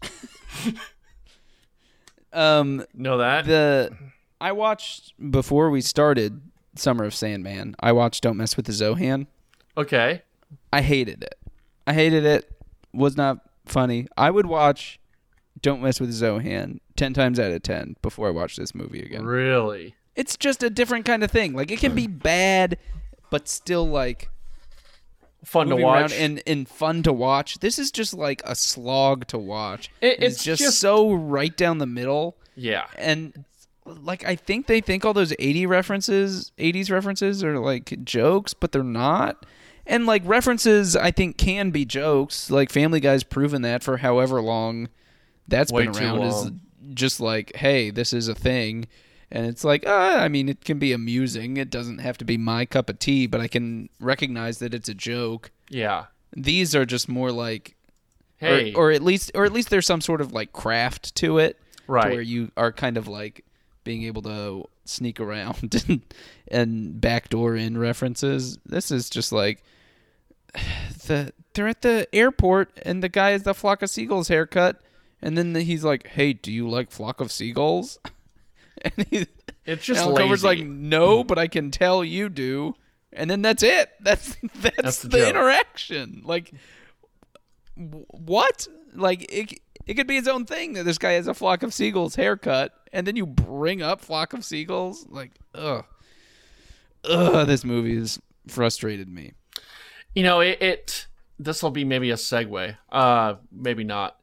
um 2.34 2.86
Know 2.94 3.18
that? 3.18 3.46
the 3.46 3.92
I 4.42 4.52
watched 4.54 5.14
before 5.32 5.70
we 5.70 5.82
started 5.82 6.42
Summer 6.76 7.04
of 7.04 7.14
Sandman. 7.14 7.76
I 7.80 7.92
watched 7.92 8.24
Don't 8.24 8.38
Mess 8.38 8.56
with 8.56 8.66
the 8.68 8.72
Zohan. 8.72 9.28
Okay. 9.78 10.22
I 10.72 10.82
hated 10.82 11.24
it. 11.24 11.36
I 11.86 11.94
hated 11.94 12.26
it. 12.26 12.50
Was 12.94 13.18
not 13.18 13.40
funny. 13.66 14.08
I 14.18 14.32
would 14.32 14.46
watch 14.46 15.00
Don't 15.62 15.82
Mess 15.82 16.00
with 16.00 16.12
Zohan 16.12 16.80
ten 16.96 17.14
times 17.14 17.40
out 17.40 17.52
of 17.52 17.62
ten 17.64 17.96
before 18.02 18.28
I 18.28 18.32
watch 18.32 18.56
this 18.56 18.74
movie 18.74 19.02
again. 19.02 19.26
Really? 19.26 19.96
It's 20.16 20.38
just 20.38 20.64
a 20.64 20.70
different 20.70 21.06
kind 21.06 21.24
of 21.24 21.32
thing. 21.32 21.54
Like 21.54 21.72
it 21.72 21.80
can 21.80 21.94
be 21.96 22.08
bad, 22.08 22.78
but 23.30 23.48
still 23.48 23.88
like 23.88 24.30
Fun 25.46 25.68
to 25.70 25.76
watch. 25.78 26.14
and, 26.14 26.42
and 26.46 26.68
fun 26.68 27.02
to 27.04 27.14
watch. 27.14 27.60
This 27.60 27.80
is 27.80 27.92
just 27.92 28.14
like 28.14 28.42
a 28.46 28.56
slog 28.56 29.26
to 29.28 29.38
watch. 29.38 29.90
It- 30.02 30.22
it's, 30.22 30.36
it's 30.36 30.44
just, 30.44 30.62
just- 30.62 30.80
so 30.80 31.14
right 31.14 31.56
down 31.56 31.78
the 31.78 31.86
middle. 31.86 32.36
yeah. 32.56 32.86
And 32.98 33.46
like 33.86 34.24
I 34.26 34.36
think 34.36 34.68
they 34.68 34.82
think 34.82 35.04
all 35.06 35.14
those 35.14 35.34
80 35.40 35.66
references, 35.66 36.52
80s 36.60 36.92
references 36.92 37.44
are 37.44 37.58
like 37.60 38.04
jokes, 38.04 38.54
but 38.54 38.72
they're 38.72 38.84
not. 38.84 39.46
And 39.88 40.06
like 40.06 40.22
references 40.26 40.96
I 40.96 41.10
think 41.12 41.38
can 41.38 41.72
be 41.72 41.86
jokes. 41.86 42.52
Like 42.52 42.70
Family 42.70 43.00
Guy's 43.00 43.24
proven 43.24 43.62
that 43.64 43.82
for 43.84 43.98
however 43.98 44.42
long 44.42 44.90
that's 45.48 45.72
Way 45.72 45.88
been 45.88 45.96
around 45.98 46.22
is 46.22 46.52
just 46.94 47.20
like, 47.20 47.56
hey, 47.56 47.90
this 47.90 48.14
is 48.14 48.28
a 48.28 48.36
thing. 48.36 48.88
And 49.32 49.46
it's 49.46 49.64
like, 49.64 49.86
uh, 49.86 50.18
I 50.20 50.28
mean, 50.28 50.50
it 50.50 50.66
can 50.66 50.80
be 50.80 50.92
amusing. 50.92 51.58
It 51.58 51.70
doesn't 51.70 52.00
have 52.00 52.18
to 52.18 52.26
be 52.26 52.38
my 52.38 52.66
cup 52.66 52.90
of 52.90 52.98
tea, 53.00 53.28
but 53.28 53.40
I 53.40 53.48
can 53.48 53.90
recognize 54.00 54.58
that 54.60 54.74
it's 54.74 54.90
a 54.90 54.94
joke. 54.96 55.52
Yeah. 55.70 56.06
These 56.36 56.74
are 56.76 56.86
just 56.86 57.08
more 57.08 57.32
like, 57.32 57.76
Hey. 58.38 58.74
or, 58.74 58.88
or 58.88 58.92
at 58.92 59.04
least, 59.04 59.32
or 59.36 59.46
at 59.46 59.52
least 59.54 59.70
there's 59.70 59.86
some 59.86 60.02
sort 60.02 60.22
of 60.22 60.32
like 60.34 60.52
craft 60.54 61.14
to 61.16 61.38
it, 61.38 61.60
to 61.86 61.92
Right. 61.92 62.12
where 62.12 62.22
you 62.22 62.52
are 62.58 62.72
kind 62.72 62.98
of 62.98 63.08
like 63.08 63.44
being 63.84 64.04
able 64.04 64.22
to 64.24 64.66
sneak 64.86 65.20
around 65.20 65.84
and, 65.88 66.02
and 66.48 67.00
backdoor 67.02 67.56
in 67.56 67.78
references. 67.78 68.58
This 68.66 68.90
is 68.92 69.10
just 69.10 69.32
like 69.32 69.64
the 71.08 71.34
they're 71.54 71.68
at 71.68 71.82
the 71.82 72.08
airport 72.14 72.72
and 72.84 73.04
the 73.04 73.10
guy 73.10 73.32
has 73.32 73.44
the 73.44 73.54
flock 73.54 73.82
of 73.82 73.90
seagulls 73.90 74.28
haircut, 74.28 74.82
and 75.22 75.38
then 75.38 75.54
he's 75.56 75.84
like, 75.84 76.08
"Hey, 76.08 76.34
do 76.34 76.52
you 76.52 76.70
like 76.70 76.92
flock 76.92 77.20
of 77.22 77.32
seagulls?" 77.32 78.00
And 78.86 79.08
he, 79.10 79.28
it's 79.66 79.84
just 79.84 80.00
Allen 80.00 80.16
lazy. 80.16 80.24
Covert's 80.24 80.44
like, 80.44 80.60
"No, 80.60 81.24
but 81.24 81.38
I 81.38 81.48
can 81.48 81.70
tell 81.70 82.04
you 82.04 82.30
do." 82.30 82.76
And 83.12 83.30
then 83.30 83.42
that's 83.42 83.64
it. 83.64 83.90
That's 84.00 84.38
that's, 84.62 84.76
That's 84.78 85.02
the, 85.02 85.10
the 85.10 85.30
interaction. 85.30 86.22
Like, 86.24 86.54
what? 87.76 88.68
Like 88.94 89.32
it. 89.32 89.60
It 89.86 89.96
could 89.96 90.08
be 90.08 90.18
its 90.18 90.28
own 90.28 90.46
thing 90.46 90.74
that 90.74 90.84
this 90.84 91.00
guy 91.00 91.14
has 91.14 91.28
a 91.28 91.34
flock 91.34 91.64
of 91.64 91.74
seagulls 91.74 92.16
haircut, 92.16 92.74
and 92.94 93.08
then 93.08 93.16
you 93.16 93.26
bring 93.26 93.82
up 93.82 94.02
flock 94.02 94.34
of 94.34 94.46
seagulls. 94.46 95.08
Like, 95.10 95.32
ugh, 95.56 95.84
ugh. 97.04 97.48
This 97.48 97.64
movie 97.66 97.98
has 97.98 98.20
frustrated 98.48 99.10
me. 99.10 99.34
You 100.14 100.24
know, 100.24 100.42
it, 100.42 100.62
it 100.62 101.08
this 101.40 101.64
will 101.64 101.72
be 101.72 101.86
maybe 101.86 102.12
a 102.12 102.16
segue. 102.16 102.78
Uh 102.92 103.36
maybe 103.52 103.84
not. 103.84 104.20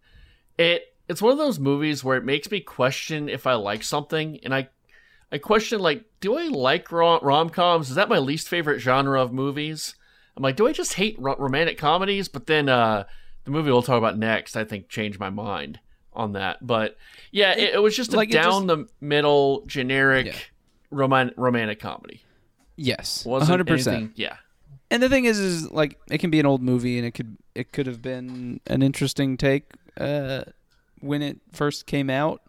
It 0.59 0.95
it's 1.09 1.23
one 1.23 1.33
of 1.33 1.39
those 1.39 1.59
movies 1.59 2.03
where 2.03 2.17
it 2.17 2.25
makes 2.25 2.51
me 2.51 2.61
question 2.61 3.29
if 3.29 3.47
I 3.47 3.55
like 3.55 3.83
something 3.83 4.39
and 4.43 4.55
I 4.55 4.69
I 5.33 5.39
question 5.39 5.81
like 5.81 6.05
do 6.21 6.37
I 6.37 6.45
like 6.49 6.91
rom- 6.93 7.21
rom-coms? 7.23 7.89
Is 7.91 7.97
that 7.97 8.09
my 8.09 8.19
least 8.19 8.49
favorite 8.49 8.81
genre 8.81 9.21
of 9.21 9.33
movies? 9.33 9.95
I'm 10.37 10.43
like, 10.43 10.57
do 10.57 10.67
I 10.67 10.73
just 10.73 10.95
hate 10.95 11.17
ro- 11.19 11.37
romantic 11.39 11.79
comedies? 11.79 12.29
But 12.29 12.47
then 12.47 12.69
uh 12.69 13.05
the 13.45 13.51
movie 13.51 13.71
we'll 13.71 13.83
talk 13.83 13.99
about 13.99 14.19
next 14.19 14.57
I 14.57 14.65
think 14.65 14.89
changed 14.89 15.19
my 15.21 15.31
mind 15.31 15.79
on 16.13 16.33
that. 16.33 16.65
But 16.67 16.97
yeah, 17.31 17.53
it, 17.57 17.75
it 17.75 17.83
was 17.83 17.95
just 17.97 18.13
a 18.13 18.17
like, 18.17 18.31
it 18.31 18.33
just- 18.33 18.49
down 18.49 18.67
the 18.67 18.87
middle 19.01 19.65
generic 19.67 20.27
Yeah. 20.27 20.35
roman- 20.91 21.33
romantic 21.37 21.79
comedy. 21.81 22.23
Yes, 22.77 23.25
hundred 23.27 23.67
percent. 23.67 24.13
Yeah. 24.17 24.37
And 24.91 25.03
the 25.03 25.09
thing 25.09 25.25
is, 25.25 25.39
is 25.39 25.71
like 25.73 25.99
it 26.11 26.19
can 26.19 26.31
be 26.31 26.39
an 26.41 26.47
old 26.47 26.63
movie, 26.63 26.99
and 26.99 27.07
it 27.07 27.13
could 27.13 27.37
it 27.55 27.73
could 27.73 27.87
have 27.87 28.01
been 28.03 28.61
an 28.67 28.83
interesting 28.83 29.37
take 29.37 29.65
uh, 29.99 30.45
when 31.01 31.23
it 31.23 31.39
first 31.53 31.87
came 31.87 32.11
out. 32.11 32.43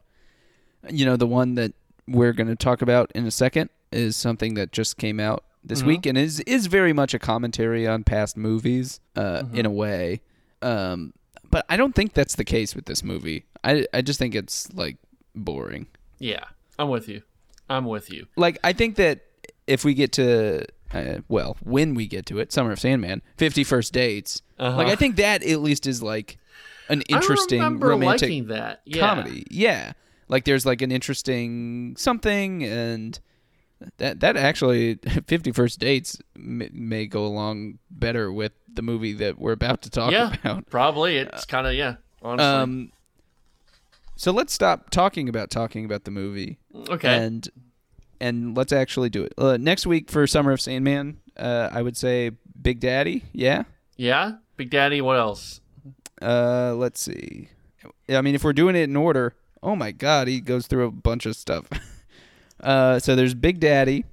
You 0.89 1.05
know, 1.05 1.17
the 1.17 1.27
one 1.27 1.55
that 1.55 1.73
we're 2.07 2.33
going 2.33 2.47
to 2.47 2.55
talk 2.55 2.81
about 2.81 3.11
in 3.13 3.25
a 3.25 3.31
second 3.31 3.69
is 3.91 4.15
something 4.15 4.53
that 4.55 4.71
just 4.71 4.97
came 4.97 5.19
out 5.19 5.43
this 5.63 5.83
week, 5.83 6.05
and 6.05 6.17
is 6.17 6.39
is 6.41 6.67
very 6.67 6.93
much 6.93 7.13
a 7.13 7.19
commentary 7.19 7.85
on 7.87 8.03
past 8.03 8.37
movies 8.37 8.99
uh, 9.15 9.43
in 9.53 9.65
a 9.65 9.69
way. 9.71 10.21
Um, 10.61 11.13
but 11.49 11.65
I 11.69 11.75
don't 11.77 11.93
think 11.93 12.13
that's 12.13 12.35
the 12.35 12.45
case 12.45 12.73
with 12.75 12.85
this 12.85 13.03
movie. 13.03 13.45
I 13.63 13.85
I 13.93 14.01
just 14.01 14.17
think 14.19 14.33
it's 14.35 14.71
like 14.73 14.97
boring. 15.35 15.87
Yeah. 16.19 16.43
I'm 16.79 16.89
with 16.89 17.09
you. 17.09 17.23
I'm 17.69 17.85
with 17.85 18.09
you. 18.11 18.27
like 18.37 18.57
I 18.63 18.71
think 18.71 18.95
that 18.95 19.21
if 19.65 19.83
we 19.83 19.93
get 19.93 20.13
to 20.13 20.65
uh, 20.93 21.17
well, 21.27 21.57
when 21.63 21.95
we 21.95 22.07
get 22.07 22.25
to 22.27 22.39
it, 22.39 22.53
Summer 22.53 22.71
of 22.71 22.79
Sandman, 22.79 23.21
Fifty 23.35 23.63
First 23.65 23.91
Dates, 23.93 24.41
Uh-huh. 24.57 24.77
like 24.77 24.87
I 24.87 24.95
think 24.95 25.17
that 25.17 25.43
at 25.43 25.59
least 25.59 25.85
is 25.85 26.01
like 26.01 26.37
an 26.89 27.01
interesting 27.03 27.61
I 27.61 27.69
romantic 27.69 28.47
that. 28.47 28.81
Yeah. 28.85 28.99
comedy. 28.99 29.45
Yeah, 29.49 29.93
like 30.27 30.45
there's 30.45 30.65
like 30.65 30.81
an 30.81 30.91
interesting 30.91 31.95
something, 31.97 32.63
and 32.63 33.19
that 33.97 34.19
that 34.21 34.37
actually 34.37 34.95
Fifty 35.27 35.51
First 35.51 35.79
Dates 35.79 36.19
may, 36.35 36.69
may 36.71 37.05
go 37.05 37.25
along 37.25 37.79
better 37.89 38.31
with 38.31 38.53
the 38.71 38.81
movie 38.81 39.13
that 39.13 39.39
we're 39.39 39.53
about 39.53 39.81
to 39.83 39.89
talk 39.89 40.11
Yeah, 40.11 40.33
about. 40.33 40.69
probably. 40.69 41.17
It's 41.17 41.45
kind 41.45 41.67
of 41.67 41.73
yeah. 41.73 41.95
Honestly. 42.21 42.45
Um, 42.45 42.91
so 44.15 44.31
let's 44.31 44.51
stop 44.51 44.89
talking 44.89 45.29
about 45.29 45.51
talking 45.51 45.85
about 45.85 46.03
the 46.03 46.11
movie 46.11 46.57
okay. 46.89 47.17
and 47.23 47.47
and 48.19 48.57
let's 48.57 48.71
actually 48.71 49.09
do 49.09 49.23
it. 49.23 49.33
Uh, 49.37 49.57
next 49.57 49.85
week 49.85 50.09
for 50.09 50.25
Summer 50.25 50.51
of 50.51 50.59
Sandman, 50.59 51.19
uh, 51.37 51.69
I 51.71 51.83
would 51.83 51.95
say 51.95 52.31
Big 52.59 52.79
Daddy. 52.79 53.23
Yeah. 53.31 53.63
yeah. 53.95 54.33
Big 54.57 54.71
Daddy. 54.71 55.01
What 55.01 55.17
else? 55.17 55.61
Uh, 56.21 56.73
let's 56.75 56.99
see. 57.01 57.49
I 58.09 58.21
mean, 58.21 58.35
if 58.35 58.43
we're 58.43 58.53
doing 58.53 58.75
it 58.75 58.83
in 58.83 58.95
order, 58.95 59.35
oh 59.61 59.75
my 59.75 59.91
God, 59.91 60.27
he 60.27 60.39
goes 60.41 60.67
through 60.67 60.85
a 60.85 60.91
bunch 60.91 61.25
of 61.25 61.35
stuff. 61.35 61.67
uh, 62.61 62.99
so 62.99 63.15
there's 63.15 63.33
Big 63.33 63.59
Daddy. 63.59 64.05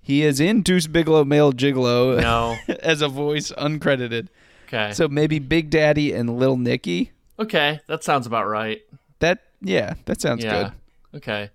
He 0.00 0.22
is 0.22 0.40
in 0.40 0.62
Deuce 0.62 0.86
Bigalow 0.86 1.24
Male 1.24 1.52
Gigolo 1.52 2.20
No. 2.20 2.56
as 2.80 3.02
a 3.02 3.08
voice, 3.08 3.52
uncredited. 3.52 4.28
Okay. 4.66 4.92
So 4.92 5.08
maybe 5.08 5.38
Big 5.38 5.70
Daddy 5.70 6.12
and 6.12 6.38
Little 6.38 6.56
Nicky. 6.56 7.12
okay. 7.38 7.80
That 7.86 8.04
sounds 8.04 8.26
about 8.26 8.46
right. 8.48 8.80
That 9.20 9.44
yeah, 9.60 9.94
that 10.06 10.20
sounds 10.20 10.44
yeah. 10.44 10.70
good. 11.10 11.16
Okay. 11.18 11.50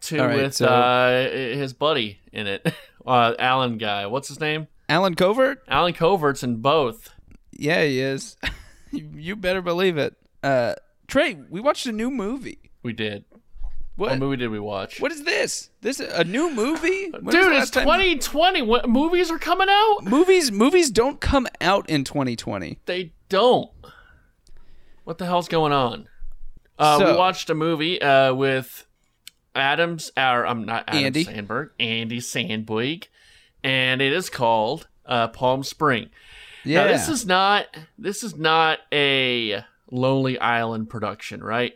Two 0.00 0.18
All 0.20 0.26
right, 0.26 0.36
with 0.42 0.54
so- 0.54 0.66
uh, 0.66 1.30
his 1.30 1.72
buddy 1.72 2.18
in 2.32 2.46
it. 2.46 2.72
Uh, 3.04 3.34
Allen 3.40 3.78
guy. 3.78 4.06
What's 4.06 4.28
his 4.28 4.38
name? 4.38 4.68
Allen 4.88 5.16
Covert. 5.16 5.64
Allen 5.66 5.92
Covert's 5.92 6.44
in 6.44 6.58
both. 6.58 7.10
Yeah, 7.52 7.82
he 7.84 8.00
is. 8.00 8.36
you 8.92 9.36
better 9.36 9.62
believe 9.62 9.98
it. 9.98 10.16
Uh, 10.42 10.74
Trey, 11.06 11.38
we 11.50 11.60
watched 11.60 11.86
a 11.86 11.92
new 11.92 12.10
movie. 12.10 12.58
We 12.82 12.92
did. 12.92 13.24
What? 13.96 14.10
What 14.10 14.18
movie 14.18 14.36
did 14.36 14.48
we 14.48 14.58
watch? 14.58 15.00
What 15.00 15.12
is 15.12 15.22
this? 15.24 15.70
This 15.82 16.00
a 16.00 16.24
new 16.24 16.50
movie? 16.50 17.10
When 17.10 17.24
Dude, 17.26 17.34
it's 17.34 17.50
last 17.50 17.74
time- 17.74 17.84
2020. 17.84 18.62
What 18.62 18.88
movies 18.88 19.30
are 19.30 19.38
coming 19.38 19.68
out? 19.68 19.98
Movies 20.04 20.50
movies 20.50 20.90
don't 20.90 21.20
come 21.20 21.46
out 21.60 21.88
in 21.90 22.04
2020. 22.04 22.78
They 22.86 23.12
don't. 23.28 23.70
What 25.04 25.18
the 25.18 25.26
hell's 25.26 25.48
going 25.48 25.72
on? 25.72 26.08
Uh, 26.78 27.02
we 27.04 27.16
watched 27.16 27.50
a 27.50 27.54
movie 27.54 28.00
uh, 28.00 28.32
with 28.34 28.86
Adams, 29.54 30.10
or 30.16 30.46
I'm 30.46 30.64
not 30.64 30.84
Adam 30.88 31.04
Andy. 31.04 31.24
Samberg, 31.24 31.70
Andy 31.78 32.18
Samberg, 32.18 33.04
and 33.62 34.00
it 34.00 34.12
is 34.12 34.30
called 34.30 34.88
uh, 35.04 35.28
Palm 35.28 35.62
Spring. 35.62 36.08
Yeah. 36.64 36.84
Now, 36.84 36.92
this 36.92 37.08
is 37.08 37.26
not 37.26 37.66
this 37.98 38.22
is 38.22 38.36
not 38.36 38.78
a 38.92 39.64
Lonely 39.90 40.38
Island 40.38 40.88
production, 40.90 41.42
right? 41.42 41.74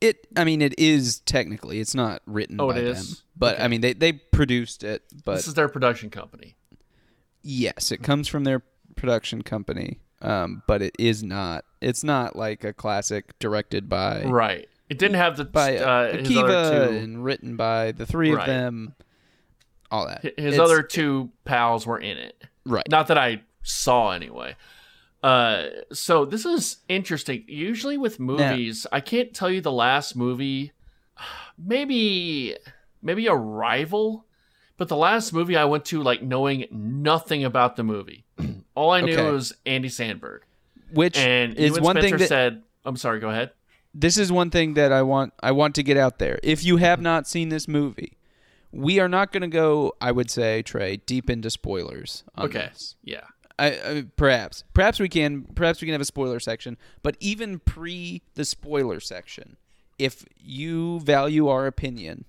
it 0.00 0.26
I 0.36 0.44
mean 0.44 0.60
it 0.60 0.78
is 0.78 1.20
technically. 1.20 1.80
It's 1.80 1.94
not 1.94 2.20
written 2.26 2.60
Oh, 2.60 2.70
by 2.70 2.78
it 2.78 2.84
is? 2.84 3.08
them. 3.08 3.24
But 3.36 3.60
I 3.60 3.68
mean 3.68 3.80
they 3.80 3.94
they 3.94 4.12
produced 4.12 4.84
it, 4.84 5.02
but 5.24 5.36
this 5.36 5.48
is 5.48 5.54
their 5.54 5.68
production 5.68 6.10
company. 6.10 6.56
yes, 7.42 7.90
it 7.92 8.02
comes 8.02 8.28
from 8.28 8.44
their 8.44 8.62
production 8.96 9.42
company. 9.42 10.00
Um, 10.22 10.62
but 10.66 10.80
it 10.80 10.94
is 10.98 11.22
not. 11.22 11.64
It's 11.82 12.02
not 12.02 12.36
like 12.36 12.64
a 12.64 12.72
classic 12.72 13.38
directed 13.38 13.88
by 13.88 14.22
Right. 14.24 14.66
It 14.88 14.98
didn't 14.98 15.16
have 15.16 15.36
the 15.36 15.44
by 15.44 15.76
uh, 15.78 16.16
his 16.16 16.36
other 16.36 16.52
Akiva 16.52 16.88
two 16.90 16.96
and 16.96 17.24
written 17.24 17.56
by 17.56 17.92
the 17.92 18.06
three 18.06 18.30
Right. 18.32 18.40
of 18.40 18.46
them. 18.46 18.94
All 19.90 20.06
that. 20.06 20.22
his 20.22 20.54
It's- 20.54 20.58
other 20.58 20.82
two 20.82 21.30
pals 21.44 21.86
were 21.86 21.98
in 21.98 22.16
it. 22.18 22.42
right. 22.64 22.84
Not 22.88 23.08
that 23.08 23.18
I 23.18 23.42
saw 23.66 24.10
anyway. 24.12 24.56
Uh, 25.22 25.66
so 25.92 26.24
this 26.24 26.44
is 26.46 26.78
interesting. 26.88 27.44
Usually 27.48 27.96
with 27.98 28.20
movies, 28.20 28.86
I 28.92 29.00
can't 29.00 29.34
tell 29.34 29.50
you 29.50 29.60
the 29.60 29.72
last 29.72 30.14
movie. 30.16 30.72
Maybe, 31.58 32.54
maybe 33.02 33.28
Arrival, 33.28 34.26
but 34.76 34.88
the 34.88 34.96
last 34.96 35.32
movie 35.32 35.56
I 35.56 35.64
went 35.64 35.86
to 35.86 36.02
like 36.02 36.22
knowing 36.22 36.66
nothing 36.70 37.44
about 37.44 37.76
the 37.76 37.82
movie. 37.82 38.24
All 38.74 38.90
I 38.90 39.00
knew 39.00 39.12
Okay. 39.14 39.30
was 39.30 39.54
Andy 39.64 39.88
Samberg, 39.88 40.40
Which 40.92 41.16
and 41.16 41.54
is 41.56 41.80
one 41.80 41.94
Spencer 41.96 42.00
thing 42.10 42.18
that 42.18 42.28
said. 42.28 42.62
I'm 42.84 42.96
sorry. 42.96 43.20
Go 43.20 43.30
ahead. 43.30 43.52
this 43.94 44.18
is 44.18 44.30
one 44.30 44.50
thing 44.50 44.74
that 44.74 44.92
I 44.92 45.00
want 45.02 45.32
I 45.42 45.52
want 45.52 45.74
to 45.76 45.82
get 45.82 45.96
out 45.96 46.18
there. 46.18 46.38
If 46.42 46.62
you 46.62 46.76
have 46.76 47.00
not 47.00 47.26
seen 47.26 47.48
this 47.48 47.66
movie, 47.66 48.18
we 48.70 49.00
are 49.00 49.08
not 49.08 49.32
going 49.32 49.40
to 49.40 49.48
go. 49.48 49.94
I 50.00 50.12
would 50.12 50.30
say 50.30 50.60
Trey 50.60 50.98
deep 50.98 51.30
into 51.30 51.48
spoilers. 51.48 52.22
On 52.34 52.44
Okay. 52.46 52.68
this. 52.70 52.96
Yeah. 53.02 53.22
I, 53.58 53.66
I 53.68 54.04
perhaps 54.16 54.64
perhaps 54.74 55.00
we 55.00 55.08
can 55.08 55.42
perhaps 55.54 55.80
we 55.80 55.86
can 55.86 55.92
have 55.92 56.00
a 56.00 56.04
spoiler 56.06 56.40
section, 56.40 56.76
but 57.02 57.16
even 57.20 57.58
pre 57.58 58.22
the 58.34 58.44
spoiler 58.44 59.00
section, 59.00 59.56
if 59.98 60.24
you 60.38 61.00
value 61.00 61.48
our 61.48 61.66
opinion, 61.66 62.24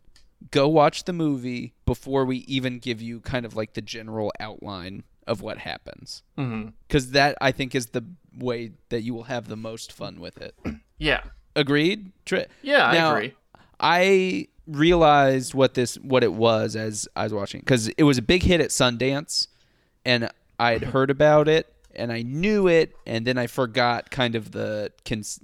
go 0.52 0.68
watch 0.70 1.04
the 1.04 1.14
movie 1.14 1.74
before 1.86 2.24
we 2.26 2.38
even 2.40 2.80
give 2.80 3.02
you 3.02 3.20
kind 3.20 3.46
of 3.46 3.56
like 3.56 3.74
the 3.74 3.82
general 3.82 4.32
outline 4.40 5.04
of 5.26 5.42
what 5.42 5.58
happens. 5.58 6.24
Mm-hmm. 6.38 6.70
Cuz 6.88 7.12
that 7.12 7.38
I 7.42 7.52
think 7.52 7.76
is 7.76 7.88
the 7.88 8.06
way 8.38 8.72
that 8.90 9.02
you 9.02 9.14
will 9.14 9.24
have 9.24 9.48
the 9.50 9.58
most 9.58 9.92
fun 9.92 10.20
with 10.20 10.38
it. 10.38 10.56
Yeah. 11.00 11.22
Agreed? 11.56 12.12
Tri- 12.26 12.48
Yeah, 12.64 12.86
I 12.88 12.96
agree. 13.12 13.34
I 13.80 14.48
realized 14.66 15.54
what 15.54 15.74
this 15.76 15.96
what 15.98 16.24
it 16.24 16.34
was 16.34 16.76
as 16.76 17.08
I 17.16 17.24
was 17.24 17.34
watching 17.34 17.60
because 17.62 17.88
it 17.90 18.04
was 18.04 18.18
a 18.18 18.22
big 18.22 18.44
hit 18.44 18.62
at 18.62 18.70
Sundance, 18.70 19.48
and 20.06 20.30
I 20.60 20.72
had 20.74 20.84
heard 20.84 21.10
about 21.10 21.48
it 21.48 21.72
and 21.96 22.12
I 22.12 22.22
knew 22.22 22.68
it, 22.68 22.96
and 23.08 23.26
then 23.26 23.38
I 23.38 23.48
forgot 23.48 24.12
kind 24.12 24.36
of 24.36 24.52
the 24.52 24.92
cons- 25.06 25.40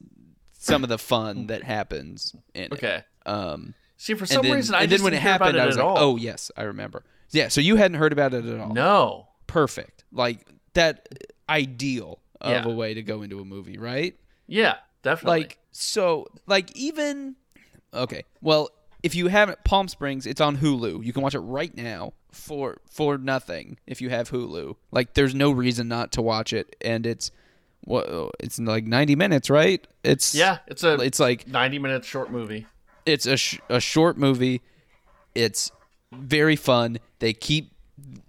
some 0.53 0.83
of 0.83 0.89
the 0.89 0.97
fun 0.99 1.47
that 1.47 1.63
happens 1.63 2.35
in 2.53 2.63
it. 2.65 2.71
Okay. 2.73 3.03
Um, 3.25 3.73
See, 3.97 4.13
for 4.15 4.25
some 4.25 4.43
then, 4.43 4.53
reason, 4.53 4.75
I 4.75 4.85
then 4.85 5.01
when 5.03 5.13
it 5.13 5.17
didn't 5.17 5.23
happened, 5.23 5.59
I 5.59 5.63
it 5.63 5.67
was 5.67 5.77
at 5.77 5.83
like, 5.83 5.97
all. 6.01 6.11
"Oh 6.13 6.15
yes, 6.17 6.51
I 6.57 6.63
remember." 6.63 7.03
Yeah, 7.31 7.47
so 7.47 7.59
you 7.61 7.75
hadn't 7.77 7.97
heard 7.97 8.13
about 8.13 8.33
it 8.33 8.45
at 8.45 8.59
all. 8.59 8.73
no. 8.73 9.27
Perfect. 9.47 10.03
Like 10.11 10.45
that 10.73 11.07
ideal 11.49 12.19
of 12.41 12.51
Yeah. 12.51 12.71
a 12.71 12.75
way 12.75 12.93
to 12.93 13.01
go 13.01 13.21
into 13.23 13.39
a 13.39 13.45
movie, 13.45 13.77
right? 13.77 14.15
Yeah, 14.47 14.75
definitely. 15.03 15.39
like 15.41 15.57
so 15.71 16.27
like 16.47 16.75
even 16.75 17.35
okay 17.93 18.23
well 18.41 18.69
if 19.03 19.13
you 19.13 19.27
haven't 19.27 19.63
palm 19.65 19.87
springs 19.87 20.25
it's 20.25 20.41
on 20.41 20.57
hulu. 20.57 21.03
You 21.03 21.13
can 21.13 21.21
watch 21.21 21.35
it 21.35 21.39
right 21.39 21.75
now 21.75 22.13
for 22.31 22.77
for 22.89 23.17
nothing 23.17 23.77
if 23.85 24.01
you 24.01 24.09
have 24.09 24.31
hulu. 24.31 24.77
Like 24.91 25.13
there's 25.13 25.35
no 25.35 25.51
reason 25.51 25.87
not 25.87 26.13
to 26.13 26.21
watch 26.21 26.53
it 26.53 26.75
and 26.81 27.05
it's 27.05 27.29
what 27.81 28.31
it's 28.39 28.57
like 28.57 28.85
90 28.85 29.15
minutes 29.15 29.49
right? 29.49 29.85
It's 30.03 30.33
yeah, 30.33 30.59
it's 30.67 30.83
a 30.83 30.95
it's 30.95 31.19
like 31.19 31.47
90 31.47 31.79
minute 31.79 32.05
short 32.05 32.31
movie. 32.31 32.65
it's 33.05 33.25
a, 33.25 33.37
sh- 33.37 33.59
a 33.69 33.81
short 33.81 34.17
movie. 34.17 34.61
It's 35.35 35.71
very 36.11 36.55
fun. 36.55 36.99
They 37.19 37.33
keep 37.33 37.73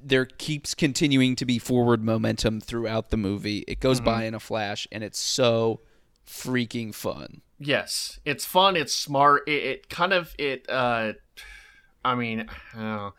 there 0.03 0.27
keeps 0.27 0.75
continuing 0.75 1.37
to 1.37 1.47
be 1.47 1.59
forward 1.59 2.03
momentum 2.03 2.61
throughout 2.61 3.11
the 3.11 3.17
movie. 3.17 3.65
It 3.69 3.81
goes 3.81 3.99
mm-hmm. 3.99 4.07
by 4.07 4.25
in 4.25 4.35
a 4.35 4.41
flash 4.41 4.89
and 4.91 5.05
it's 5.05 5.19
so 5.19 5.81
freaking 6.27 6.95
fun 6.95 7.43
Yes, 7.59 8.19
it's 8.25 8.45
fun. 8.45 8.77
It's 8.77 8.95
smart. 8.95 9.43
It, 9.47 9.63
it 9.63 9.89
kind 9.89 10.13
of 10.13 10.35
it. 10.39 10.69
uh 10.69 11.13
I 12.05 12.15
mean, 12.15 12.49
I 12.75 13.11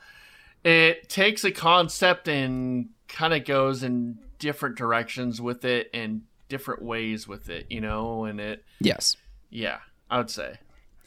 it 0.63 1.09
takes 1.09 1.43
a 1.43 1.51
concept 1.51 2.27
and 2.27 2.89
kind 3.07 3.33
of 3.33 3.45
goes 3.45 3.83
in 3.83 4.19
different 4.39 4.75
directions 4.75 5.41
with 5.41 5.63
it 5.63 5.89
and 5.93 6.23
different 6.49 6.81
ways 6.81 7.27
with 7.27 7.49
it. 7.49 7.65
You 7.69 7.81
know, 7.81 8.25
and 8.25 8.39
it. 8.39 8.63
yes 8.79 9.15
Yeah, 9.49 9.79
I 10.09 10.17
would 10.17 10.29
say. 10.29 10.59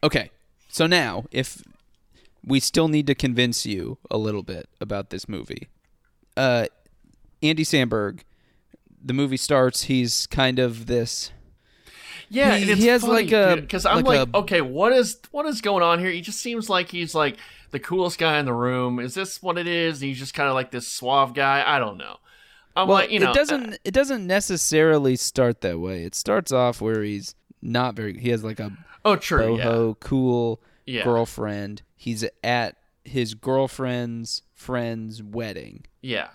Okay. 0.02 0.30
So 0.68 0.86
now, 0.86 1.24
if 1.30 1.62
we 2.44 2.60
still 2.60 2.88
need 2.88 3.06
to 3.06 3.14
convince 3.14 3.64
you 3.66 3.98
a 4.10 4.18
little 4.18 4.42
bit 4.42 4.68
about 4.80 5.10
this 5.10 5.28
movie, 5.28 5.68
uh, 6.36 6.66
Andy 7.42 7.64
Samberg, 7.64 8.20
the 9.02 9.12
movie 9.12 9.36
starts. 9.36 9.84
He's 9.84 10.26
kind 10.26 10.58
of 10.58 10.86
this. 10.86 11.32
Yeah, 12.30 12.56
He- 12.56 12.70
and 12.70 12.80
he 12.80 12.86
has 12.88 13.02
funny, 13.02 13.24
like 13.24 13.32
a- 13.32 13.60
because 13.60 13.86
I'm 13.86 13.96
like 14.04 14.04
like, 14.18 14.28
a- 14.34 14.36
okay, 14.38 14.60
what 14.60 14.92
is 14.92 15.18
what 15.30 15.46
is 15.46 15.60
going 15.60 15.82
on 15.82 15.98
here? 15.98 16.10
He 16.10 16.20
just 16.20 16.40
seems 16.40 16.68
like 16.68 16.90
he's 16.90 17.14
like 17.14 17.36
the 17.70 17.78
coolest 17.78 18.18
guy 18.18 18.38
in 18.38 18.44
the 18.46 18.52
room. 18.52 18.98
Is 19.00 19.14
this 19.14 19.42
what 19.42 19.58
it 19.58 19.66
is? 19.66 20.00
he's 20.00 20.18
just 20.18 20.34
kind 20.34 20.48
of 20.48 20.54
like 20.54 20.70
this 20.70 20.86
suave 20.88 21.34
guy. 21.34 21.62
I 21.66 21.78
don't 21.78 21.96
know. 21.98 22.16
I'm 22.76 22.86
Well, 22.88 22.98
like, 22.98 23.10
you 23.10 23.18
know, 23.20 23.30
it 23.30 23.34
doesn't. 23.34 23.78
it 23.84 23.92
doesn't 23.92 24.26
necessarily 24.26 25.16
start 25.16 25.62
that 25.62 25.80
way. 25.80 26.04
It 26.04 26.14
starts 26.14 26.52
off 26.52 26.80
where 26.80 27.02
he's 27.02 27.34
not 27.60 27.94
very. 27.96 28.16
He 28.18 28.28
has 28.30 28.44
like 28.44 28.60
a 28.60 28.72
oh, 29.04 29.16
true, 29.16 29.56
yeah. 29.58 29.64
boho 29.64 29.98
cool 30.00 30.60
Yeah. 30.86 31.04
girlfriend. 31.04 31.82
He's 31.96 32.24
at 32.44 32.76
his 33.04 33.34
girlfriend's 33.34 34.42
friend's 34.54 35.22
wedding. 35.22 35.86
Yeah. 36.02 36.28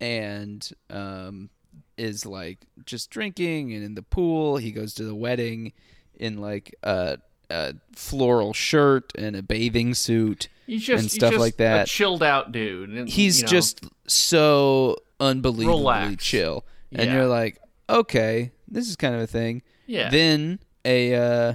and 0.00 0.68
um, 0.90 1.50
is 1.98 2.26
like 2.26 2.66
just 2.84 3.10
drinking 3.10 3.72
and 3.72 3.82
in 3.84 3.94
the 3.94 4.02
pool. 4.02 4.56
He 4.58 4.70
goes 4.72 4.94
to 4.94 5.04
the 5.04 5.14
wedding 5.14 5.72
in 6.18 6.38
like 6.38 6.74
a, 6.82 7.18
a 7.50 7.74
floral 7.94 8.52
shirt 8.52 9.12
and 9.16 9.34
a 9.36 9.42
bathing 9.42 9.94
suit. 9.94 10.48
He's 10.66 10.82
just 10.84 11.02
and 11.02 11.10
stuff 11.10 11.30
he's 11.30 11.36
just 11.36 11.40
like 11.40 11.56
that. 11.58 11.88
A 11.88 11.90
chilled 11.90 12.22
out 12.22 12.52
dude. 12.52 12.90
And, 12.90 13.08
He's 13.08 13.38
you 13.38 13.44
know, 13.46 13.50
just 13.50 13.84
so 14.06 14.96
unbelievably 15.20 15.66
Relaxed. 15.78 16.26
chill, 16.26 16.64
and 16.92 17.06
Yeah. 17.06 17.14
you're 17.14 17.26
like, 17.26 17.58
okay, 17.88 18.50
this 18.68 18.88
is 18.88 18.96
kind 18.96 19.14
of 19.14 19.20
a 19.20 19.26
thing. 19.26 19.62
yeah. 19.86 20.10
Then 20.10 20.58
a 20.84 21.14
uh, 21.14 21.54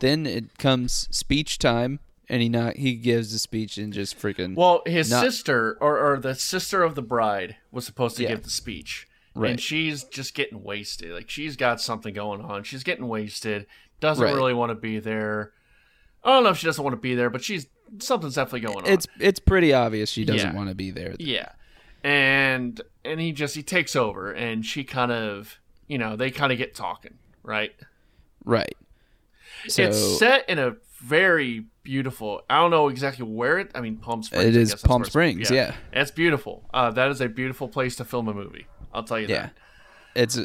then 0.00 0.26
it 0.26 0.56
comes 0.58 1.08
speech 1.10 1.58
time, 1.58 1.98
and 2.28 2.40
he 2.40 2.48
not 2.48 2.76
he 2.76 2.94
gives 2.94 3.32
a 3.34 3.38
speech 3.38 3.76
and 3.78 3.92
just 3.92 4.16
freaking 4.18 4.54
well, 4.54 4.82
his 4.86 5.10
not- 5.10 5.24
sister 5.24 5.76
or, 5.80 5.98
or 5.98 6.18
the 6.20 6.34
sister 6.34 6.82
of 6.84 6.94
the 6.94 7.02
bride 7.02 7.56
was 7.72 7.84
supposed 7.84 8.16
to 8.18 8.22
Yeah. 8.22 8.30
give 8.30 8.44
the 8.44 8.50
speech. 8.50 9.06
Right. 9.40 9.52
And 9.52 9.60
she's 9.60 10.04
just 10.04 10.34
getting 10.34 10.62
wasted. 10.62 11.12
Like 11.12 11.30
she's 11.30 11.56
got 11.56 11.80
something 11.80 12.12
going 12.12 12.42
on. 12.42 12.62
She's 12.62 12.82
getting 12.84 13.08
wasted. 13.08 13.66
Doesn't 13.98 14.22
Right. 14.22 14.34
really 14.34 14.52
want 14.52 14.70
to 14.70 14.74
be 14.74 14.98
there. 14.98 15.52
I 16.22 16.28
don't 16.28 16.44
know 16.44 16.50
if 16.50 16.58
she 16.58 16.66
doesn't 16.66 16.84
want 16.84 16.92
to 16.94 17.00
be 17.00 17.14
there, 17.14 17.30
but 17.30 17.42
she's 17.42 17.66
something's 18.00 18.34
definitely 18.34 18.60
going 18.60 18.84
on. 18.84 18.86
it's 18.86 19.06
it's 19.18 19.40
pretty 19.40 19.72
obvious 19.72 20.10
she 20.10 20.24
doesn't 20.26 20.50
Yeah. 20.50 20.54
want 20.56 20.68
to 20.68 20.74
be 20.74 20.90
there. 20.90 21.14
Yeah. 21.18 21.48
And 22.04 22.80
and 23.04 23.18
he 23.20 23.32
just 23.32 23.54
he 23.54 23.62
takes 23.62 23.96
over 23.96 24.30
and 24.32 24.64
she 24.64 24.84
kind 24.84 25.10
of 25.12 25.58
you 25.88 25.98
know, 25.98 26.14
they 26.16 26.30
kind 26.30 26.52
of 26.52 26.58
get 26.58 26.74
talking, 26.74 27.14
right? 27.42 27.72
Right. 28.44 28.76
So 29.68 29.82
it's 29.84 30.18
set 30.18 30.48
in 30.48 30.58
a 30.58 30.76
very 31.00 31.64
beautiful 31.82 32.42
I 32.50 32.58
don't 32.58 32.70
know 32.70 32.88
exactly 32.88 33.24
where 33.24 33.58
it 33.58 33.70
I 33.74 33.80
mean 33.80 33.96
Palm 33.96 34.22
Springs. 34.22 34.44
It 34.44 34.56
is 34.56 34.74
Palm 34.74 35.02
Springs, 35.04 35.50
yeah. 35.50 35.74
It's 35.94 36.10
beautiful. 36.10 36.68
Uh, 36.74 36.90
that 36.90 37.10
is 37.10 37.20
a 37.22 37.28
beautiful 37.28 37.68
place 37.68 37.96
to 37.96 38.04
film 38.04 38.28
a 38.28 38.34
movie. 38.34 38.66
I'll 38.92 39.04
tell 39.04 39.18
you 39.18 39.28
yeah, 39.28 39.42
that. 39.42 39.52
it's 40.14 40.38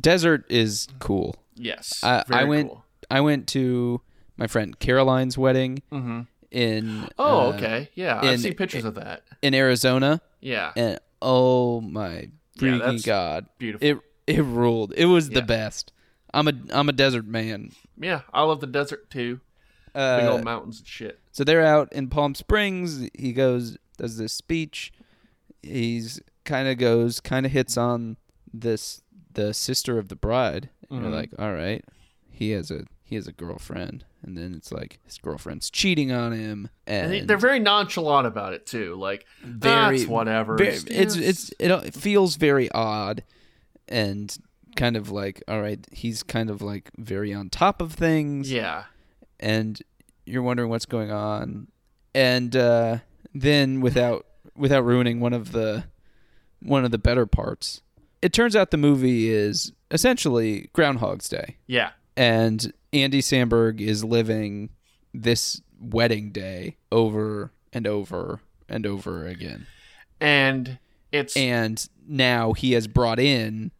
desert 0.00 0.44
is 0.48 0.88
cool. 0.98 1.36
Yes. 1.54 2.00
I, 2.02 2.24
I 2.30 2.44
went 2.44 2.68
cool. 2.68 2.84
I 3.10 3.20
went 3.20 3.46
to 3.48 4.00
my 4.36 4.46
friend 4.46 4.78
Caroline's 4.78 5.38
wedding 5.38 5.82
hmm 5.90 6.22
in 6.50 7.08
Oh, 7.18 7.50
uh, 7.50 7.54
okay. 7.54 7.90
Yeah, 7.94 8.20
in- 8.22 8.28
I've 8.28 8.40
seen 8.40 8.54
pictures 8.54 8.84
of 8.84 8.94
that. 8.94 9.22
in 9.42 9.54
Arizona, 9.54 10.20
Yeah. 10.40 10.72
and 10.76 10.98
oh 11.22 11.80
my 11.80 12.12
Yeah, 12.12 12.28
freaking 12.58 12.78
that's 12.80 13.02
god, 13.04 13.46
beautiful. 13.58 13.86
it 13.88 13.98
it 14.26 14.42
ruled. 14.42 14.92
It 14.96 15.06
was 15.06 15.30
the 15.30 15.42
best. 15.42 15.92
I'm 16.34 16.48
a 16.48 16.52
I'm 16.70 16.88
a 16.88 16.92
desert 16.92 17.26
man. 17.26 17.70
yeah, 17.98 18.22
I 18.32 18.42
love 18.42 18.60
the 18.60 18.66
desert 18.66 19.10
too. 19.10 19.40
Big 19.94 20.02
Uh, 20.02 20.28
old 20.32 20.44
mountains 20.44 20.78
and 20.78 20.86
shit. 20.86 21.18
so 21.32 21.42
they're 21.42 21.64
out 21.64 21.90
in 21.92 22.08
Palm 22.08 22.34
Springs. 22.34 23.08
He 23.18 23.32
goes, 23.32 23.78
does 23.96 24.18
this 24.18 24.34
speech. 24.34 24.92
He's 25.62 26.20
kind 26.46 26.66
of 26.68 26.78
goes, 26.78 27.20
kind 27.20 27.44
of 27.44 27.52
hits 27.52 27.76
on 27.76 28.16
this 28.52 29.02
the 29.32 29.52
sister 29.52 29.98
of 29.98 30.08
the 30.08 30.16
bride. 30.16 30.70
And 30.88 31.00
Mhm. 31.00 31.02
you're 31.02 31.12
like, 31.12 31.30
all 31.38 31.52
right, 31.52 31.84
he 32.30 32.50
has 32.52 32.70
a 32.70 32.84
he 33.02 33.14
has 33.16 33.26
a 33.28 33.32
girlfriend, 33.32 34.04
and 34.22 34.36
then 34.36 34.52
it's 34.54 34.72
like 34.72 34.98
his 35.04 35.18
girlfriend's 35.18 35.70
cheating 35.70 36.10
on 36.10 36.32
him, 36.32 36.70
and, 36.88 37.04
And 37.04 37.12
they, 37.12 37.20
they're 37.20 37.36
very 37.36 37.60
nonchalant 37.60 38.26
about 38.26 38.52
it 38.52 38.66
too. 38.66 38.94
Like, 38.96 39.26
very 39.42 39.98
that's 39.98 40.08
whatever. 40.08 40.56
very- 40.56 40.70
it's 40.70 41.16
it's 41.16 41.50
it, 41.60 41.70
it 41.70 41.94
feels 41.94 42.34
very 42.36 42.70
odd, 42.72 43.22
and 43.88 44.36
kind 44.74 44.96
of 44.96 45.10
like, 45.10 45.42
all 45.48 45.60
right, 45.60 45.86
he's 45.92 46.22
kind 46.22 46.50
of 46.50 46.62
like 46.62 46.90
very 46.98 47.32
on 47.32 47.48
top 47.50 47.80
of 47.80 47.92
things, 47.94 48.50
yeah. 48.50 48.84
and 49.38 49.80
you're 50.24 50.42
wondering 50.42 50.68
what's 50.68 50.86
going 50.86 51.10
on 51.12 51.68
and 52.14 52.56
uh, 52.56 52.98
then 53.34 53.80
without 53.80 54.26
without 54.56 54.84
ruining 54.84 55.20
one 55.20 55.32
of 55.32 55.52
the 55.52 55.84
one 56.60 56.84
of 56.84 56.90
the 56.90 56.98
better 56.98 57.26
parts. 57.26 57.82
It 58.22 58.32
turns 58.32 58.56
out 58.56 58.70
the 58.70 58.76
movie 58.76 59.30
is 59.30 59.72
essentially 59.90 60.70
groundhog's 60.72 61.28
day. 61.28 61.56
Yeah. 61.66 61.90
and 62.16 62.72
andy 62.92 63.20
samberg 63.20 63.80
is 63.80 64.02
living 64.02 64.70
this 65.12 65.60
wedding 65.78 66.30
day 66.32 66.76
over 66.90 67.52
and 67.72 67.86
over 67.86 68.40
and 68.68 68.86
over 68.86 69.26
again. 69.26 69.66
And 70.20 70.78
it's 71.12 71.36
and 71.36 71.86
now 72.08 72.52
he 72.52 72.72
has 72.72 72.86
brought 72.88 73.18
in 73.18 73.70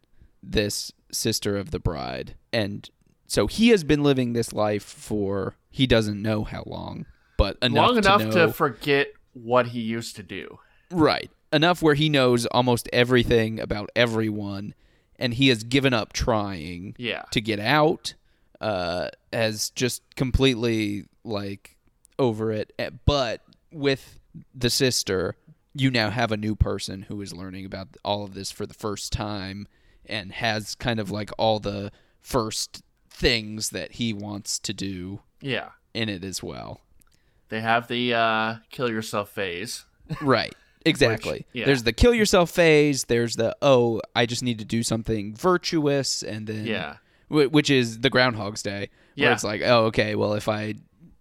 this 0.43 0.93
sister 1.11 1.57
of 1.57 1.71
the 1.71 1.79
bride. 1.79 2.35
And 2.53 2.89
so 3.27 3.47
he 3.47 3.71
has 3.71 3.85
been 3.85 4.03
living 4.03 4.33
this 4.33 4.53
life 4.53 4.85
for 4.85 5.57
he 5.71 5.87
doesn't 5.87 6.21
know 6.21 6.45
how 6.45 6.63
long 6.67 7.07
but 7.37 7.59
enough 7.63 7.89
long 7.89 7.97
enough 7.99 8.23
to, 8.23 8.31
to 8.31 8.53
forget 8.53 9.09
what 9.33 9.69
he 9.69 9.81
used 9.81 10.17
to 10.17 10.23
do. 10.23 10.59
right 10.91 11.31
enough 11.53 11.83
where 11.83 11.95
he 11.95 12.09
knows 12.09 12.47
almost 12.47 12.89
everything 12.93 13.61
about 13.61 13.91
everyone 13.97 14.75
and 15.19 15.35
he 15.35 15.49
has 15.49 15.63
given 15.65 15.95
up 15.95 16.13
trying 16.13 16.95
Yeah. 16.99 17.23
to 17.31 17.41
get 17.41 17.59
out 17.61 18.15
uh, 18.61 19.09
as 19.33 19.71
just 19.71 20.03
completely 20.17 21.05
like 21.25 21.77
over 22.19 22.51
it. 22.53 22.73
Eh, 22.79 22.91
But 23.05 23.43
with 23.73 24.19
the 24.55 24.71
sister, 24.71 25.37
you 25.75 25.91
now 25.91 26.11
have 26.11 26.33
a 26.33 26.37
new 26.37 26.55
person 26.57 27.03
who 27.03 27.21
is 27.23 27.33
learning 27.35 27.65
about 27.67 27.89
all 28.05 28.25
of 28.25 28.35
this 28.35 28.51
for 28.51 28.67
the 28.67 28.75
first 28.75 29.13
time 29.13 29.69
and 30.07 30.33
has 30.33 30.75
kind 30.75 30.99
of 31.01 31.11
like 31.11 31.31
all 31.39 31.59
the 31.61 31.93
first 32.21 32.83
things 33.11 33.71
that 33.71 33.93
he 33.93 34.13
wants 34.13 34.59
to 34.59 34.73
do 34.75 35.21
Yeah. 35.41 35.71
in 35.95 36.09
it 36.09 36.25
as 36.25 36.43
well. 36.43 36.81
They 37.49 37.61
have 37.61 37.89
the 37.89 38.13
uh, 38.15 38.55
kill 38.71 38.91
yourself 38.91 39.31
phase. 39.31 39.85
Right. 40.21 40.55
Exactly. 40.89 41.47
yeah. 41.53 41.67
There's 41.67 41.83
the 41.83 41.93
kill 41.93 42.15
yourself 42.15 42.51
phase. 42.51 43.05
There's 43.05 43.37
the 43.37 43.57
oh, 43.63 44.01
I 44.15 44.27
just 44.27 44.43
need 44.43 44.59
to 44.59 44.65
do 44.65 44.83
something 44.83 45.35
virtuous, 45.35 46.23
and 46.23 46.47
then 46.47 46.67
Yeah. 46.67 46.97
wh- 47.29 47.53
which 47.53 47.71
is 47.71 48.01
the 48.01 48.11
Groundhog's 48.11 48.63
Day. 48.63 48.91
Where 49.17 49.29
Yeah. 49.29 49.33
it's 49.33 49.45
like, 49.45 49.63
oh, 49.65 49.87
okay, 49.87 50.15
well, 50.15 50.35
if 50.35 50.49
I 50.49 50.75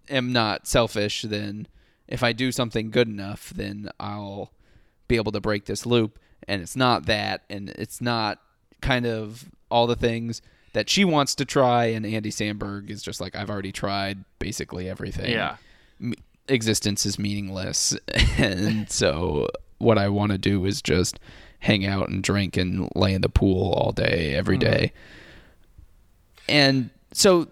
am 0.09 0.32
not 0.34 0.68
selfish, 0.68 1.24
then 1.24 1.68
if 2.07 2.22
I 2.24 2.34
do 2.34 2.51
something 2.51 2.91
good 2.91 3.07
enough, 3.07 3.51
then 3.55 3.89
I'll 3.99 4.51
be 5.07 5.16
able 5.16 5.32
to 5.32 5.39
break 5.41 5.66
this 5.66 5.86
loop. 5.86 6.20
And 6.47 6.61
it's 6.61 6.76
not 6.76 7.05
that, 7.07 7.41
and 7.49 7.70
it's 7.70 8.01
not 8.01 8.39
kind 8.82 9.05
of 9.07 9.49
all 9.72 9.88
the 9.88 9.95
things 9.95 10.41
that 10.74 10.89
she 10.89 11.03
wants 11.05 11.34
to 11.36 11.45
try. 11.45 11.86
And 11.86 12.05
Andy 12.05 12.30
Samberg 12.30 12.89
is 12.91 13.01
just 13.01 13.20
like, 13.22 13.36
I've 13.36 13.49
already 13.49 13.72
tried 13.72 14.24
basically 14.39 14.88
everything 14.89 15.32
Yeah. 15.32 15.55
Existence 16.48 17.06
is 17.06 17.18
meaningless 17.18 17.98
and 18.38 18.89
so 18.91 19.48
what 19.80 19.98
i 19.98 20.08
want 20.08 20.32
to 20.32 20.38
do 20.38 20.64
is 20.66 20.82
just 20.82 21.20
hang 21.60 21.86
out 21.86 22.08
and 22.10 22.22
drink 22.24 22.56
and 22.58 22.89
lay 22.96 23.14
in 23.14 23.22
the 23.22 23.30
pool 23.30 23.74
all 23.74 23.91
day 23.91 24.34
every 24.36 24.58
day 24.58 24.91
and 26.48 26.89
so 27.12 27.48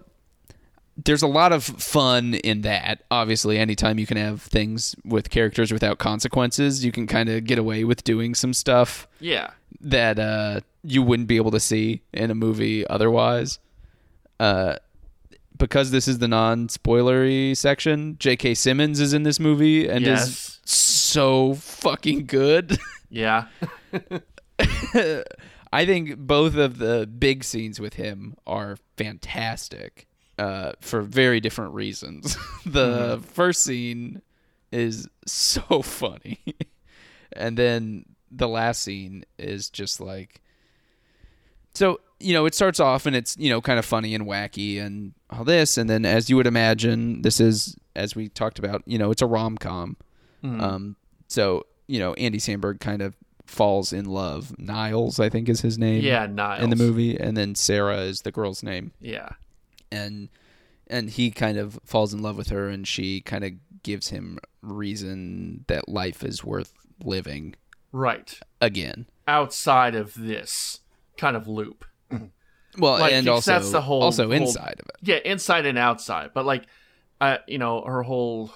there's 1.04 1.22
a 1.22 1.26
lot 1.26 1.52
of 1.52 1.64
fun 1.64 2.34
in 2.34 2.60
that 2.60 3.02
obviously 3.10 3.58
anytime 3.58 3.98
you 3.98 4.06
can 4.06 4.16
have 4.16 4.40
things 4.42 4.94
with 5.04 5.28
characters 5.30 5.72
without 5.72 5.98
consequences 5.98 6.84
you 6.84 6.92
can 6.92 7.06
kind 7.06 7.28
of 7.28 7.44
get 7.44 7.58
away 7.58 7.82
with 7.82 8.04
doing 8.04 8.34
some 8.34 8.54
stuff 8.54 9.08
Yeah. 9.18 9.50
that 9.80 10.18
uh, 10.20 10.60
you 10.84 11.02
wouldn't 11.02 11.26
be 11.26 11.36
able 11.36 11.50
to 11.50 11.60
see 11.60 12.02
in 12.12 12.30
a 12.30 12.34
movie 12.34 12.86
otherwise. 12.86 13.58
Uh, 14.38 14.76
because 15.56 15.90
this 15.90 16.08
is 16.08 16.18
the 16.18 16.28
non-spoilery 16.28 17.56
section, 17.56 18.16
J.K. 18.18 18.54
Simmons 18.54 19.00
is 19.00 19.12
in 19.12 19.22
this 19.22 19.38
movie 19.38 19.88
and 19.88 20.04
Yes. 20.04 20.28
is 20.28 20.60
so 20.64 21.54
fucking 21.54 22.26
good. 22.26 22.78
Yeah. 23.10 23.46
I 25.72 25.86
think 25.86 26.16
both 26.18 26.56
of 26.56 26.78
the 26.78 27.06
big 27.06 27.44
scenes 27.44 27.78
with 27.80 27.94
him 27.94 28.34
are 28.46 28.76
fantastic 28.96 30.06
uh, 30.38 30.72
for 30.80 31.00
very 31.02 31.40
different 31.40 31.74
reasons. 31.74 32.36
the 32.66 33.22
first 33.32 33.62
scene 33.62 34.22
is 34.72 35.08
so 35.26 35.82
funny, 35.82 36.40
and 37.32 37.56
then 37.56 38.04
the 38.30 38.48
last 38.48 38.82
scene 38.82 39.24
is 39.38 39.70
just 39.70 40.00
like 40.00 40.40
so 41.72 42.00
you 42.18 42.32
know 42.32 42.46
it 42.46 42.54
starts 42.54 42.80
off 42.80 43.06
and 43.06 43.14
it's 43.14 43.36
you 43.36 43.48
know 43.48 43.60
kind 43.60 43.78
of 43.78 43.84
funny 43.84 44.12
and 44.14 44.26
wacky 44.26 44.80
and 44.80 45.12
all 45.34 45.44
this 45.44 45.76
and 45.76 45.88
then 45.90 46.04
as 46.04 46.30
you 46.30 46.36
would 46.36 46.46
imagine 46.46 47.22
this 47.22 47.40
is 47.40 47.76
as 47.96 48.14
we 48.14 48.28
talked 48.28 48.58
about 48.58 48.82
you 48.86 48.98
know 48.98 49.10
it's 49.10 49.22
a 49.22 49.26
rom-com 49.26 49.96
um 50.42 50.96
so 51.28 51.64
you 51.86 51.98
know 51.98 52.12
andy 52.14 52.38
samberg 52.38 52.78
kind 52.80 53.00
of 53.02 53.16
falls 53.46 53.92
in 53.92 54.04
love 54.06 54.52
niles 54.58 55.18
i 55.20 55.28
think 55.28 55.48
is 55.48 55.60
his 55.62 55.78
name 55.78 56.02
Yeah, 56.02 56.26
Niles. 56.26 56.62
in 56.62 56.70
the 56.70 56.76
movie 56.76 57.18
and 57.18 57.36
then 57.36 57.54
sarah 57.54 57.98
is 57.98 58.20
the 58.22 58.32
girl's 58.32 58.62
name 58.62 58.92
Yeah. 59.00 59.30
and 59.92 60.28
and 60.86 61.10
he 61.10 61.30
kind 61.30 61.56
of 61.58 61.78
falls 61.84 62.12
in 62.14 62.20
love 62.22 62.36
with 62.36 62.48
her 62.48 62.68
and 62.68 62.86
she 62.86 63.20
kind 63.20 63.42
of 63.44 63.52
gives 63.82 64.08
him 64.08 64.38
reason 64.62 65.64
that 65.68 65.88
life 65.88 66.22
is 66.22 66.44
worth 66.44 66.72
living 67.02 67.54
Right. 67.92 68.38
again 68.60 69.06
Outside 69.26 69.94
of 69.94 70.12
this 70.14 70.80
kind 71.16 71.34
of 71.36 71.48
loop. 71.48 71.84
well 72.78 72.98
Like, 72.98 73.12
and 73.12 73.28
also 73.28 73.52
that's 73.52 73.70
the 73.70 73.80
whole- 73.80 74.02
also 74.02 74.24
whole- 74.24 74.32
inside 74.32 74.76
of 74.80 74.86
it 74.88 74.96
Yeah, 75.02 75.18
inside 75.24 75.66
and 75.66 75.78
outside. 75.78 76.30
But 76.34 76.44
like, 76.44 76.64
uh, 77.20 77.38
you 77.46 77.58
know, 77.58 77.82
her 77.82 78.02
whole, 78.02 78.52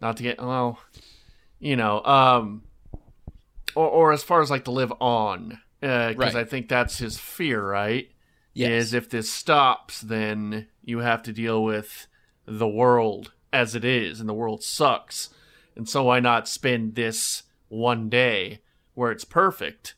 not 0.00 0.16
to 0.18 0.22
get 0.22 0.40
well, 0.40 0.78
you 1.58 1.76
know, 1.76 2.02
um, 2.04 2.62
or 3.74 3.88
or 3.88 4.12
as 4.12 4.22
far 4.22 4.40
as 4.42 4.50
like 4.50 4.64
to 4.64 4.70
live 4.70 4.92
on, 5.00 5.60
because 5.80 6.16
Right. 6.16 6.36
I 6.36 6.44
think 6.44 6.68
that's 6.68 6.98
his 6.98 7.18
fear, 7.18 7.62
right? 7.62 8.10
Yes. 8.52 8.70
Is 8.86 8.94
if 8.94 9.08
this 9.10 9.30
stops, 9.30 10.00
then 10.00 10.66
you 10.82 10.98
have 11.00 11.22
to 11.24 11.32
deal 11.32 11.62
with 11.62 12.06
the 12.46 12.66
world 12.68 13.32
as 13.52 13.74
it 13.74 13.84
is, 13.84 14.18
and 14.20 14.28
the 14.28 14.34
world 14.34 14.62
sucks. 14.64 15.30
And 15.76 15.88
so 15.88 16.04
why 16.04 16.18
not 16.20 16.48
spend 16.48 16.94
this 16.96 17.44
one 17.68 18.08
day 18.08 18.60
where 18.94 19.12
it's 19.12 19.24
perfect, 19.24 19.94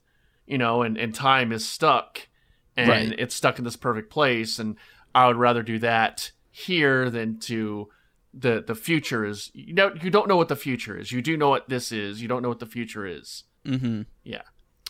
you 0.47 0.59
know, 0.59 0.83
and, 0.83 0.99
and 0.99 1.15
time 1.15 1.51
is 1.51 1.67
stuck 1.67 2.29
and 2.77 2.89
Right. 2.89 3.15
it's 3.19 3.35
stuck 3.35 3.59
in 3.59 3.65
this 3.65 3.77
perfect 3.77 4.11
place. 4.11 4.59
And 4.59 4.77
I 5.15 5.27
would 5.27 5.37
rather 5.37 5.63
do 5.63 5.79
that 5.81 6.31
here 6.51 7.11
than 7.11 7.39
to 7.41 7.89
the 8.35 8.65
the 8.67 8.75
future 8.75 9.27
is 9.27 9.51
you 9.53 9.75
know 9.75 9.93
you 10.03 10.09
don't 10.11 10.27
know 10.29 10.37
what 10.37 10.49
the 10.49 10.57
future 10.57 10.99
is. 10.99 11.13
You 11.13 11.21
do 11.23 11.37
know 11.37 11.51
what 11.51 11.69
this 11.69 11.93
is. 11.93 12.23
You 12.23 12.29
don't 12.29 12.43
know 12.43 12.49
what 12.49 12.61
the 12.61 12.67
future 12.67 13.07
is. 13.07 13.45
mm-hmm 13.67 14.03
Yeah. 14.25 14.43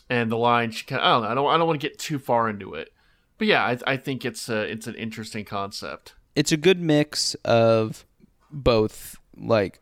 And 0.08 0.30
the 0.30 0.36
line 0.36 0.70
she 0.70 0.84
kind 0.84 1.00
of, 1.02 1.24
I 1.24 1.28
don't 1.28 1.36
know, 1.36 1.46
I 1.48 1.52
don't 1.52 1.54
I 1.54 1.58
don't 1.58 1.66
want 1.68 1.80
to 1.80 1.88
get 1.88 1.98
too 1.98 2.18
far 2.18 2.48
into 2.48 2.74
it. 2.74 2.92
But 3.38 3.46
yeah, 3.48 3.64
I, 3.64 3.78
I 3.86 3.96
think 3.96 4.24
it's 4.24 4.48
a, 4.48 4.60
it's 4.70 4.86
an 4.86 4.94
interesting 4.94 5.44
concept. 5.44 6.14
it's 6.36 6.52
a 6.52 6.56
good 6.56 6.80
mix 6.80 7.34
of 7.44 8.04
both 8.50 9.16
like 9.36 9.80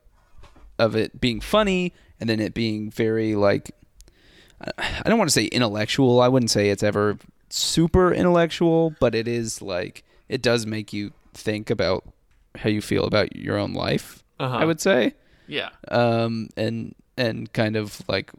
of 0.78 0.96
it 0.96 1.20
being 1.20 1.40
funny 1.40 1.92
and 2.18 2.30
then 2.30 2.40
it 2.40 2.54
being 2.54 2.90
very 2.90 3.34
like 3.34 3.72
I 4.78 5.02
don't 5.08 5.18
want 5.18 5.28
to 5.28 5.32
say 5.34 5.44
intellectual. 5.46 6.20
I 6.20 6.28
wouldn't 6.28 6.50
say 6.50 6.70
it's 6.70 6.82
ever 6.82 7.18
super 7.50 8.12
intellectual, 8.12 8.94
but 9.00 9.14
it 9.14 9.26
is 9.28 9.60
like 9.62 10.04
it 10.28 10.40
does 10.42 10.66
make 10.66 10.92
you 10.92 11.12
think 11.34 11.70
about 11.70 12.04
how 12.56 12.68
you 12.70 12.80
feel 12.80 13.04
about 13.04 13.36
your 13.36 13.56
own 13.58 13.72
life. 13.72 14.22
Uh-huh. 14.38 14.56
I 14.56 14.64
would 14.64 14.80
say, 14.80 15.14
Yeah. 15.46 15.70
um, 15.88 16.48
and 16.56 16.94
and 17.16 17.52
kind 17.52 17.76
of 17.76 18.00
like 18.08 18.30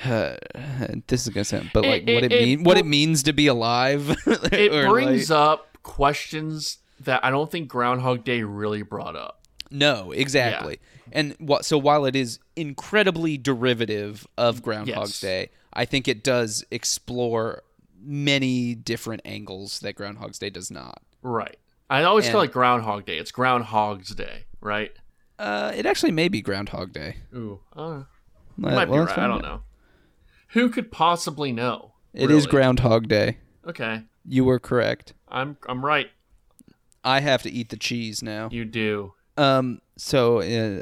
this 0.04 1.26
is 1.26 1.28
gonna 1.28 1.44
sound, 1.44 1.70
but 1.72 1.84
like 1.84 2.04
It- 2.06 2.14
what 2.14 2.24
it, 2.24 2.32
it- 2.32 2.42
it 2.42 2.44
mean, 2.44 2.64
what 2.64 2.78
it 2.78 2.86
means 2.86 3.22
to 3.24 3.32
be 3.32 3.46
alive. 3.46 4.16
It 4.52 4.88
brings 4.88 5.30
like- 5.30 5.38
up 5.38 5.78
questions 5.82 6.78
that 7.00 7.24
I 7.24 7.30
don't 7.30 7.50
think 7.50 7.68
Groundhog 7.68 8.24
Day 8.24 8.42
really 8.42 8.82
brought 8.82 9.16
up. 9.16 9.46
No, 9.70 10.10
exactly. 10.12 10.78
And 11.12 11.34
what 11.38 11.64
so 11.64 11.78
while 11.78 12.04
it 12.04 12.14
is 12.16 12.38
incredibly 12.56 13.36
derivative 13.38 14.26
of 14.36 14.62
Groundhog's 14.62 15.10
Yes. 15.10 15.20
Day, 15.20 15.50
I 15.72 15.84
think 15.84 16.08
it 16.08 16.22
does 16.22 16.64
explore 16.70 17.62
many 18.02 18.74
different 18.74 19.22
angles 19.24 19.80
that 19.80 19.94
Groundhog's 19.94 20.38
Day 20.38 20.50
does 20.50 20.70
not. 20.70 21.02
Right. 21.22 21.56
I 21.88 22.02
always 22.04 22.26
And- 22.26 22.32
call 22.32 22.42
it 22.42 22.52
Groundhog 22.52 23.04
Day. 23.06 23.18
It's 23.18 23.32
Groundhog's 23.32 24.14
Day, 24.14 24.44
right? 24.60 24.92
Uh, 25.38 25.72
it 25.74 25.86
actually 25.86 26.12
may 26.12 26.28
be 26.28 26.40
Groundhog 26.40 26.92
Day. 26.92 27.16
Ooh. 27.34 27.60
Uh, 27.74 28.02
Let- 28.58 28.74
might 28.74 28.84
be 28.86 28.98
right. 28.98 29.18
I 29.18 29.26
don't 29.26 29.42
know. 29.42 29.62
Who 30.48 30.68
could 30.70 30.90
possibly 30.92 31.52
know? 31.52 31.92
It 32.12 32.30
is 32.30 32.44
really? 32.44 32.50
Groundhog 32.50 33.08
Day. 33.08 33.38
Okay. 33.66 34.02
You 34.24 34.44
were 34.44 34.58
correct. 34.58 35.14
I'm 35.28 35.56
I'm 35.68 35.84
right. 35.84 36.10
I 37.04 37.20
have 37.20 37.42
to 37.44 37.50
eat 37.50 37.68
the 37.70 37.76
cheese 37.76 38.22
now. 38.22 38.48
You 38.52 38.64
do. 38.64 39.14
Um. 39.36 39.80
So, 39.96 40.40
uh, 40.40 40.80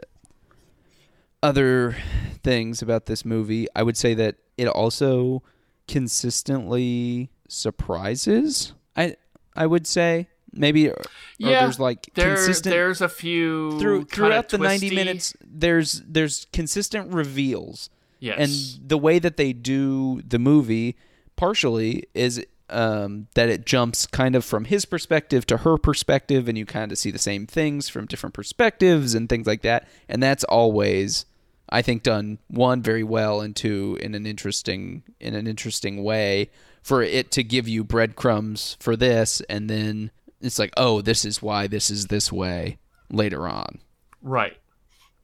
other 1.42 1.96
things 2.42 2.82
about 2.82 3.06
this 3.06 3.24
movie, 3.24 3.66
I 3.76 3.82
would 3.82 3.96
say 3.96 4.14
that 4.14 4.36
it 4.56 4.66
also 4.68 5.42
consistently 5.88 7.30
surprises. 7.48 8.72
I 8.96 9.16
I 9.56 9.66
would 9.66 9.86
say 9.86 10.28
maybe. 10.52 10.90
Yeah, 11.38 11.62
there's 11.62 11.80
like 11.80 12.08
There, 12.14 12.34
consistent 12.34 12.72
there's 12.72 13.00
a 13.00 13.08
few 13.08 13.78
through 13.80 14.04
throughout 14.04 14.48
the 14.48 14.58
90 14.58 14.94
minutes 14.94 15.34
there's 15.44 16.02
there's 16.06 16.46
consistent 16.52 17.12
reveals 17.12 17.90
Yes. 18.20 18.38
and 18.78 18.88
the 18.88 18.98
way 18.98 19.20
that 19.20 19.36
they 19.36 19.52
do 19.52 20.22
the 20.26 20.40
movie 20.40 20.96
partially 21.36 22.04
is 22.14 22.44
um, 22.70 23.28
that 23.34 23.48
it 23.48 23.64
jumps 23.64 24.06
kind 24.06 24.34
of 24.34 24.44
from 24.44 24.64
his 24.64 24.84
perspective 24.84 25.46
to 25.46 25.58
her 25.58 25.78
perspective 25.78 26.48
and 26.48 26.58
you 26.58 26.66
kind 26.66 26.90
of 26.90 26.98
see 26.98 27.12
the 27.12 27.18
same 27.20 27.46
things 27.46 27.88
from 27.88 28.06
different 28.06 28.34
perspectives 28.34 29.14
and 29.14 29.28
things 29.28 29.46
like 29.46 29.62
that 29.62 29.86
and 30.08 30.20
that's 30.20 30.42
always 30.44 31.24
i 31.70 31.82
think 31.82 32.02
done 32.02 32.38
one 32.48 32.82
very 32.82 33.02
well 33.02 33.40
and 33.40 33.54
two 33.56 33.98
in 34.00 34.14
an 34.14 34.26
interesting 34.26 35.02
in 35.20 35.34
an 35.34 35.46
interesting 35.46 36.02
way 36.02 36.50
for 36.82 37.02
it 37.02 37.30
to 37.30 37.42
give 37.42 37.68
you 37.68 37.84
breadcrumbs 37.84 38.76
for 38.80 38.96
this 38.96 39.40
and 39.48 39.68
then 39.68 40.10
it's 40.40 40.58
like 40.58 40.72
oh 40.76 41.00
this 41.00 41.24
is 41.24 41.42
why 41.42 41.66
this 41.66 41.90
is 41.90 42.06
this 42.06 42.32
way 42.32 42.78
later 43.10 43.48
on 43.48 43.78
right. 44.22 44.56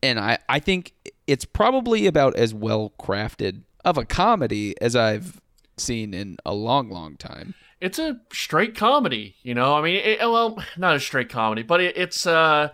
and 0.03 0.19
I, 0.19 0.39
I 0.49 0.59
think 0.59 0.93
it's 1.27 1.45
probably 1.45 2.07
about 2.07 2.35
as 2.37 2.53
well 2.53 2.93
crafted 2.99 3.63
of 3.85 3.99
a 3.99 4.05
comedy 4.05 4.75
as 4.81 4.97
I've 4.97 5.41
seen 5.77 6.15
in 6.15 6.37
a 6.45 6.55
long, 6.55 6.91
long 6.91 7.17
time. 7.17 7.55
it's 7.81 7.99
a 7.99 8.21
straight 8.33 8.75
comedy. 8.75 9.37
You 9.43 9.55
know, 9.55 9.75
I 9.75 9.83
mean, 9.83 9.97
it, 9.97 10.21
well, 10.21 10.63
not 10.77 10.97
a 10.97 11.01
straight 11.01 11.29
comedy, 11.29 11.63
but 11.63 11.81
it, 11.81 11.97
it's 11.97 12.27
uh, 12.27 12.71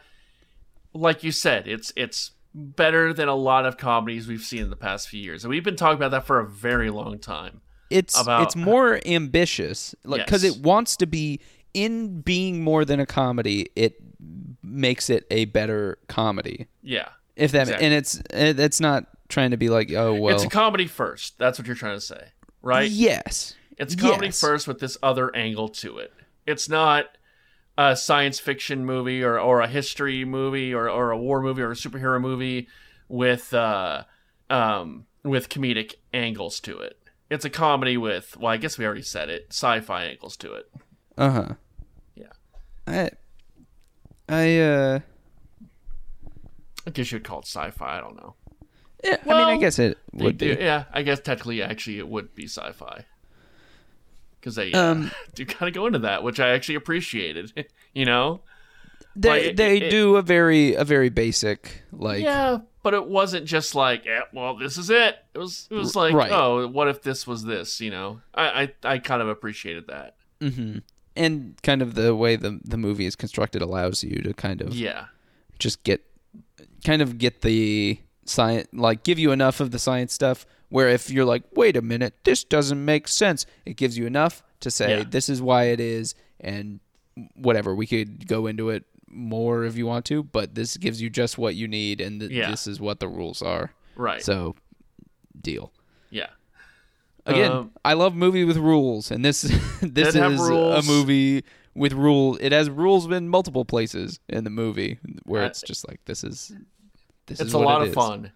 like 0.92 1.22
you 1.24 1.32
said, 1.32 1.66
it's 1.66 1.92
it's 1.96 2.32
better 2.54 3.12
than 3.12 3.28
a 3.28 3.34
lot 3.34 3.66
of 3.66 3.76
comedies 3.76 4.26
we've 4.26 4.42
seen 4.42 4.62
in 4.62 4.70
the 4.70 4.76
past 4.76 5.08
few 5.08 5.20
years, 5.20 5.44
and 5.44 5.50
we've 5.50 5.64
been 5.64 5.76
talking 5.76 5.96
about 5.96 6.10
that 6.10 6.26
for 6.26 6.40
a 6.40 6.46
very 6.46 6.90
long 6.90 7.18
time. 7.18 7.60
It's 7.90 8.20
About- 8.20 8.42
it's 8.44 8.56
more 8.56 9.00
ambitious, 9.06 9.94
like 10.04 10.24
because 10.24 10.44
it 10.44 10.58
wants 10.58 10.96
to 10.96 11.06
be 11.06 11.40
in 11.74 12.20
being 12.20 12.62
more 12.62 12.84
than 12.84 13.00
a 13.00 13.06
comedy. 13.06 13.68
It 13.76 13.96
makes 14.62 15.10
it 15.10 15.26
a 15.30 15.46
better 15.46 15.98
comedy. 16.08 16.66
Yeah, 16.82 17.08
If 17.36 17.52
that 17.52 17.62
Exactly. 17.62 17.86
and 17.86 17.94
it's 17.94 18.22
it's 18.30 18.80
not 18.80 19.06
trying 19.28 19.50
to 19.52 19.56
be 19.56 19.68
like 19.68 19.92
oh 19.92 20.14
well. 20.14 20.34
it's 20.34 20.44
a 20.44 20.48
comedy 20.48 20.86
first. 20.86 21.38
That's 21.38 21.58
what 21.58 21.66
you're 21.66 21.76
trying 21.76 21.96
to 21.96 22.00
say, 22.00 22.28
right? 22.62 22.90
Yes. 22.90 23.54
It's 23.78 23.94
comedy 23.96 24.26
Yes. 24.26 24.40
first 24.40 24.68
with 24.68 24.78
this 24.80 24.98
other 25.02 25.34
angle 25.34 25.68
to 25.68 25.98
it. 25.98 26.12
It's 26.46 26.68
not 26.68 27.06
a 27.80 27.96
science 27.96 28.38
fiction 28.38 28.84
movie 28.84 29.22
or, 29.22 29.40
or 29.40 29.62
a 29.62 29.66
history 29.66 30.22
movie 30.26 30.74
or, 30.74 30.90
or 30.90 31.10
a 31.12 31.16
war 31.18 31.40
movie 31.40 31.62
or 31.62 31.70
a 31.70 31.74
superhero 31.74 32.20
movie 32.20 32.68
with 33.08 33.54
uh, 33.54 34.04
um, 34.50 35.06
with 35.24 35.48
comedic 35.48 35.94
angles 36.12 36.60
to 36.60 36.78
it. 36.78 36.98
It's 37.30 37.46
a 37.46 37.50
comedy 37.50 37.96
with 37.96 38.36
well, 38.36 38.52
I 38.52 38.58
guess 38.58 38.76
we 38.76 38.84
already 38.84 39.00
said 39.02 39.30
it, 39.30 39.46
sci-fi 39.48 40.04
angles 40.04 40.36
to 40.38 40.52
it. 40.52 40.70
Uh 41.16 41.30
huh. 41.30 41.54
Yeah. 42.14 42.32
I 42.86 43.10
I 44.28 44.58
uh 44.58 44.98
I 46.86 46.90
guess 46.90 47.10
you'd 47.12 47.24
call 47.24 47.38
it 47.38 47.46
sci-fi. 47.46 47.96
I 47.96 48.00
don't 48.00 48.16
know. 48.16 48.34
yeah, 49.02 49.16
I 49.24 49.28
mean 49.28 49.56
I 49.56 49.56
guess 49.58 49.78
it 49.78 49.96
would 50.12 50.36
do- 50.36 50.54
be. 50.54 50.62
yeah, 50.62 50.84
I 50.92 51.00
guess 51.02 51.20
technically, 51.20 51.62
actually, 51.62 51.98
it 51.98 52.08
would 52.08 52.34
be 52.34 52.44
sci-fi 52.44 53.06
because 54.40 54.54
they 54.54 54.72
Um, 54.72 55.10
do 55.34 55.44
kind 55.46 55.68
of 55.68 55.74
go 55.74 55.86
into 55.86 55.98
that, 56.00 56.22
which 56.22 56.40
I 56.40 56.48
actually 56.50 56.76
appreciated. 56.76 57.52
you 57.94 58.04
know. 58.04 58.40
They 59.16 59.28
like, 59.28 59.42
it- 59.42 59.56
they 59.56 59.76
it- 59.78 59.90
do 59.90 60.16
a 60.16 60.22
very 60.22 60.74
a 60.74 60.84
very 60.84 61.08
basic 61.08 61.82
like 61.92 62.22
yeah, 62.22 62.58
but 62.82 62.94
it 62.94 63.06
wasn't 63.06 63.44
just 63.46 63.74
like, 63.74 64.04
yeah, 64.04 64.22
well, 64.32 64.56
this 64.56 64.78
is 64.78 64.88
it. 64.88 65.16
It 65.34 65.38
was, 65.38 65.66
it 65.70 65.74
was 65.74 65.96
like, 65.96 66.14
right. 66.14 66.30
oh, 66.30 66.68
what 66.68 66.86
if 66.88 67.02
this 67.02 67.26
was 67.26 67.44
this? 67.44 67.80
You 67.80 67.90
know, 67.90 68.20
I, 68.34 68.72
I, 68.84 68.94
I 68.94 68.98
kind 68.98 69.20
of 69.20 69.28
appreciated 69.28 69.86
that. 69.88 70.16
hmm 70.40 70.78
and 71.16 71.60
kind 71.64 71.82
of 71.82 71.94
the 71.96 72.14
way 72.14 72.36
the 72.36 72.60
the 72.64 72.76
movie 72.76 73.04
is 73.04 73.16
constructed 73.16 73.60
allows 73.60 74.04
you 74.04 74.22
to 74.22 74.32
kind 74.32 74.60
of 74.62 74.72
Yeah, 74.74 75.06
just 75.58 75.82
get 75.82 76.02
kind 76.84 77.02
of 77.02 77.18
get 77.18 77.40
the 77.42 77.98
science 78.26 78.68
like 78.72 79.02
give 79.02 79.18
you 79.18 79.32
enough 79.32 79.58
of 79.58 79.72
the 79.72 79.78
science 79.80 80.14
stuff 80.14 80.46
where 80.70 80.88
if 80.88 81.10
you're 81.10 81.24
like 81.26 81.42
wait 81.54 81.76
a 81.76 81.82
minute 81.82 82.14
this 82.24 82.42
doesn't 82.44 82.82
make 82.84 83.06
sense. 83.06 83.44
It 83.66 83.76
gives 83.76 83.96
you 83.98 84.06
enough 84.06 84.42
to 84.60 84.70
say 84.70 84.98
Yeah. 84.98 85.04
this 85.08 85.28
is 85.28 85.40
why 85.42 85.64
it 85.64 85.78
is 85.80 86.14
and 86.40 86.80
whatever. 87.34 87.74
We 87.74 87.86
could 87.86 88.26
go 88.26 88.46
into 88.46 88.70
it 88.70 88.84
more 89.06 89.64
if 89.64 89.76
you 89.76 89.86
want 89.86 90.04
to 90.06 90.22
but 90.22 90.54
this 90.54 90.76
gives 90.76 91.02
you 91.02 91.10
just 91.10 91.36
what 91.36 91.54
you 91.56 91.66
need 91.68 92.00
and 92.00 92.20
th- 92.20 92.30
Yeah. 92.32 92.50
this 92.50 92.66
is 92.66 92.80
what 92.80 93.00
the 93.00 93.08
rules 93.08 93.42
are. 93.42 93.72
Right. 93.96 94.22
so 94.22 94.54
deal. 95.40 95.72
Yeah, 96.10 96.26
again 97.26 97.52
Um, 97.52 97.70
i 97.84 97.92
love 97.92 98.14
movie 98.14 98.44
with 98.44 98.56
rules 98.56 99.10
and 99.10 99.24
this 99.24 99.42
this 99.82 100.08
is 100.08 100.16
a 100.16 100.82
movie 100.86 101.44
with 101.74 101.92
rule 101.92 102.36
it 102.40 102.50
has 102.52 102.68
rules 102.68 103.06
in 103.10 103.28
multiple 103.28 103.64
places 103.64 104.18
in 104.28 104.42
the 104.44 104.50
movie 104.50 104.98
where 105.24 105.44
it's 105.44 105.60
just 105.62 105.86
like 105.86 106.00
this 106.06 106.24
is 106.24 106.52
this 107.26 107.40
it's 107.40 107.48
is 107.48 107.54
a 107.54 107.58
lot 107.58 107.82
of 107.82 107.92
fun, 107.94 108.32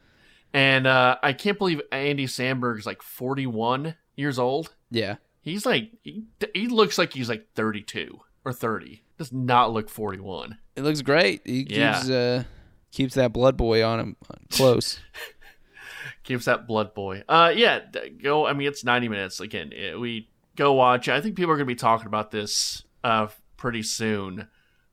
and 0.54 0.86
uh, 0.86 1.16
I 1.22 1.34
can't 1.34 1.58
believe 1.58 1.82
Andy 1.92 2.26
Samberg's 2.26 2.86
like 2.86 3.02
forty-one 3.02 3.96
years 4.16 4.38
old. 4.38 4.74
yeah 4.90 5.16
He's 5.42 5.66
like, 5.66 5.90
he, 6.02 6.24
he 6.54 6.68
looks 6.68 6.96
like 6.96 7.12
he's 7.12 7.28
like 7.28 7.48
thirty-two 7.54 8.18
or 8.46 8.52
thirty. 8.54 9.02
Does 9.18 9.30
not 9.32 9.72
look 9.74 9.90
forty-one. 9.90 10.56
It 10.76 10.82
looks 10.84 11.02
great. 11.02 11.42
He 11.44 11.66
Yeah. 11.68 11.98
keeps 11.98 12.08
uh, 12.10 12.44
keeps 12.92 13.14
that 13.16 13.34
blood 13.34 13.56
boy 13.58 13.84
on 13.84 14.00
him 14.00 14.16
uh, 14.30 14.36
close. 14.50 14.98
keeps 16.22 16.46
that 16.46 16.66
blood 16.66 16.94
boy. 16.94 17.22
Uh, 17.28 17.52
yeah, 17.54 17.80
go. 18.22 18.46
I 18.46 18.52
mean, 18.54 18.68
it's 18.68 18.84
ninety 18.84 19.08
minutes. 19.08 19.40
Again, 19.40 19.72
eh, 19.76 19.94
we 19.96 20.30
go 20.56 20.72
watch. 20.72 21.08
I 21.08 21.20
think 21.20 21.36
people 21.36 21.52
are 21.52 21.56
gonna 21.56 21.66
be 21.66 21.74
talking 21.74 22.06
about 22.06 22.30
this 22.30 22.84
uh 23.02 23.26
pretty 23.56 23.82
soon. 23.82 24.48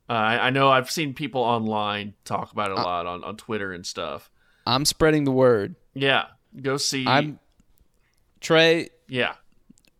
Uh, 0.09 0.13
I, 0.13 0.47
I 0.47 0.49
know 0.49 0.69
I've 0.69 0.91
seen 0.91 1.13
people 1.13 1.41
online 1.41 2.13
talk 2.25 2.51
about 2.51 2.71
it 2.71 2.77
a 2.77 2.81
lot 2.81 3.05
on 3.05 3.23
on 3.23 3.37
Twitter 3.37 3.71
and 3.71 3.85
stuff. 3.85 4.29
I'm 4.65 4.85
spreading 4.85 5.23
the 5.23 5.31
word. 5.31 5.75
Yeah, 5.93 6.25
go 6.61 6.77
see. 6.77 7.05
I'm 7.07 7.39
Trey. 8.39 8.89
yeah. 9.07 9.33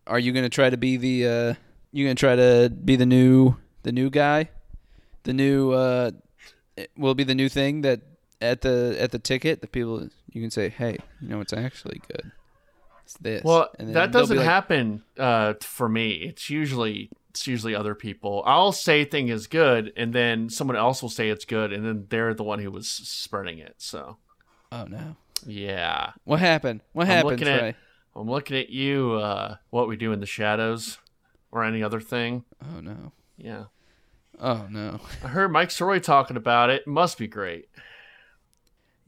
Are 0.06 0.18
you 0.18 0.32
gonna 0.32 0.48
try 0.48 0.68
to 0.70 0.76
be 0.76 0.96
the? 0.96 1.26
Uh, 1.28 1.54
you 1.92 2.04
gonna 2.04 2.14
try 2.14 2.34
to 2.34 2.70
be 2.70 2.96
the 2.96 3.06
new 3.06 3.56
the 3.82 3.92
new 3.92 4.10
guy, 4.10 4.50
the 5.22 5.32
new? 5.32 5.72
Uh, 5.72 6.10
it 6.76 6.90
will 6.96 7.14
be 7.14 7.24
the 7.24 7.34
new 7.34 7.48
thing 7.48 7.82
that 7.82 8.00
at 8.40 8.62
the 8.62 8.96
at 8.98 9.12
the 9.12 9.18
ticket 9.18 9.60
the 9.60 9.68
people 9.68 10.08
you 10.32 10.40
can 10.40 10.50
say, 10.50 10.68
hey, 10.68 10.98
you 11.20 11.28
know 11.28 11.40
it's 11.40 11.52
actually 11.52 12.00
good. 12.08 12.32
It's 13.04 13.14
this. 13.14 13.44
Well, 13.44 13.68
And 13.78 13.88
then 13.88 13.94
that 13.94 14.12
doesn't 14.12 14.36
like, 14.36 14.44
happen 14.44 15.02
uh, 15.18 15.54
for 15.60 15.88
me. 15.88 16.12
It's 16.12 16.50
usually 16.50 17.10
it's 17.30 17.46
usually 17.46 17.74
other 17.74 17.94
people. 17.94 18.42
I'll 18.46 18.72
say 18.72 19.04
thing 19.04 19.28
is 19.28 19.46
good, 19.46 19.92
and 19.96 20.12
then 20.12 20.48
someone 20.50 20.76
else 20.76 21.02
will 21.02 21.08
say 21.10 21.28
it's 21.28 21.44
good, 21.44 21.72
and 21.72 21.84
then 21.84 22.06
they're 22.08 22.34
the 22.34 22.44
one 22.44 22.58
who 22.58 22.70
was 22.70 22.88
spreading 22.88 23.58
it. 23.58 23.74
So 23.78 24.18
Oh 24.74 24.84
no! 24.88 25.16
yeah, 25.46 26.12
What 26.24 26.40
happened? 26.40 26.80
What 26.92 27.02
I'm 27.02 27.08
happened, 27.08 27.30
looking 27.40 27.46
Trey? 27.46 27.68
at 27.70 27.76
I'm 28.16 28.28
looking 28.30 28.56
at 28.56 28.70
you. 28.70 29.12
Uh, 29.14 29.56
what 29.70 29.86
we 29.88 29.96
do 29.96 30.12
in 30.12 30.20
the 30.20 30.26
shadows, 30.26 30.98
or 31.50 31.62
any 31.64 31.82
other 31.82 32.00
thing. 32.00 32.44
oh 32.64 32.80
no! 32.80 33.12
Yeah, 33.36 33.64
Oh 34.40 34.66
no! 34.70 35.00
I 35.22 35.28
heard 35.28 35.52
Mike 35.52 35.68
Soroy 35.68 36.02
talking 36.02 36.36
about 36.38 36.70
it. 36.70 36.86
Must 36.86 37.18
be 37.18 37.26
great. 37.26 37.68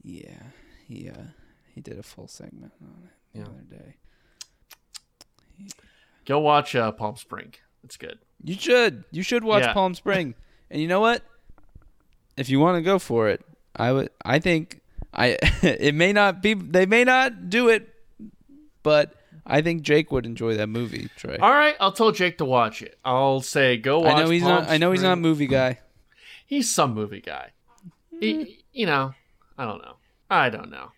Yeah, 0.03 0.43
he 0.87 1.09
uh, 1.09 1.23
he 1.73 1.81
did 1.81 1.97
a 1.97 2.03
full 2.03 2.27
segment 2.27 2.73
on 2.81 3.03
it 3.05 3.09
the 3.33 3.39
Yeah. 3.39 3.45
other 3.45 3.63
day. 3.83 3.95
Go 6.25 6.39
watch 6.39 6.75
uh, 6.75 6.91
Palm 6.91 7.15
Spring. 7.17 7.53
It's 7.83 7.97
good. 7.97 8.19
You 8.43 8.55
should. 8.55 9.03
You 9.11 9.23
should 9.23 9.43
watch 9.43 9.63
Yeah. 9.63 9.73
Palm 9.73 9.93
Spring. 9.95 10.35
and 10.69 10.81
you 10.81 10.87
know 10.87 10.99
what? 10.99 11.21
If 12.37 12.49
you 12.49 12.59
want 12.59 12.77
to 12.77 12.81
go 12.81 12.99
for 12.99 13.29
it, 13.29 13.43
I 13.75 13.91
would. 13.91 14.09
I 14.23 14.39
think 14.39 14.81
I. 15.15 15.37
it 15.61 15.95
may 15.95 16.13
not 16.13 16.41
be. 16.41 16.53
They 16.53 16.85
may 16.85 17.03
not 17.03 17.49
do 17.49 17.69
it, 17.69 17.87
but 18.83 19.13
I 19.45 19.61
think 19.61 19.81
Jake 19.83 20.11
would 20.11 20.25
enjoy 20.25 20.55
that 20.57 20.67
movie. 20.67 21.09
Trey. 21.15 21.37
All 21.37 21.51
right, 21.51 21.75
I'll 21.79 21.91
tell 21.91 22.11
Jake 22.11 22.37
to 22.39 22.45
watch 22.45 22.81
it. 22.81 22.97
I'll 23.05 23.41
say 23.41 23.77
go 23.77 23.99
watch. 23.99 24.13
I 24.15 24.23
know 24.23 24.29
he's 24.29 24.43
Palm 24.43 24.63
not. 24.63 24.69
I 24.69 24.77
know 24.77 24.91
he's 24.91 25.03
not 25.03 25.13
a 25.13 25.21
movie 25.21 25.47
guy. 25.47 25.79
He's 26.47 26.71
some 26.71 26.93
movie 26.93 27.21
guy. 27.21 27.53
He, 28.19 28.63
you 28.71 28.85
know, 28.85 29.15
I 29.57 29.65
don't 29.65 29.81
know. 29.81 29.95
I 30.29 30.51
don't 30.51 30.69
know. 30.69 30.91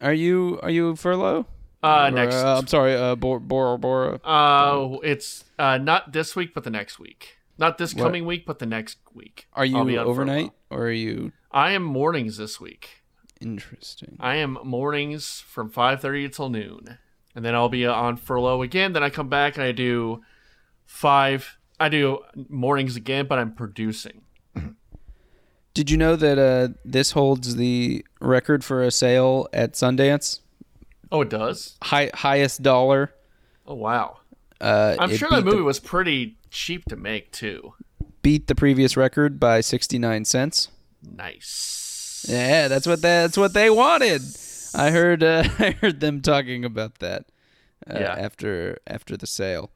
Are 0.00 0.12
you? 0.12 0.58
Are 0.60 0.70
you 0.70 0.96
furlough? 0.96 1.46
Uh, 1.84 2.06
Or, 2.06 2.10
next. 2.10 2.34
uh, 2.34 2.58
I'm 2.58 2.66
sorry. 2.66 2.96
Uh, 2.96 3.14
Bor- 3.14 3.38
Bora 3.38 3.78
Bora. 3.78 4.20
Uh, 4.24 4.96
it's 5.04 5.44
uh 5.56 5.78
not 5.78 6.12
this 6.12 6.34
week, 6.34 6.52
but 6.52 6.64
the 6.64 6.70
next 6.70 6.98
week. 6.98 7.36
Not 7.58 7.78
this 7.78 7.94
What? 7.94 8.02
coming 8.02 8.26
week, 8.26 8.44
but 8.44 8.58
the 8.58 8.66
next 8.66 8.98
week. 9.14 9.46
Are 9.52 9.64
you 9.64 9.98
overnight 9.98 10.50
or 10.70 10.86
are 10.86 10.90
you 10.90 11.32
I 11.52 11.72
am 11.72 11.82
mornings 11.82 12.36
this 12.36 12.60
week. 12.60 12.97
Interesting? 13.40 14.16
I 14.20 14.36
am 14.36 14.58
mornings 14.64 15.40
from 15.40 15.70
five 15.70 16.00
thirty 16.00 16.24
until 16.24 16.48
noon, 16.48 16.98
and 17.34 17.44
then 17.44 17.54
I'll 17.54 17.68
be 17.68 17.86
on 17.86 18.16
furlough 18.16 18.62
again. 18.62 18.92
Then 18.92 19.02
I 19.02 19.10
come 19.10 19.28
back 19.28 19.56
and 19.56 19.64
I 19.64 19.72
do 19.72 20.22
five. 20.86 21.58
I 21.80 21.88
do 21.88 22.20
mornings 22.48 22.96
again, 22.96 23.26
but 23.26 23.38
I'm 23.38 23.52
producing. 23.52 24.22
Did 25.74 25.90
you 25.90 25.96
know 25.96 26.16
that 26.16 26.38
uh, 26.38 26.74
this 26.84 27.12
holds 27.12 27.54
the 27.56 28.04
record 28.20 28.64
for 28.64 28.82
a 28.82 28.90
sale 28.90 29.48
at 29.52 29.74
Sundance? 29.74 30.40
Oh, 31.12 31.22
it 31.22 31.30
does. 31.30 31.76
High, 31.82 32.10
highest 32.14 32.62
dollar. 32.62 33.14
Oh 33.66 33.74
wow. 33.74 34.18
Uh, 34.60 34.96
I'm 34.98 35.14
sure 35.14 35.28
that 35.30 35.44
movie 35.44 35.58
the, 35.58 35.64
was 35.64 35.78
pretty 35.78 36.36
cheap 36.50 36.84
to 36.86 36.96
make 36.96 37.30
too. 37.30 37.74
beat 38.22 38.48
the 38.48 38.54
previous 38.54 38.96
record 38.96 39.38
by 39.38 39.60
69 39.60 40.24
cents. 40.24 40.68
Nice. 41.02 41.87
Yeah, 42.26 42.68
that's 42.68 42.86
what 42.86 43.02
that's 43.02 43.36
what 43.36 43.52
they 43.54 43.70
wanted. 43.70 44.22
I 44.74 44.90
heard 44.90 45.22
uh, 45.22 45.44
I 45.58 45.70
heard 45.72 46.00
them 46.00 46.20
talking 46.20 46.64
about 46.64 46.98
that 47.00 47.26
uh, 47.88 47.98
Yeah. 47.98 48.14
after 48.18 48.78
after 48.86 49.16
the 49.16 49.26
sale. 49.26 49.70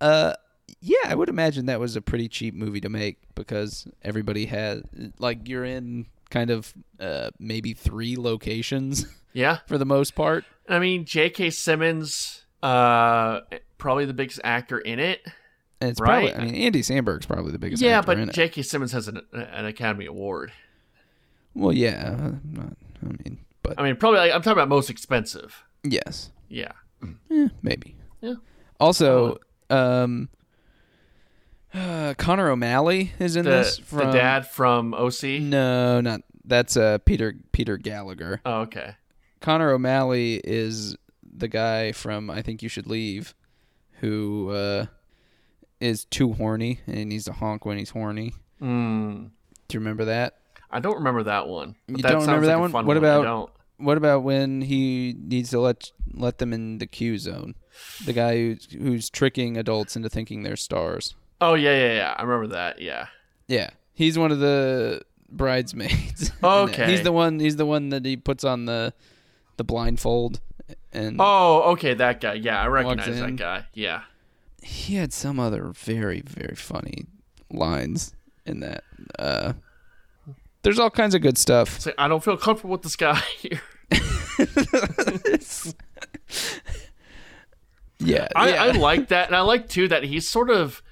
Uh, 0.00 0.34
yeah, 0.80 0.98
I 1.06 1.14
would 1.14 1.28
imagine 1.28 1.66
that 1.66 1.80
was 1.80 1.96
a 1.96 2.02
pretty 2.02 2.28
cheap 2.28 2.54
movie 2.54 2.80
to 2.80 2.88
make 2.88 3.18
because 3.34 3.86
everybody 4.02 4.46
had 4.46 4.82
like 5.18 5.48
you're 5.48 5.64
in 5.64 6.06
kind 6.30 6.50
of 6.50 6.74
uh, 7.00 7.30
maybe 7.38 7.72
three 7.72 8.16
locations 8.16 9.06
Yeah. 9.32 9.58
for 9.66 9.78
the 9.78 9.86
most 9.86 10.14
part. 10.14 10.44
I 10.68 10.78
mean, 10.78 11.06
J.K. 11.06 11.50
Simmons, 11.50 12.44
uh, 12.62 13.40
probably 13.78 14.04
the 14.04 14.12
biggest 14.12 14.40
actor 14.44 14.78
in 14.78 14.98
it. 14.98 15.20
And 15.80 15.90
it's 15.90 16.00
Right. 16.00 16.32
probably 16.34 16.48
I 16.48 16.52
mean 16.52 16.62
Andy 16.62 16.82
Samberg's 16.82 17.24
probably 17.24 17.52
the 17.52 17.58
biggest 17.58 17.82
yeah, 17.82 17.98
actor 18.00 18.12
in 18.12 18.26
but. 18.26 18.34
J.K. 18.34 18.62
Simmons 18.62 18.92
has 18.92 19.08
an, 19.08 19.22
an 19.32 19.64
Academy 19.64 20.04
Award. 20.06 20.52
Well, 21.54 21.72
yeah, 21.72 22.16
uh, 22.18 22.32
not, 22.44 22.72
I 23.02 23.06
mean, 23.24 23.38
but 23.62 23.78
I 23.78 23.82
mean, 23.82 23.96
probably 23.96 24.20
like, 24.20 24.32
I'm 24.32 24.42
talking 24.42 24.52
about 24.58 24.68
most 24.68 24.90
expensive. 24.90 25.64
yes, 25.84 26.30
Yeah. 26.48 26.72
Eh, 27.30 27.48
maybe. 27.62 27.94
Yeah. 28.20 28.34
Also, 28.80 29.38
um, 29.70 30.28
Uh, 31.74 32.14
Connor 32.16 32.48
O'Malley 32.50 33.12
is 33.18 33.36
in 33.36 33.44
The, 33.44 33.50
this. 33.50 33.76
the 33.76 33.82
From, 33.84 34.12
dad 34.12 34.46
from 34.46 34.94
OC. 34.94 35.40
No, 35.42 36.00
not 36.00 36.22
that's 36.44 36.76
uh 36.78 36.96
Peter 37.04 37.34
Peter 37.52 37.76
Gallagher. 37.76 38.40
Oh, 38.46 38.60
okay. 38.62 38.96
Connor 39.40 39.70
O'Malley 39.70 40.40
is 40.42 40.96
the 41.22 41.46
guy 41.48 41.92
from 41.92 42.30
I 42.30 42.40
Think 42.42 42.62
You 42.62 42.68
Should 42.70 42.86
Leave, 42.86 43.34
who 44.00 44.50
uh, 44.50 44.86
is 45.78 46.04
too 46.06 46.32
horny 46.32 46.80
and 46.86 46.96
he 46.96 47.04
needs 47.04 47.26
to 47.26 47.32
honk 47.34 47.64
when 47.66 47.76
he's 47.78 47.90
horny. 47.90 48.32
Mm, 48.62 49.30
Do 49.68 49.74
you 49.76 49.80
remember 49.80 50.06
that? 50.06 50.38
I 50.70 50.80
don't 50.80 50.96
remember 50.96 51.22
that 51.24 51.48
one. 51.48 51.76
You 51.86 51.96
that 51.98 52.02
don't 52.12 52.20
remember 52.22 52.46
like 52.46 52.54
that 52.56 52.60
one? 52.72 52.86
What 52.86 52.96
about- 52.96 53.22
don't. 53.24 53.50
What 53.80 53.96
about 53.96 54.24
when 54.24 54.60
he 54.62 55.14
needs 55.16 55.50
to 55.50 55.60
let 55.60 55.92
let 56.12 56.38
them 56.38 56.52
in 56.52 56.78
the 56.78 56.86
Q 56.86 57.16
zone? 57.16 57.54
The 58.04 58.12
guy 58.12 58.34
who's, 58.36 58.68
who's 58.72 59.08
tricking 59.10 59.56
adults 59.56 59.94
into 59.94 60.08
thinking 60.08 60.42
they're 60.42 60.56
stars. 60.56 61.14
Oh 61.40 61.54
yeah, 61.54 61.76
yeah, 61.76 61.94
yeah. 61.94 62.14
I 62.18 62.22
remember 62.24 62.48
that. 62.54 62.80
Yeah. 62.80 63.06
Yeah, 63.46 63.70
he's 63.94 64.18
one 64.18 64.32
of 64.32 64.40
the 64.40 65.02
bridesmaids. 65.30 66.32
Okay. 66.42 66.90
he's 66.90 67.02
the 67.02 67.12
one. 67.12 67.38
He's 67.38 67.54
the 67.56 67.66
one 67.66 67.90
that 67.90 68.04
he 68.04 68.16
puts 68.16 68.42
on 68.42 68.64
the 68.64 68.92
the 69.58 69.64
blindfold, 69.64 70.40
and 70.92 71.16
Oh, 71.20 71.70
okay, 71.74 71.94
that 71.94 72.20
guy. 72.20 72.34
Yeah, 72.34 72.60
I 72.60 72.66
recognize 72.66 73.18
that 73.20 73.36
guy. 73.36 73.64
Yeah. 73.74 74.02
he 74.60 74.96
had 74.96 75.12
some 75.12 75.38
other 75.38 75.68
very 75.68 76.20
very 76.26 76.56
funny 76.56 77.06
lines 77.50 78.12
in 78.44 78.58
that. 78.60 78.82
Uh, 79.18 79.52
there's 80.62 80.78
all 80.78 80.90
kinds 80.90 81.14
of 81.14 81.22
good 81.22 81.38
stuff. 81.38 81.84
Like, 81.86 81.94
I 81.98 82.08
don't 82.08 82.22
feel 82.22 82.36
comfortable 82.36 82.72
with 82.72 82.82
this 82.82 82.96
guy 82.96 83.16
here. 83.36 83.60
Yeah, 88.00 88.28
I, 88.36 88.50
yeah. 88.50 88.62
I 88.62 88.70
like 88.70 89.08
that, 89.08 89.26
and 89.26 89.36
I 89.36 89.40
like 89.40 89.68
too 89.68 89.88
that 89.88 90.04
he's 90.04 90.28
sort 90.28 90.50
of 90.50 90.82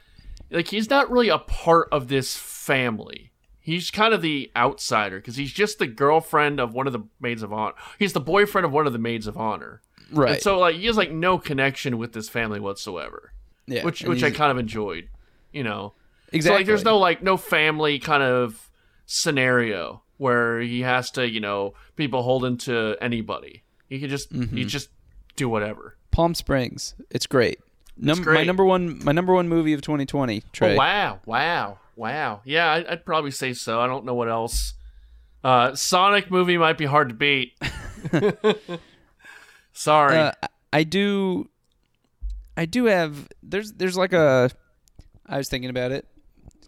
like 0.51 0.69
he's 0.69 0.91
not 0.91 1.11
really 1.11 1.29
a 1.29 1.39
part 1.39 1.89
of 1.93 2.09
this 2.09 2.37
family. 2.37 3.33
He's 3.61 3.91
kind 3.91 4.15
of 4.15 4.23
the 4.23 4.51
outsider 4.57 5.19
because 5.19 5.37
he's 5.37 5.53
just 5.53 5.79
the 5.79 5.87
girlfriend 5.87 6.61
of 6.61 6.75
one 6.75 6.87
of 6.87 6.93
the 6.93 7.05
maids 7.21 7.43
of 7.43 7.53
honor. 7.53 7.75
He's 7.99 8.13
the 8.13 8.21
boyfriend 8.21 8.65
of 8.65 8.73
one 8.73 8.87
of 8.87 8.93
the 8.93 8.99
maids 8.99 9.27
of 9.27 9.37
honor. 9.37 9.83
right. 10.13 10.35
And 10.35 10.43
so 10.43 10.59
like 10.59 10.77
he 10.77 10.87
has 10.87 10.97
like 10.97 11.11
no 11.11 11.39
connection 11.39 11.99
with 11.99 12.13
this 12.13 12.29
family 12.29 12.61
whatsoever, 12.61 13.33
yeah, 13.67 13.85
which 13.85 14.03
which 14.03 14.23
I 14.23 14.31
kind 14.31 14.51
of 14.51 14.59
enjoyed. 14.59 15.09
You 15.53 15.63
know, 15.63 15.95
exactly. 16.33 16.41
so 16.43 16.55
like 16.55 16.67
there's 16.67 16.85
no 16.85 16.99
like 16.99 17.23
no 17.23 17.37
family 17.37 17.99
kind 17.99 18.23
of 18.23 18.66
scenario 19.07 20.03
where 20.19 20.61
he 20.61 20.81
has 20.83 21.11
to 21.13 21.29
you 21.29 21.41
know 21.41 21.75
be 21.97 22.07
beholden 22.07 22.59
to 22.59 22.97
anybody. 23.01 23.63
He 23.89 24.01
can 24.01 24.09
just 24.11 24.33
Mm-hmm. 24.33 24.57
he 24.57 24.65
just 24.65 24.89
do 25.37 25.49
whatever. 25.49 25.97
Palm 26.11 26.35
Springs. 26.35 26.95
It's 27.11 27.27
great. 27.27 27.59
Num- 27.99 28.19
My 28.19 28.25
great. 28.25 28.47
number 28.47 28.65
one. 28.65 29.03
My 29.05 29.13
number 29.13 29.33
one 29.35 29.49
movie 29.49 29.73
of 29.73 29.81
2020. 29.83 30.43
Trey. 30.53 30.75
Oh, 30.75 30.77
wow, 30.77 31.21
wow, 31.27 31.79
wow. 31.95 32.41
Yeah, 32.45 32.67
I, 32.71 32.93
I'd 32.93 33.05
probably 33.07 33.31
say 33.31 33.53
so. 33.55 33.81
I 33.81 33.87
don't 33.87 34.05
know 34.05 34.15
what 34.15 34.29
else. 34.29 34.75
Uh, 35.45 35.75
Sonic 35.75 36.31
movie 36.31 36.59
might 36.59 36.77
be 36.79 36.85
hard 36.87 37.09
to 37.11 37.15
beat. 37.15 37.53
Sorry. 39.73 40.17
Uh, 40.17 40.33
I 40.73 40.83
do. 40.85 41.49
I 42.57 42.65
do 42.67 42.87
have. 42.87 43.29
There's. 43.43 43.73
There's 43.73 43.97
like 43.97 44.13
a. 44.13 44.51
I 45.27 45.37
was 45.39 45.49
thinking 45.49 45.71
about 45.71 45.93
it. 45.93 46.07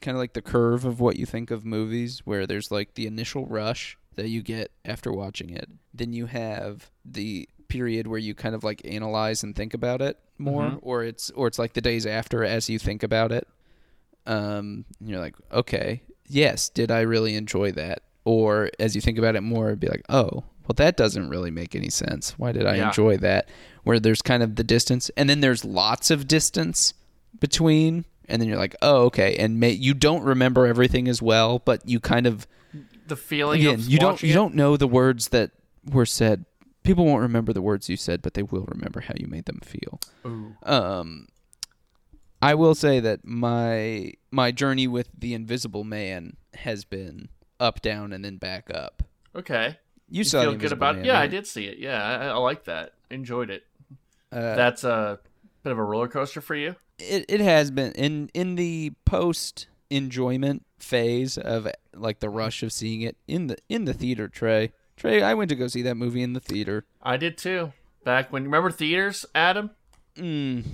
Kind 0.00 0.16
of 0.16 0.20
like 0.20 0.32
the 0.32 0.42
curve 0.42 0.84
of 0.84 1.00
what 1.00 1.16
you 1.16 1.26
think 1.26 1.50
of 1.50 1.64
movies, 1.64 2.22
where 2.24 2.46
there's 2.46 2.70
like 2.70 2.94
the 2.94 3.06
initial 3.06 3.46
rush 3.46 3.96
that 4.16 4.28
you 4.28 4.42
get 4.42 4.70
after 4.84 5.12
watching 5.12 5.50
it. 5.50 5.68
Then 5.94 6.12
you 6.12 6.26
have 6.26 6.90
the 7.04 7.48
period 7.68 8.06
where 8.06 8.18
you 8.18 8.34
kind 8.34 8.54
of 8.54 8.64
like 8.64 8.80
analyze 8.84 9.42
and 9.42 9.54
think 9.54 9.74
about 9.74 10.00
it 10.00 10.18
more, 10.38 10.78
or 10.82 11.04
it's 11.04 11.30
or 11.30 11.46
it's 11.46 11.58
like 11.58 11.74
the 11.74 11.80
days 11.80 12.06
after 12.06 12.44
as 12.44 12.68
you 12.70 12.78
think 12.78 13.02
about 13.02 13.30
it. 13.32 13.46
Um, 14.26 14.84
and 15.00 15.08
you're 15.08 15.20
like, 15.20 15.36
okay, 15.52 16.02
yes, 16.26 16.68
did 16.68 16.90
I 16.90 17.00
really 17.00 17.34
enjoy 17.34 17.72
that? 17.72 18.02
Or 18.24 18.70
as 18.78 18.94
you 18.94 19.00
think 19.00 19.18
about 19.18 19.36
it 19.36 19.40
more, 19.42 19.68
it'd 19.68 19.80
be 19.80 19.88
like, 19.88 20.04
oh, 20.10 20.28
well, 20.32 20.74
that 20.76 20.96
doesn't 20.98 21.30
really 21.30 21.50
make 21.50 21.74
any 21.74 21.88
sense. 21.88 22.38
Why 22.38 22.52
did 22.52 22.66
I 22.66 22.76
Yeah. 22.76 22.88
enjoy 22.88 23.16
that? 23.18 23.48
Where 23.84 23.98
there's 23.98 24.20
kind 24.20 24.42
of 24.42 24.56
the 24.56 24.64
distance, 24.64 25.10
and 25.16 25.30
then 25.30 25.40
there's 25.40 25.64
lots 25.64 26.10
of 26.10 26.28
distance 26.28 26.92
between, 27.40 28.04
and 28.28 28.40
then 28.40 28.48
you're 28.48 28.58
like, 28.58 28.76
oh, 28.82 29.04
okay, 29.06 29.36
and 29.36 29.58
may, 29.58 29.70
you 29.70 29.94
don't 29.94 30.22
remember 30.22 30.66
everything 30.66 31.08
as 31.08 31.20
well, 31.22 31.58
but 31.58 31.88
you 31.88 32.00
kind 32.00 32.26
of 32.26 32.46
the 33.06 33.16
feeling 33.16 33.60
again, 33.60 33.74
of 33.74 33.88
you 33.88 33.98
don't 33.98 34.22
you 34.22 34.30
it- 34.30 34.34
don't 34.34 34.54
know 34.54 34.76
the 34.76 34.86
words 34.88 35.28
that 35.28 35.50
were 35.90 36.06
said. 36.06 36.44
People 36.84 37.04
won't 37.04 37.20
remember 37.22 37.52
the 37.52 37.60
words 37.62 37.88
you 37.88 37.96
said, 37.96 38.22
but 38.22 38.34
they 38.34 38.42
will 38.42 38.64
remember 38.66 39.00
how 39.00 39.12
you 39.18 39.26
made 39.26 39.44
them 39.44 39.60
feel. 39.62 40.00
Ooh. 40.26 40.54
Um, 40.62 41.26
I 42.40 42.54
will 42.54 42.74
say 42.74 43.00
that 43.00 43.24
my 43.24 44.12
my 44.30 44.52
journey 44.52 44.86
with 44.86 45.10
the 45.18 45.34
Invisible 45.34 45.84
Man 45.84 46.36
has 46.54 46.84
been 46.84 47.28
up, 47.60 47.82
down, 47.82 48.12
and 48.12 48.24
then 48.24 48.36
back 48.36 48.70
up. 48.72 49.02
Okay. 49.34 49.76
You, 50.08 50.18
You 50.18 50.24
saw 50.24 50.42
feel 50.42 50.52
the 50.52 50.58
good 50.58 50.72
about 50.72 50.96
Man, 50.96 51.04
it? 51.04 51.08
Yeah, 51.08 51.20
I 51.20 51.26
did 51.26 51.46
see 51.46 51.66
it. 51.66 51.78
Yeah, 51.78 52.02
I, 52.02 52.26
I 52.28 52.36
like 52.36 52.64
that. 52.64 52.92
Enjoyed 53.10 53.50
it. 53.50 53.64
Uh, 54.32 54.54
That's 54.54 54.84
a 54.84 55.18
bit 55.62 55.72
of 55.72 55.78
a 55.78 55.82
roller 55.84 56.08
coaster 56.08 56.40
for 56.40 56.54
you. 56.54 56.76
It 56.98 57.24
it 57.28 57.40
has 57.40 57.70
been 57.70 57.92
in 57.92 58.30
in 58.34 58.54
the 58.56 58.92
post 59.04 59.68
enjoyment 59.90 60.64
phase 60.78 61.38
of 61.38 61.68
like 61.94 62.20
the 62.20 62.28
rush 62.28 62.62
of 62.62 62.72
seeing 62.72 63.02
it 63.02 63.16
in 63.26 63.48
the 63.48 63.56
in 63.68 63.84
the 63.84 63.94
theater. 63.94 64.28
Trey, 64.28 64.72
Trey, 64.96 65.22
I 65.22 65.34
went 65.34 65.48
to 65.50 65.56
go 65.56 65.66
see 65.66 65.82
that 65.82 65.96
movie 65.96 66.22
in 66.22 66.32
the 66.32 66.40
theater. 66.40 66.84
I 67.02 67.16
did 67.16 67.38
too. 67.38 67.72
Back 68.04 68.32
when 68.32 68.44
remember 68.44 68.70
theaters, 68.70 69.26
Adam? 69.34 69.70
Mm, 70.16 70.64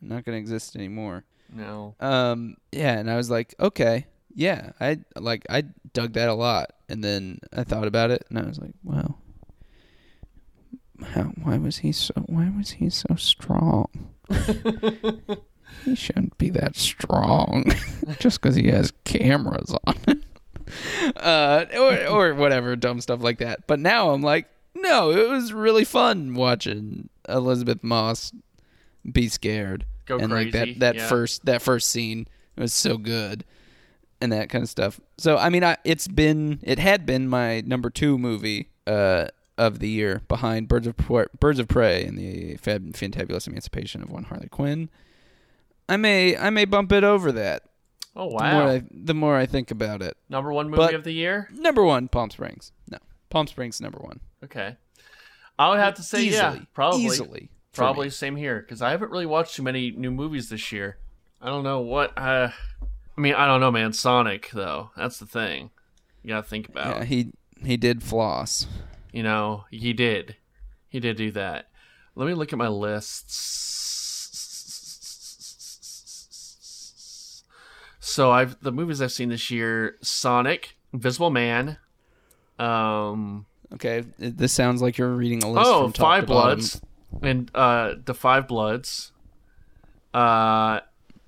not 0.00 0.24
gonna 0.24 0.38
exist 0.38 0.76
anymore. 0.76 1.24
No. 1.52 1.94
Um, 2.00 2.56
yeah, 2.72 2.98
and 2.98 3.10
I 3.10 3.16
was 3.16 3.30
like, 3.30 3.54
okay, 3.60 4.06
yeah, 4.34 4.72
I 4.80 4.98
like 5.16 5.46
I 5.48 5.64
dug 5.92 6.12
that 6.14 6.28
a 6.28 6.34
lot, 6.34 6.72
and 6.88 7.02
then 7.02 7.40
I 7.56 7.64
thought 7.64 7.86
about 7.86 8.10
it, 8.10 8.24
and 8.28 8.38
I 8.38 8.42
was 8.42 8.58
like, 8.58 8.74
wow, 8.82 9.16
how 11.02 11.24
why 11.42 11.56
was 11.58 11.78
he 11.78 11.92
so 11.92 12.14
why 12.26 12.52
was 12.56 12.72
he 12.72 12.90
so 12.90 13.14
strong? 13.16 13.88
He 15.84 15.94
shouldn't 15.94 16.36
be 16.38 16.50
that 16.50 16.76
strong 16.76 17.64
just 18.18 18.40
because 18.40 18.56
he 18.56 18.68
has 18.68 18.92
cameras 19.04 19.74
on. 19.86 20.22
uh, 21.16 21.64
or 21.76 22.06
or 22.06 22.34
whatever 22.34 22.74
dumb 22.74 23.00
stuff 23.00 23.22
like 23.22 23.38
that. 23.38 23.66
But 23.66 23.78
now 23.78 24.10
I'm 24.10 24.22
like, 24.22 24.48
no, 24.74 25.10
it 25.12 25.28
was 25.28 25.52
really 25.52 25.84
fun 25.84 26.34
watching 26.34 27.08
Elisabeth 27.28 27.84
Moss 27.84 28.32
be 29.10 29.28
scared 29.28 29.84
Go 30.06 30.18
and 30.18 30.32
like 30.32 30.52
that 30.52 30.80
that 30.80 30.96
yeah. 30.96 31.08
first 31.08 31.44
that 31.44 31.62
first 31.62 31.90
scene 31.90 32.26
was 32.56 32.72
so 32.72 32.96
good 32.96 33.44
and 34.20 34.32
that 34.32 34.48
kind 34.48 34.62
of 34.62 34.68
stuff 34.68 35.00
so 35.18 35.36
i 35.36 35.48
mean 35.48 35.62
I, 35.62 35.76
it's 35.84 36.08
been 36.08 36.60
it 36.62 36.78
had 36.78 37.06
been 37.06 37.28
my 37.28 37.60
number 37.60 37.90
two 37.90 38.18
movie 38.18 38.70
uh 38.86 39.26
of 39.58 39.78
the 39.78 39.88
year 39.88 40.22
behind 40.28 40.68
birds 40.68 40.86
of 40.86 40.96
prey, 40.96 41.24
birds 41.40 41.58
of 41.58 41.66
prey 41.68 42.04
and 42.04 42.18
the 42.18 42.56
Fab, 42.56 42.92
fantabulous 42.92 43.46
emancipation 43.46 44.02
of 44.02 44.10
one 44.10 44.24
harley 44.24 44.48
quinn 44.48 44.90
i 45.88 45.96
may 45.96 46.36
i 46.36 46.50
may 46.50 46.64
bump 46.64 46.92
it 46.92 47.04
over 47.04 47.32
that 47.32 47.62
Oh 48.18 48.30
the 48.30 48.44
more 48.44 48.64
wow. 48.64 48.68
I, 48.70 48.82
the 48.90 49.14
more 49.14 49.36
i 49.36 49.44
think 49.46 49.70
about 49.70 50.00
it 50.02 50.16
Number 50.28 50.52
one 50.52 50.68
movie 50.70 50.78
But- 50.78 50.94
of 50.94 51.04
the 51.04 51.12
year? 51.12 51.48
number 51.52 51.82
one 51.84 52.08
palm 52.08 52.30
springs 52.30 52.72
no 52.90 52.98
palm 53.30 53.46
springs 53.46 53.80
number 53.80 53.98
one 53.98 54.20
Okay. 54.44 54.76
I 55.58 55.70
would 55.70 55.78
have 55.78 55.94
to 55.94 56.02
say 56.02 56.24
yeah, 56.24 56.58
probably. 56.74 57.04
easily 57.04 57.48
Probably 57.72 58.06
me. 58.06 58.10
same 58.10 58.36
here 58.36 58.60
because 58.60 58.80
I 58.82 58.90
haven't 58.90 59.10
really 59.10 59.24
watched 59.26 59.56
too 59.56 59.62
many 59.62 59.90
new 59.90 60.10
movies 60.10 60.48
this 60.50 60.70
year. 60.70 60.98
I 61.42 61.46
don't 61.46 61.64
know 61.64 61.80
what. 61.80 62.16
Uh, 62.16 62.50
I 63.16 63.20
mean, 63.20 63.34
I 63.34 63.46
don't 63.46 63.60
know, 63.60 63.70
man. 63.70 63.92
Sonic 63.94 64.50
though, 64.52 64.90
that's 64.96 65.18
the 65.18 65.24
thing. 65.26 65.70
You 66.22 66.28
gotta 66.28 66.46
think 66.46 66.68
about. 66.68 66.96
yeah 66.98 67.04
he 67.04 67.32
he 67.64 67.76
did 67.78 68.02
floss 68.02 68.66
You 69.16 69.22
know, 69.22 69.64
he 69.70 69.94
did. 69.94 70.36
He 70.90 71.00
did 71.00 71.16
do 71.16 71.30
that. 71.30 71.70
Let 72.16 72.26
me 72.26 72.34
look 72.34 72.52
at 72.52 72.58
my 72.58 72.68
lists. 72.68 73.32
So 77.98 78.30
I've 78.30 78.60
the 78.60 78.72
movies 78.72 79.00
I've 79.00 79.12
seen 79.12 79.30
this 79.30 79.50
year: 79.50 79.96
Sonic, 80.02 80.76
Invisible 80.92 81.30
Man. 81.30 81.78
Um. 82.58 83.46
okay 83.72 84.04
this 84.18 84.52
sounds 84.52 84.82
like 84.82 84.98
you're 84.98 85.14
reading 85.14 85.42
a 85.42 85.50
list 85.50 85.66
Oh, 85.66 85.88
Five. 85.88 86.26
Bloods 86.26 86.82
and 87.22 87.50
uh, 87.54 87.94
the 88.04 88.12
Five 88.12 88.46
Bloods. 88.46 89.12
Uh, 90.12 90.80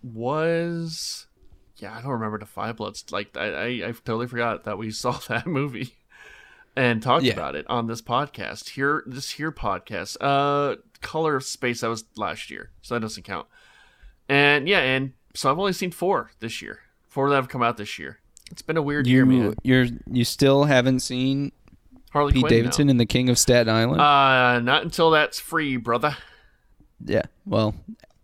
was 0.02 1.26
yeah, 1.78 1.96
I 1.96 2.02
don't 2.02 2.10
remember 2.10 2.38
the 2.38 2.44
Five 2.44 2.76
Bloods. 2.76 3.06
Like 3.10 3.34
I, 3.34 3.46
I, 3.46 3.66
I 3.66 3.92
totally 3.92 4.26
forgot 4.26 4.64
that 4.64 4.76
we 4.76 4.90
saw 5.02 5.12
that 5.28 5.46
movie 5.46 5.94
and 6.78 7.02
talked 7.02 7.24
Yeah. 7.24 7.32
about 7.32 7.54
it 7.56 7.66
on 7.68 7.86
this 7.88 8.00
podcast 8.00 8.70
here. 8.70 9.02
This 9.06 9.30
here 9.32 9.50
podcast. 9.52 10.16
Uh, 10.20 10.76
Color 11.00 11.36
of 11.36 11.44
Space 11.44 11.80
that 11.82 11.88
was 11.88 12.04
last 12.16 12.50
year, 12.50 12.70
so 12.82 12.94
that 12.94 13.00
doesn't 13.00 13.22
count. 13.24 13.46
And 14.28 14.68
yeah, 14.68 14.80
and 14.80 15.12
so 15.34 15.50
I've 15.50 15.58
only 15.58 15.72
seen 15.72 15.90
four 15.90 16.30
this 16.40 16.60
year. 16.62 16.80
Four 17.08 17.30
that 17.30 17.36
have 17.36 17.48
come 17.48 17.62
out 17.62 17.76
this 17.76 17.98
year. 17.98 18.18
It's 18.50 18.62
been 18.62 18.76
a 18.76 18.82
weird 18.82 19.06
year, 19.06 19.24
you 19.24 19.40
man. 19.42 19.54
you're 19.62 19.86
you 20.10 20.24
still 20.24 20.64
haven't 20.64 21.00
seen 21.00 21.52
Harley 22.12 22.32
Pete 22.32 22.42
Quinn, 22.42 22.50
no. 22.52 22.56
Davidson 22.58 22.88
and 22.90 22.98
the 22.98 23.06
King 23.06 23.28
of 23.28 23.38
Staten 23.38 23.68
Island? 23.74 24.00
Uh, 24.00 24.60
not 24.60 24.82
until 24.82 25.10
that's 25.10 25.38
free, 25.38 25.76
brother. 25.76 26.16
yeah. 27.04 27.22
Well, 27.46 27.74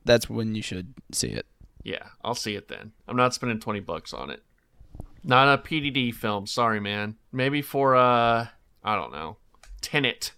that's 0.04 0.28
when 0.30 0.54
you 0.54 0.62
should 0.62 0.94
see 1.12 1.28
it. 1.28 1.46
Yeah, 1.82 2.02
I'll 2.24 2.34
see 2.34 2.54
it 2.56 2.68
then. 2.68 2.92
I'm 3.06 3.16
not 3.16 3.34
spending 3.34 3.60
20 3.60 3.80
bucks 3.80 4.12
on 4.14 4.30
it. 4.30 4.42
Not 5.24 5.58
a 5.58 5.62
PDD 5.62 6.14
film. 6.14 6.46
Sorry, 6.46 6.80
man. 6.80 7.16
Maybe 7.32 7.62
for 7.62 7.96
uh, 7.96 8.46
I 8.84 8.94
don't 8.94 9.12
know, 9.12 9.38
Tenet. 9.80 10.32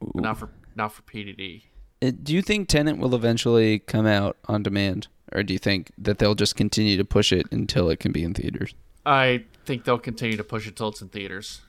But 0.00 0.22
not 0.22 0.38
for 0.38 0.50
not 0.74 0.92
for 0.92 1.02
PDD. 1.02 1.62
Uh, 2.02 2.10
Do 2.22 2.34
you 2.34 2.42
think 2.42 2.68
Tenet 2.68 2.98
will 2.98 3.14
eventually 3.14 3.78
come 3.78 4.06
out 4.06 4.36
on 4.46 4.62
demand, 4.62 5.06
or 5.32 5.44
do 5.44 5.52
you 5.52 5.58
think 5.58 5.92
that 5.96 6.18
they'll 6.18 6.34
just 6.34 6.56
continue 6.56 6.96
to 6.96 7.04
push 7.04 7.32
it 7.32 7.46
until 7.52 7.88
it 7.88 8.00
can 8.00 8.10
be 8.10 8.24
in 8.24 8.34
theaters? 8.34 8.74
I 9.06 9.44
think 9.64 9.84
they'll 9.84 9.98
continue 9.98 10.36
to 10.36 10.44
push 10.44 10.66
it 10.66 10.76
till 10.76 10.88
it's 10.88 11.00
in 11.00 11.08
theaters. 11.08 11.60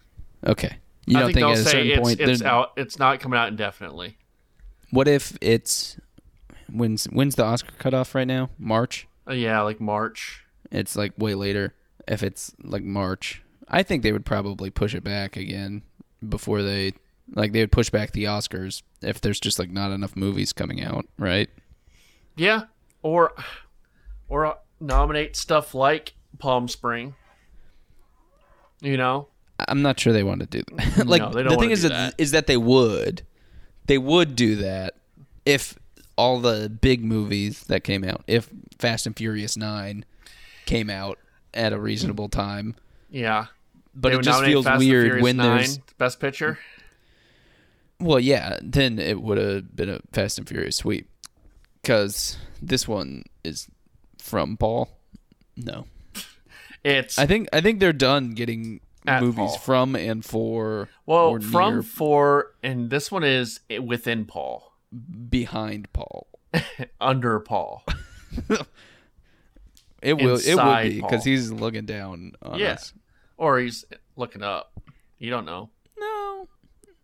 Okay. 0.45 0.77
You 1.05 1.17
I 1.17 1.21
don't 1.21 1.33
think, 1.33 1.45
think, 1.45 1.57
at 1.57 1.57
a 1.57 1.63
certain 1.63 1.91
it's, 1.91 1.99
point 1.99 2.19
it's 2.19 2.41
out. 2.41 2.71
It's 2.77 2.97
not 2.97 3.19
coming 3.19 3.37
out 3.37 3.49
indefinitely. 3.49 4.17
What 4.91 5.07
if 5.07 5.37
it's 5.41 5.97
when's 6.71 7.05
when's 7.05 7.35
the 7.35 7.43
Oscar 7.43 7.73
cutoff 7.77 8.15
right 8.15 8.27
now? 8.27 8.49
March. 8.57 9.07
Uh, 9.27 9.33
yeah, 9.33 9.61
like 9.61 9.81
March. 9.81 10.45
It's 10.71 10.95
like 10.95 11.13
way 11.17 11.35
later. 11.35 11.73
If 12.07 12.23
it's 12.23 12.53
like 12.61 12.83
March, 12.83 13.41
I 13.67 13.83
think 13.83 14.03
they 14.03 14.11
would 14.11 14.25
probably 14.25 14.69
push 14.69 14.93
it 14.93 15.03
back 15.03 15.35
again 15.35 15.83
before 16.27 16.61
they 16.61 16.93
like 17.33 17.51
they 17.53 17.61
would 17.61 17.71
push 17.71 17.89
back 17.89 18.11
the 18.11 18.25
Oscars 18.25 18.81
if 19.01 19.21
there's 19.21 19.39
just 19.39 19.59
like 19.59 19.69
not 19.69 19.91
enough 19.91 20.15
movies 20.15 20.53
coming 20.53 20.83
out, 20.83 21.05
right? 21.17 21.49
Yeah, 22.35 22.63
or 23.01 23.33
or 24.27 24.45
uh, 24.45 24.53
nominate 24.79 25.35
stuff 25.35 25.73
like 25.73 26.13
Palm 26.39 26.67
Spring. 26.67 27.15
You 28.81 28.97
know, 28.97 29.27
I'm 29.59 29.81
not 29.81 29.99
sure 29.99 30.11
they 30.11 30.23
want 30.23 30.41
to 30.41 30.47
do 30.47 30.63
that. 30.75 31.07
like 31.07 31.21
No, 31.21 31.29
they 31.29 31.43
don't 31.43 31.53
the 31.53 31.59
thing 31.59 31.71
is 31.71 31.83
do 31.83 31.89
that, 31.89 32.17
that. 32.17 32.21
is 32.21 32.31
that 32.31 32.47
they 32.47 32.57
would 32.57 33.23
they 33.85 33.97
would 33.97 34.35
do 34.35 34.57
that 34.57 34.95
if 35.45 35.77
all 36.17 36.39
the 36.39 36.69
big 36.69 37.03
movies 37.03 37.63
that 37.65 37.83
came 37.83 38.03
out, 38.03 38.23
if 38.27 38.49
Fast 38.77 39.05
and 39.05 39.15
Furious 39.15 39.57
9 39.57 40.05
came 40.65 40.89
out 40.89 41.17
at 41.53 41.73
a 41.73 41.79
reasonable 41.79 42.29
time. 42.29 42.75
yeah. 43.09 43.47
But 43.95 44.09
They 44.13 44.17
it 44.17 44.21
just 44.23 44.43
feels 44.43 44.65
Fast 44.65 44.79
weird 44.79 45.21
when 45.21 45.37
9 45.37 45.45
there's 45.57 45.77
Best 45.99 46.19
Picture. 46.19 46.57
Well, 47.99 48.19
yeah, 48.19 48.57
then 48.61 48.97
it 48.97 49.21
would 49.21 49.37
have 49.37 49.75
been 49.75 49.89
a 49.89 49.99
Fast 50.11 50.39
and 50.39 50.47
Furious 50.49 50.77
sweep. 50.77 51.07
Because 51.81 52.37
this 52.61 52.87
one 52.87 53.23
is 53.43 53.67
from 54.17 54.57
Paul. 54.57 54.89
No, 55.55 55.85
It's 56.83 57.19
I 57.19 57.25
think 57.27 57.49
I 57.53 57.61
think 57.61 57.79
they're 57.79 57.93
done 57.93 58.31
getting 58.31 58.79
movies 59.05 59.35
Paul. 59.35 59.57
from 59.59 59.95
and 59.95 60.25
for 60.25 60.89
well 61.05 61.39
from 61.39 61.73
near 61.75 61.83
for, 61.83 62.53
and 62.63 62.89
this 62.89 63.11
one 63.11 63.23
is 63.23 63.59
within 63.81 64.25
Paul, 64.25 64.73
behind 65.29 65.91
Paul. 65.93 66.27
under 67.01 67.39
Paul. 67.41 67.83
It 70.03 70.13
will 70.21 70.37
it 70.37 70.55
will 70.55 70.81
be 70.83 71.01
because 71.01 71.23
he's 71.23 71.51
looking 71.51 71.85
down 71.85 72.33
on 72.41 72.59
Yeah. 72.59 72.73
us. 72.73 72.93
or 73.37 73.57
he's 73.59 73.85
looking 74.15 74.43
up. 74.43 74.71
You 75.17 75.29
don't 75.31 75.45
know. 75.45 75.69
No, 75.97 76.47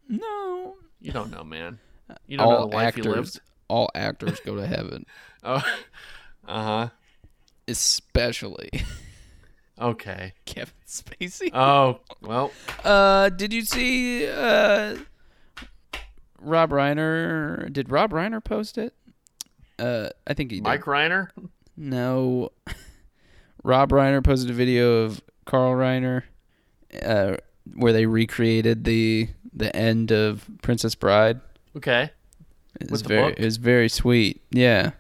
no. 0.08 0.76
You 1.00 1.12
don't 1.12 1.32
know, 1.32 1.44
man. 1.44 1.80
You 2.28 2.38
don't 2.38 2.48
know 2.50 2.56
All 2.58 2.68
the 2.70 2.76
life 2.76 2.96
he 2.96 3.02
actors, 3.02 3.16
lived. 3.16 3.42
all 3.70 3.90
actors 3.96 4.40
go 4.42 4.56
to 4.56 4.68
heaven, 4.76 5.06
Oh, 5.44 5.64
uh 6.48 6.64
huh. 6.64 6.90
especially 7.68 8.70
Okay. 9.80 10.34
Kevin 10.46 10.74
Spacey. 10.86 11.52
Oh 11.54 12.02
well. 12.22 12.52
Uh, 12.84 13.30
did 13.30 13.54
you 13.54 13.62
see 13.64 14.28
uh 14.28 14.98
Rob 16.42 16.72
Reiner? 16.72 17.72
Did 17.72 17.90
Rob 17.92 18.12
Reiner 18.12 18.44
post 18.44 18.78
it? 18.78 18.94
Uh, 19.78 20.10
I 20.28 20.34
think 20.34 20.52
he 20.52 20.58
did. 20.58 20.64
Mike 20.66 20.84
Reiner. 20.84 21.30
No. 21.78 22.52
Rob 23.64 23.90
Reiner 23.92 24.24
posted 24.24 24.50
a 24.50 24.54
video 24.54 25.04
of 25.04 25.22
Carl 25.46 25.74
Reiner, 25.74 26.24
uh, 27.04 27.38
where 27.76 27.94
they 27.94 28.06
recreated 28.06 28.84
the 28.84 29.30
the 29.54 29.76
end 29.76 30.12
of 30.12 30.48
Princess 30.62 30.96
Bride. 30.96 31.40
Okay, 31.78 32.12
It 32.80 32.90
was 32.92 33.02
very 33.02 33.30
book? 33.32 33.40
it 33.40 33.46
was 33.46 33.58
very 33.58 33.90
sweet. 33.90 34.42
Yeah, 34.52 34.92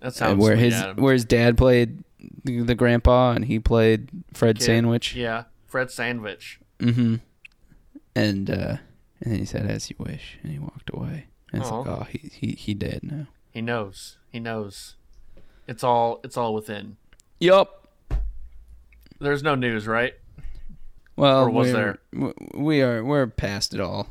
that 0.00 0.06
And 0.06 0.14
sounds 0.14 0.38
where 0.42 0.56
sweet, 0.56 0.64
his 0.64 0.74
Adam. 0.74 0.96
where 1.02 1.12
his 1.12 1.24
dad 1.24 1.56
played 1.56 2.02
the, 2.44 2.60
the 2.62 2.74
grandpa 2.74 3.32
and 3.32 3.44
he 3.44 3.58
played 3.58 4.08
Fred 4.34 4.58
Kid. 4.58 4.64
Sandwich. 4.64 5.14
Yeah, 5.14 5.44
Fred 5.66 5.90
Sandwich. 5.90 6.60
Mm-hmm. 6.78 7.16
And 8.14 8.50
uh, 8.50 8.76
and 9.20 9.32
then 9.32 9.38
he 9.38 9.44
said, 9.44 9.66
"As 9.66 9.88
you 9.88 9.96
wish," 9.98 10.38
and 10.42 10.52
he 10.52 10.58
walked 10.58 10.90
away. 10.92 11.26
And 11.52 11.62
it's 11.62 11.70
like, 11.70 11.86
oh, 11.86 12.06
he 12.10 12.30
he 12.32 12.52
he 12.52 12.74
dead 12.74 13.00
now. 13.02 13.26
He 13.50 13.60
knows. 13.62 14.18
He 14.30 14.40
knows. 14.40 14.96
It's 15.66 15.84
all. 15.84 16.20
It's 16.24 16.36
all 16.36 16.54
within. 16.54 16.96
Yup. 17.40 17.88
There's 19.20 19.42
no 19.42 19.54
news, 19.54 19.86
right? 19.86 20.14
Well, 21.16 21.44
Or 21.44 21.50
was 21.50 21.72
we're, 21.72 21.98
there? 22.12 22.32
We 22.54 22.82
are 22.82 23.04
we're 23.04 23.26
past 23.26 23.74
it 23.74 23.80
all. 23.80 24.08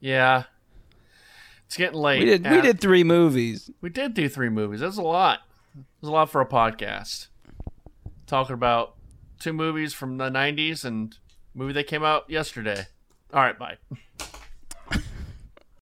Yeah. 0.00 0.44
It's 1.66 1.76
getting 1.76 2.00
late. 2.00 2.20
We 2.20 2.24
did 2.24 2.50
we 2.50 2.60
did 2.60 2.80
three 2.80 3.04
movies. 3.04 3.70
We 3.80 3.90
did 3.90 4.14
do 4.14 4.28
three 4.28 4.48
movies. 4.48 4.80
That's 4.80 4.96
a 4.96 5.02
lot. 5.02 5.40
That's 5.74 6.08
a 6.08 6.10
lot 6.10 6.30
for 6.30 6.40
a 6.40 6.46
podcast. 6.46 7.28
Talking 8.26 8.54
about 8.54 8.96
two 9.38 9.52
movies 9.52 9.94
from 9.94 10.16
the 10.18 10.30
'90s 10.30 10.84
and 10.84 11.16
a 11.54 11.58
movie 11.58 11.72
that 11.74 11.86
came 11.86 12.02
out 12.02 12.28
yesterday. 12.28 12.86
All 13.32 13.42
right, 13.42 13.56
bye. 13.56 13.76